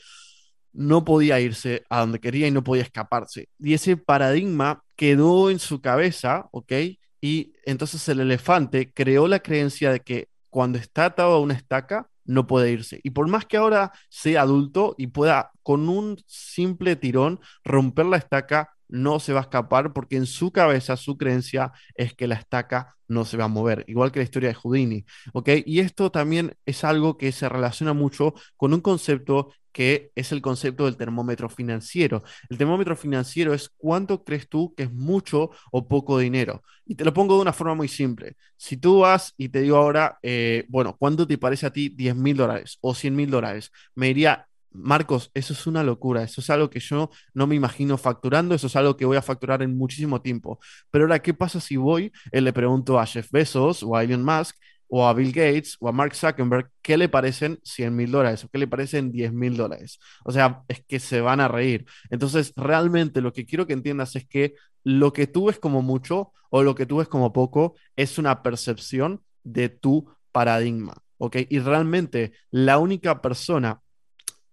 no 0.73 1.05
podía 1.05 1.39
irse 1.39 1.83
a 1.89 2.01
donde 2.01 2.19
quería 2.19 2.47
y 2.47 2.51
no 2.51 2.63
podía 2.63 2.83
escaparse. 2.83 3.49
Y 3.59 3.73
ese 3.73 3.97
paradigma 3.97 4.83
quedó 4.95 5.49
en 5.49 5.59
su 5.59 5.81
cabeza, 5.81 6.47
¿ok? 6.51 6.73
Y 7.21 7.53
entonces 7.65 8.07
el 8.09 8.19
elefante 8.19 8.91
creó 8.93 9.27
la 9.27 9.39
creencia 9.39 9.91
de 9.91 9.99
que 10.01 10.27
cuando 10.49 10.77
está 10.77 11.05
atado 11.05 11.33
a 11.33 11.41
una 11.41 11.53
estaca, 11.53 12.09
no 12.25 12.47
puede 12.47 12.71
irse. 12.71 12.99
Y 13.03 13.09
por 13.11 13.27
más 13.27 13.45
que 13.45 13.57
ahora 13.57 13.91
sea 14.09 14.41
adulto 14.41 14.95
y 14.97 15.07
pueda 15.07 15.51
con 15.63 15.89
un 15.89 16.21
simple 16.27 16.95
tirón 16.95 17.39
romper 17.63 18.05
la 18.05 18.17
estaca, 18.17 18.69
no 18.89 19.19
se 19.19 19.33
va 19.33 19.39
a 19.39 19.43
escapar 19.43 19.93
porque 19.93 20.17
en 20.17 20.25
su 20.25 20.51
cabeza 20.51 20.97
su 20.97 21.17
creencia 21.17 21.71
es 21.95 22.13
que 22.13 22.27
la 22.27 22.35
estaca 22.35 22.95
no 23.07 23.25
se 23.25 23.37
va 23.37 23.45
a 23.45 23.47
mover, 23.47 23.85
igual 23.87 24.11
que 24.11 24.19
la 24.19 24.23
historia 24.23 24.49
de 24.49 24.55
Houdini, 24.55 25.05
¿ok? 25.33 25.49
Y 25.65 25.79
esto 25.79 26.11
también 26.11 26.55
es 26.65 26.83
algo 26.83 27.17
que 27.17 27.31
se 27.31 27.49
relaciona 27.49 27.93
mucho 27.93 28.35
con 28.55 28.73
un 28.73 28.81
concepto 28.81 29.51
que 29.71 30.11
es 30.15 30.31
el 30.31 30.41
concepto 30.41 30.85
del 30.85 30.97
termómetro 30.97 31.47
financiero. 31.47 32.23
El 32.49 32.57
termómetro 32.57 32.95
financiero 32.95 33.53
es 33.53 33.69
cuánto 33.77 34.23
crees 34.23 34.49
tú 34.49 34.73
que 34.75 34.83
es 34.83 34.91
mucho 34.91 35.51
o 35.71 35.87
poco 35.87 36.17
dinero. 36.17 36.63
Y 36.85 36.95
te 36.95 37.05
lo 37.05 37.13
pongo 37.13 37.35
de 37.35 37.41
una 37.43 37.53
forma 37.53 37.75
muy 37.75 37.87
simple. 37.87 38.35
Si 38.57 38.77
tú 38.77 38.99
vas 38.99 39.33
y 39.37 39.49
te 39.49 39.61
digo 39.61 39.77
ahora, 39.77 40.17
eh, 40.23 40.65
bueno, 40.69 40.97
¿cuánto 40.97 41.27
te 41.27 41.37
parece 41.37 41.65
a 41.67 41.71
ti 41.71 41.89
10 41.89 42.15
mil 42.15 42.35
dólares 42.35 42.77
o 42.81 42.95
100 42.95 43.15
mil 43.15 43.29
dólares? 43.29 43.71
Me 43.95 44.07
diría, 44.07 44.48
Marcos, 44.71 45.31
eso 45.33 45.53
es 45.53 45.67
una 45.67 45.83
locura, 45.83 46.23
eso 46.23 46.41
es 46.41 46.49
algo 46.49 46.69
que 46.69 46.79
yo 46.79 47.09
no 47.33 47.47
me 47.47 47.55
imagino 47.55 47.97
facturando, 47.97 48.53
eso 48.55 48.67
es 48.67 48.75
algo 48.75 48.95
que 48.95 49.05
voy 49.05 49.17
a 49.17 49.21
facturar 49.21 49.61
en 49.61 49.77
muchísimo 49.77 50.21
tiempo. 50.21 50.59
Pero 50.91 51.05
ahora, 51.05 51.19
¿qué 51.19 51.33
pasa 51.33 51.59
si 51.59 51.77
voy 51.77 52.11
y 52.31 52.41
le 52.41 52.53
pregunto 52.53 52.99
a 52.99 53.05
Jeff 53.05 53.31
Bezos 53.31 53.83
o 53.83 53.95
a 53.95 54.03
Elon 54.03 54.23
Musk 54.23 54.55
o 54.87 55.07
a 55.07 55.13
Bill 55.13 55.31
Gates 55.31 55.77
o 55.79 55.87
a 55.87 55.91
Mark 55.91 56.15
Zuckerberg 56.15 56.71
qué 56.81 56.97
le 56.97 57.09
parecen 57.09 57.59
100 57.63 57.95
mil 57.95 58.11
dólares 58.11 58.43
o 58.43 58.49
qué 58.49 58.57
le 58.57 58.67
parecen 58.67 59.11
10 59.11 59.33
mil 59.33 59.55
dólares? 59.55 59.99
O 60.25 60.31
sea, 60.31 60.63
es 60.67 60.83
que 60.85 60.99
se 60.99 61.21
van 61.21 61.39
a 61.39 61.47
reír. 61.47 61.85
Entonces, 62.09 62.53
realmente 62.55 63.21
lo 63.21 63.33
que 63.33 63.45
quiero 63.45 63.67
que 63.67 63.73
entiendas 63.73 64.15
es 64.15 64.27
que 64.27 64.55
lo 64.83 65.13
que 65.13 65.27
tú 65.27 65.45
ves 65.47 65.59
como 65.59 65.81
mucho 65.81 66.31
o 66.49 66.63
lo 66.63 66.75
que 66.75 66.85
tú 66.85 66.97
ves 66.97 67.07
como 67.07 67.33
poco 67.33 67.75
es 67.95 68.17
una 68.17 68.41
percepción 68.43 69.21
de 69.43 69.69
tu 69.69 70.07
paradigma. 70.31 70.95
¿Ok? 71.17 71.37
Y 71.49 71.59
realmente 71.59 72.31
la 72.49 72.77
única 72.77 73.21
persona 73.21 73.81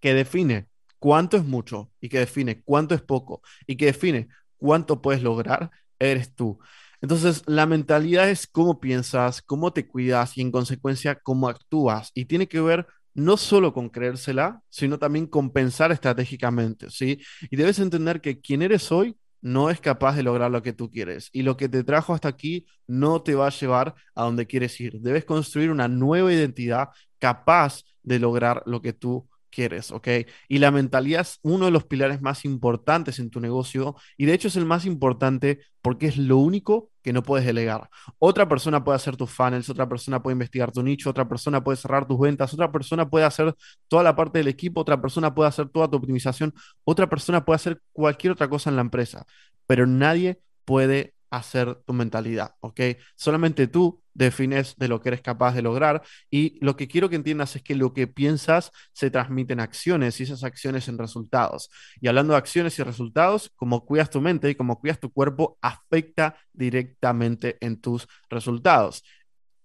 que 0.07 0.14
define 0.14 0.68
cuánto 1.00 1.36
es 1.36 1.44
mucho 1.44 1.90
y 2.00 2.09
que 2.09 2.20
define 2.20 2.62
cuánto 2.62 2.94
es 2.94 3.02
poco 3.02 3.42
y 3.66 3.74
que 3.76 3.86
define 3.86 4.28
cuánto 4.57 5.02
puedes 5.02 5.20
lograr, 5.20 5.72
eres 5.98 6.32
tú. 6.32 6.61
Entonces, 7.00 7.42
la 7.46 7.66
mentalidad 7.66 8.30
es 8.30 8.46
cómo 8.46 8.78
piensas, 8.78 9.42
cómo 9.42 9.72
te 9.72 9.88
cuidas 9.88 10.38
y 10.38 10.42
en 10.42 10.52
consecuencia 10.52 11.16
cómo 11.16 11.48
actúas. 11.48 12.12
Y 12.14 12.26
tiene 12.26 12.46
que 12.46 12.61
ver 12.61 12.86
no 13.14 13.36
solo 13.36 13.74
con 13.74 13.88
creérsela, 13.88 14.62
sino 14.68 14.96
también 14.96 15.26
con 15.26 15.50
pensar 15.50 15.90
estratégicamente, 15.90 16.88
¿sí? 16.88 17.20
Y 17.50 17.57
debes 17.57 17.80
entender 17.80 18.20
que 18.20 18.40
quien 18.40 18.62
eres 18.62 18.92
hoy 18.92 19.16
no 19.40 19.70
es 19.70 19.80
capaz 19.80 20.14
de 20.14 20.22
lograr 20.22 20.52
lo 20.52 20.62
que 20.62 20.72
tú 20.72 20.88
quieres. 20.88 21.30
Y 21.32 21.42
lo 21.42 21.57
que 21.57 21.68
te 21.68 21.82
trajo 21.82 22.14
hasta 22.14 22.28
aquí 22.28 22.64
no 22.86 23.22
te 23.22 23.34
va 23.34 23.48
a 23.48 23.50
llevar 23.50 23.96
a 24.14 24.22
donde 24.22 24.46
quieres 24.46 24.80
ir. 24.80 25.00
Debes 25.00 25.24
construir 25.24 25.72
una 25.72 25.88
nueva 25.88 26.32
identidad 26.32 26.90
capaz 27.18 27.82
de 28.04 28.20
lograr 28.20 28.62
lo 28.66 28.80
que 28.80 28.92
tú 28.92 29.28
quieres, 29.57 29.90
¿ok? 29.90 30.09
Y 30.48 30.59
la 30.59 30.70
mentalidad 30.70 31.22
es 31.22 31.38
uno 31.42 31.64
de 31.64 31.70
los 31.70 31.84
pilares 31.84 32.20
más 32.20 32.44
importantes 32.44 33.18
en 33.18 33.30
tu 33.30 33.40
negocio 33.40 33.96
y 34.18 34.26
de 34.26 34.34
hecho 34.34 34.48
es 34.48 34.57
el 34.57 34.66
más 34.66 34.84
importante 34.84 35.61
porque 35.80 36.09
es 36.09 36.18
lo 36.18 36.36
único 36.36 36.90
que 37.02 37.14
no 37.14 37.22
puedes 37.22 37.46
delegar. 37.46 37.88
Otra 38.18 38.46
persona 38.46 38.84
puede 38.84 38.96
hacer 38.96 39.16
tus 39.16 39.30
funnels, 39.30 39.70
otra 39.70 39.88
persona 39.88 40.22
puede 40.22 40.34
investigar 40.34 40.72
tu 40.72 40.82
nicho, 40.82 41.09
otra 41.09 41.26
persona 41.26 41.64
puede 41.64 41.78
cerrar 41.78 42.07
tus 42.07 42.20
ventas, 42.20 42.52
otra 42.52 42.70
persona 42.70 43.09
puede 43.09 43.24
hacer 43.24 43.54
toda 43.88 44.02
la 44.02 44.14
parte 44.14 44.38
del 44.40 44.48
equipo, 44.48 44.82
otra 44.82 45.00
persona 45.00 45.34
puede 45.34 45.48
hacer 45.48 45.70
toda 45.70 45.88
tu 45.88 45.96
optimización, 45.96 46.52
otra 46.84 47.09
persona 47.09 47.42
puede 47.42 47.57
hacer 47.57 47.80
cualquier 47.92 48.32
otra 48.34 48.48
cosa 48.50 48.68
en 48.68 48.76
la 48.76 48.82
empresa, 48.82 49.24
pero 49.66 49.86
nadie 49.86 50.38
puede 50.66 51.15
hacer 51.37 51.76
tu 51.87 51.93
mentalidad, 51.93 52.55
¿ok? 52.61 52.80
Solamente 53.14 53.66
tú 53.66 54.03
defines 54.14 54.76
de 54.76 54.89
lo 54.89 55.01
que 55.01 55.11
eres 55.11 55.20
capaz 55.20 55.55
de 55.55 55.62
lograr 55.62 56.03
y 56.30 56.59
lo 56.64 56.76
que 56.76 56.89
quiero 56.89 57.09
que 57.09 57.16
entiendas 57.16 57.55
es 57.57 57.62
que 57.62 57.74
lo 57.74 57.93
que 57.93 58.07
piensas 58.07 58.72
se 58.93 59.11
transmite 59.11 59.53
en 59.53 59.61
acciones 59.61 60.18
y 60.20 60.24
esas 60.24 60.45
acciones 60.45 60.89
en 60.89 60.99
resultados. 60.99 61.70
Y 62.01 62.09
hablando 62.09 62.32
de 62.32 62.39
acciones 62.39 62.78
y 62.78 62.82
resultados, 62.82 63.53
como 63.57 63.84
cuidas 63.84 64.11
tu 64.11 64.20
mente 64.20 64.51
y 64.51 64.55
como 64.55 64.80
cuidas 64.80 65.01
tu 65.01 65.12
cuerpo, 65.12 65.59
afecta 65.61 66.37
directamente 66.53 67.59
en 67.61 67.80
tus 67.80 68.09
resultados. 68.30 69.05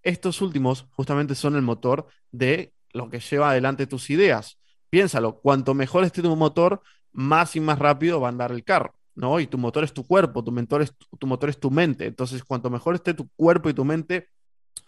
Estos 0.03 0.41
últimos 0.41 0.87
justamente 0.91 1.35
son 1.35 1.55
el 1.55 1.61
motor 1.61 2.07
de 2.31 2.73
lo 2.93 3.09
que 3.09 3.19
lleva 3.19 3.51
adelante 3.51 3.87
tus 3.87 4.09
ideas. 4.09 4.59
Piénsalo, 4.89 5.39
cuanto 5.39 5.73
mejor 5.73 6.03
esté 6.03 6.21
tu 6.21 6.35
motor, 6.35 6.81
más 7.13 7.55
y 7.55 7.59
más 7.59 7.79
rápido 7.79 8.19
va 8.19 8.27
a 8.27 8.31
andar 8.31 8.51
el 8.51 8.63
carro. 8.63 8.95
¿No? 9.15 9.39
Y 9.39 9.47
tu 9.47 9.57
motor 9.57 9.83
es 9.83 9.93
tu 9.93 10.05
cuerpo, 10.05 10.43
tu, 10.43 10.51
motor 10.51 10.81
es, 10.81 10.93
tu 11.19 11.27
motor 11.27 11.49
es 11.49 11.59
tu 11.59 11.71
mente. 11.71 12.05
Entonces, 12.05 12.43
cuanto 12.43 12.69
mejor 12.69 12.95
esté 12.95 13.13
tu 13.13 13.29
cuerpo 13.35 13.69
y 13.69 13.73
tu 13.73 13.85
mente, 13.85 14.29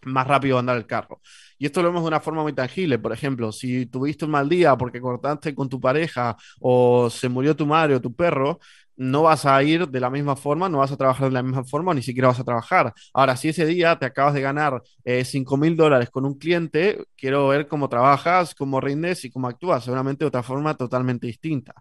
más 0.05 0.27
rápido 0.27 0.55
va 0.55 0.59
a 0.59 0.61
andar 0.61 0.77
el 0.77 0.85
carro. 0.85 1.21
Y 1.57 1.65
esto 1.65 1.81
lo 1.81 1.89
vemos 1.89 2.03
de 2.03 2.07
una 2.09 2.19
forma 2.19 2.41
muy 2.43 2.53
tangible. 2.53 2.99
Por 2.99 3.13
ejemplo, 3.13 3.51
si 3.51 3.85
tuviste 3.85 4.25
un 4.25 4.31
mal 4.31 4.49
día 4.49 4.75
porque 4.77 5.01
cortaste 5.01 5.55
con 5.55 5.69
tu 5.69 5.79
pareja 5.79 6.35
o 6.59 7.09
se 7.09 7.29
murió 7.29 7.55
tu 7.55 7.65
madre 7.65 7.95
o 7.95 8.01
tu 8.01 8.13
perro, 8.13 8.59
no 8.95 9.23
vas 9.23 9.45
a 9.45 9.61
ir 9.63 9.87
de 9.87 9.99
la 9.99 10.09
misma 10.09 10.35
forma, 10.35 10.69
no 10.69 10.79
vas 10.79 10.91
a 10.91 10.97
trabajar 10.97 11.27
de 11.29 11.33
la 11.33 11.43
misma 11.43 11.63
forma, 11.63 11.93
ni 11.93 12.03
siquiera 12.03 12.27
vas 12.27 12.39
a 12.39 12.43
trabajar. 12.43 12.93
Ahora, 13.13 13.35
si 13.35 13.49
ese 13.49 13.65
día 13.65 13.97
te 13.97 14.05
acabas 14.05 14.33
de 14.35 14.41
ganar 14.41 14.81
eh, 15.03 15.25
5 15.25 15.57
mil 15.57 15.75
dólares 15.75 16.09
con 16.09 16.25
un 16.25 16.37
cliente, 16.37 17.03
quiero 17.17 17.47
ver 17.47 17.67
cómo 17.67 17.89
trabajas, 17.89 18.53
cómo 18.53 18.79
rindes 18.79 19.25
y 19.25 19.31
cómo 19.31 19.47
actúas, 19.47 19.83
seguramente 19.83 20.23
de 20.25 20.27
otra 20.27 20.43
forma 20.43 20.75
totalmente 20.75 21.27
distinta 21.27 21.73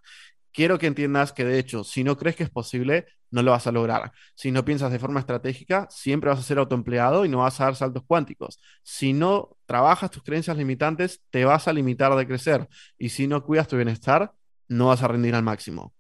quiero 0.52 0.78
que 0.78 0.86
entiendas 0.86 1.32
que 1.32 1.44
de 1.44 1.58
hecho, 1.58 1.84
si 1.84 2.04
no 2.04 2.16
crees 2.16 2.36
que 2.36 2.44
es 2.44 2.50
posible, 2.50 3.06
no 3.30 3.42
lo 3.42 3.52
vas 3.52 3.66
a 3.66 3.72
lograr. 3.72 4.12
Si 4.34 4.50
no 4.50 4.64
piensas 4.64 4.92
de 4.92 4.98
forma 4.98 5.20
estratégica, 5.20 5.86
siempre 5.90 6.30
vas 6.30 6.38
a 6.38 6.42
ser 6.42 6.58
autoempleado 6.58 7.24
y 7.24 7.28
no 7.28 7.38
vas 7.38 7.60
a 7.60 7.64
dar 7.64 7.76
saltos 7.76 8.04
cuánticos. 8.06 8.60
Si 8.82 9.12
no 9.12 9.56
trabajas 9.66 10.10
tus 10.10 10.22
creencias 10.22 10.56
limitantes, 10.56 11.22
te 11.30 11.44
vas 11.44 11.66
a 11.68 11.72
limitar 11.72 12.14
de 12.14 12.26
crecer. 12.26 12.68
Y 12.98 13.08
si 13.08 13.26
no 13.26 13.42
cuidas 13.44 13.68
tu 13.68 13.76
bienestar, 13.76 14.32
no 14.68 14.88
vas 14.88 15.02
a 15.02 15.08
rendir 15.08 15.34
al 15.34 15.42
máximo. 15.42 15.94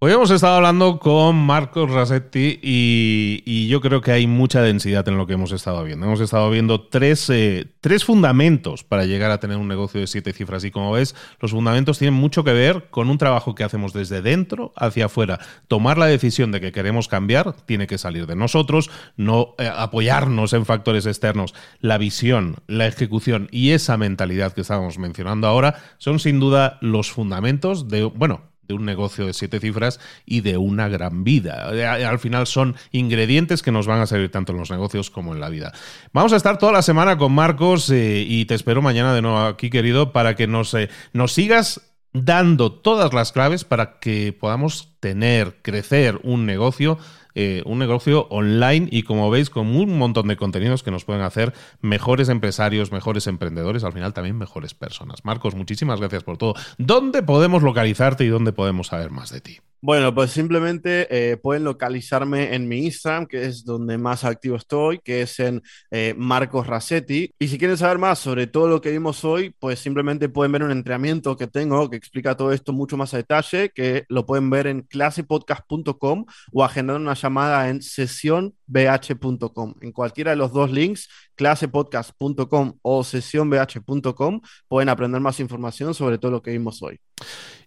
Hoy 0.00 0.12
hemos 0.12 0.30
estado 0.30 0.56
hablando 0.56 0.98
con 0.98 1.36
Marcos 1.36 1.90
Rasetti 1.90 2.58
y, 2.62 3.68
yo 3.68 3.80
creo 3.80 4.02
que 4.02 4.12
hay 4.12 4.26
mucha 4.26 4.60
densidad 4.60 5.08
en 5.08 5.16
lo 5.16 5.26
que 5.26 5.32
hemos 5.32 5.52
estado 5.52 5.82
viendo. 5.82 6.04
Hemos 6.04 6.20
estado 6.20 6.50
viendo 6.50 6.82
tres, 6.82 7.30
eh, 7.30 7.72
tres, 7.80 8.04
fundamentos 8.04 8.84
para 8.84 9.06
llegar 9.06 9.30
a 9.30 9.40
tener 9.40 9.56
un 9.56 9.68
negocio 9.68 10.00
de 10.00 10.06
siete 10.06 10.34
cifras 10.34 10.62
y 10.64 10.70
como 10.70 10.92
ves, 10.92 11.14
los 11.40 11.52
fundamentos 11.52 11.98
tienen 11.98 12.12
mucho 12.12 12.44
que 12.44 12.52
ver 12.52 12.88
con 12.90 13.08
un 13.08 13.16
trabajo 13.16 13.54
que 13.54 13.64
hacemos 13.64 13.94
desde 13.94 14.20
dentro 14.20 14.74
hacia 14.76 15.06
afuera. 15.06 15.38
Tomar 15.68 15.96
la 15.96 16.06
decisión 16.06 16.52
de 16.52 16.60
que 16.60 16.72
queremos 16.72 17.08
cambiar 17.08 17.54
tiene 17.64 17.86
que 17.86 17.96
salir 17.96 18.26
de 18.26 18.36
nosotros, 18.36 18.90
no 19.16 19.54
eh, 19.58 19.70
apoyarnos 19.74 20.52
en 20.52 20.66
factores 20.66 21.06
externos. 21.06 21.54
La 21.80 21.96
visión, 21.96 22.56
la 22.66 22.86
ejecución 22.86 23.48
y 23.50 23.70
esa 23.70 23.96
mentalidad 23.96 24.52
que 24.52 24.60
estábamos 24.60 24.98
mencionando 24.98 25.46
ahora 25.46 25.82
son 25.96 26.18
sin 26.18 26.40
duda 26.40 26.78
los 26.82 27.10
fundamentos 27.10 27.88
de, 27.88 28.04
bueno, 28.04 28.53
de 28.66 28.74
un 28.74 28.84
negocio 28.84 29.26
de 29.26 29.32
siete 29.32 29.60
cifras 29.60 30.00
y 30.24 30.40
de 30.40 30.56
una 30.56 30.88
gran 30.88 31.24
vida. 31.24 31.70
Eh, 31.72 31.84
al 31.84 32.18
final 32.18 32.46
son 32.46 32.76
ingredientes 32.92 33.62
que 33.62 33.72
nos 33.72 33.86
van 33.86 34.00
a 34.00 34.06
servir 34.06 34.30
tanto 34.30 34.52
en 34.52 34.58
los 34.58 34.70
negocios 34.70 35.10
como 35.10 35.34
en 35.34 35.40
la 35.40 35.48
vida. 35.48 35.72
Vamos 36.12 36.32
a 36.32 36.36
estar 36.36 36.58
toda 36.58 36.72
la 36.72 36.82
semana 36.82 37.18
con 37.18 37.32
Marcos 37.32 37.90
eh, 37.90 38.24
y 38.26 38.44
te 38.46 38.54
espero 38.54 38.82
mañana 38.82 39.14
de 39.14 39.22
nuevo 39.22 39.38
aquí, 39.38 39.70
querido, 39.70 40.12
para 40.12 40.34
que 40.34 40.46
nos, 40.46 40.74
eh, 40.74 40.88
nos 41.12 41.32
sigas 41.32 41.80
dando 42.12 42.72
todas 42.72 43.12
las 43.12 43.32
claves 43.32 43.64
para 43.64 43.98
que 43.98 44.32
podamos 44.32 44.96
tener, 45.00 45.56
crecer 45.62 46.20
un 46.22 46.46
negocio 46.46 46.98
eh, 47.34 47.62
un 47.66 47.78
negocio 47.78 48.26
online 48.30 48.88
y 48.90 49.02
como 49.02 49.30
veis 49.30 49.50
con 49.50 49.74
un 49.74 49.98
montón 49.98 50.28
de 50.28 50.36
contenidos 50.36 50.82
que 50.82 50.90
nos 50.90 51.04
pueden 51.04 51.22
hacer 51.22 51.52
mejores 51.80 52.28
empresarios, 52.28 52.92
mejores 52.92 53.26
emprendedores, 53.26 53.84
al 53.84 53.92
final 53.92 54.12
también 54.12 54.38
mejores 54.38 54.74
personas. 54.74 55.24
Marcos, 55.24 55.54
muchísimas 55.54 56.00
gracias 56.00 56.24
por 56.24 56.38
todo. 56.38 56.54
¿Dónde 56.78 57.22
podemos 57.22 57.62
localizarte 57.62 58.24
y 58.24 58.28
dónde 58.28 58.52
podemos 58.52 58.88
saber 58.88 59.10
más 59.10 59.30
de 59.30 59.40
ti? 59.40 59.60
Bueno, 59.86 60.14
pues 60.14 60.30
simplemente 60.30 61.06
eh, 61.10 61.36
pueden 61.36 61.62
localizarme 61.62 62.54
en 62.54 62.66
mi 62.66 62.86
Instagram, 62.86 63.26
que 63.26 63.44
es 63.44 63.66
donde 63.66 63.98
más 63.98 64.24
activo 64.24 64.56
estoy, 64.56 64.98
que 65.00 65.20
es 65.20 65.38
en 65.40 65.60
eh, 65.90 66.14
Marcos 66.16 66.66
Racetti. 66.66 67.34
Y 67.38 67.48
si 67.48 67.58
quieren 67.58 67.76
saber 67.76 67.98
más 67.98 68.18
sobre 68.18 68.46
todo 68.46 68.66
lo 68.66 68.80
que 68.80 68.90
vimos 68.90 69.26
hoy, 69.26 69.54
pues 69.58 69.80
simplemente 69.80 70.30
pueden 70.30 70.52
ver 70.52 70.62
un 70.62 70.70
entrenamiento 70.70 71.36
que 71.36 71.48
tengo 71.48 71.90
que 71.90 71.98
explica 71.98 72.34
todo 72.34 72.52
esto 72.52 72.72
mucho 72.72 72.96
más 72.96 73.12
a 73.12 73.18
detalle, 73.18 73.72
que 73.74 74.06
lo 74.08 74.24
pueden 74.24 74.48
ver 74.48 74.68
en 74.68 74.80
clasepodcast.com 74.80 76.24
o 76.50 76.64
agendar 76.64 76.96
una 76.96 77.14
llamada 77.24 77.68
en 77.68 77.82
sesionbh.com. 77.82 79.74
En 79.80 79.92
cualquiera 79.92 80.30
de 80.30 80.36
los 80.36 80.52
dos 80.52 80.70
links, 80.70 81.08
clasepodcast.com 81.34 82.78
o 82.82 83.04
sesionbh.com, 83.04 84.40
pueden 84.68 84.88
aprender 84.88 85.20
más 85.20 85.40
información 85.40 85.94
sobre 85.94 86.18
todo 86.18 86.30
lo 86.30 86.42
que 86.42 86.52
vimos 86.52 86.82
hoy. 86.82 87.00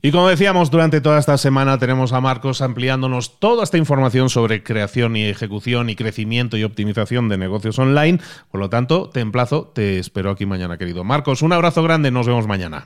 Y 0.02 0.12
como 0.12 0.30
decíamos, 0.30 0.70
durante 0.70 1.02
toda 1.02 1.20
esta 1.20 1.38
semana 1.38 1.80
tenemos 1.80 2.14
a 2.14 2.22
Marcos 2.22 2.62
ampliándonos 2.62 3.40
toda 3.40 3.64
esta 3.64 3.78
información 3.78 4.30
sobre 4.30 4.64
creación 4.64 5.16
y 5.16 5.26
ejecución 5.26 5.90
y 5.90 5.96
crecimiento 5.96 6.56
y 6.58 6.64
optimización 6.64 7.30
de 7.30 7.38
negocios 7.38 7.80
online. 7.80 8.20
Por 8.52 8.60
lo 8.60 8.70
tanto, 8.70 9.10
te 9.10 9.22
emplazo, 9.22 9.72
te 9.74 10.00
espero 10.00 10.30
aquí 10.32 10.46
mañana, 10.46 10.78
querido 10.78 11.04
Marcos. 11.04 11.42
Un 11.42 11.54
abrazo 11.54 11.82
grande, 11.84 12.12
nos 12.12 12.28
vemos 12.28 12.48
mañana. 12.48 12.86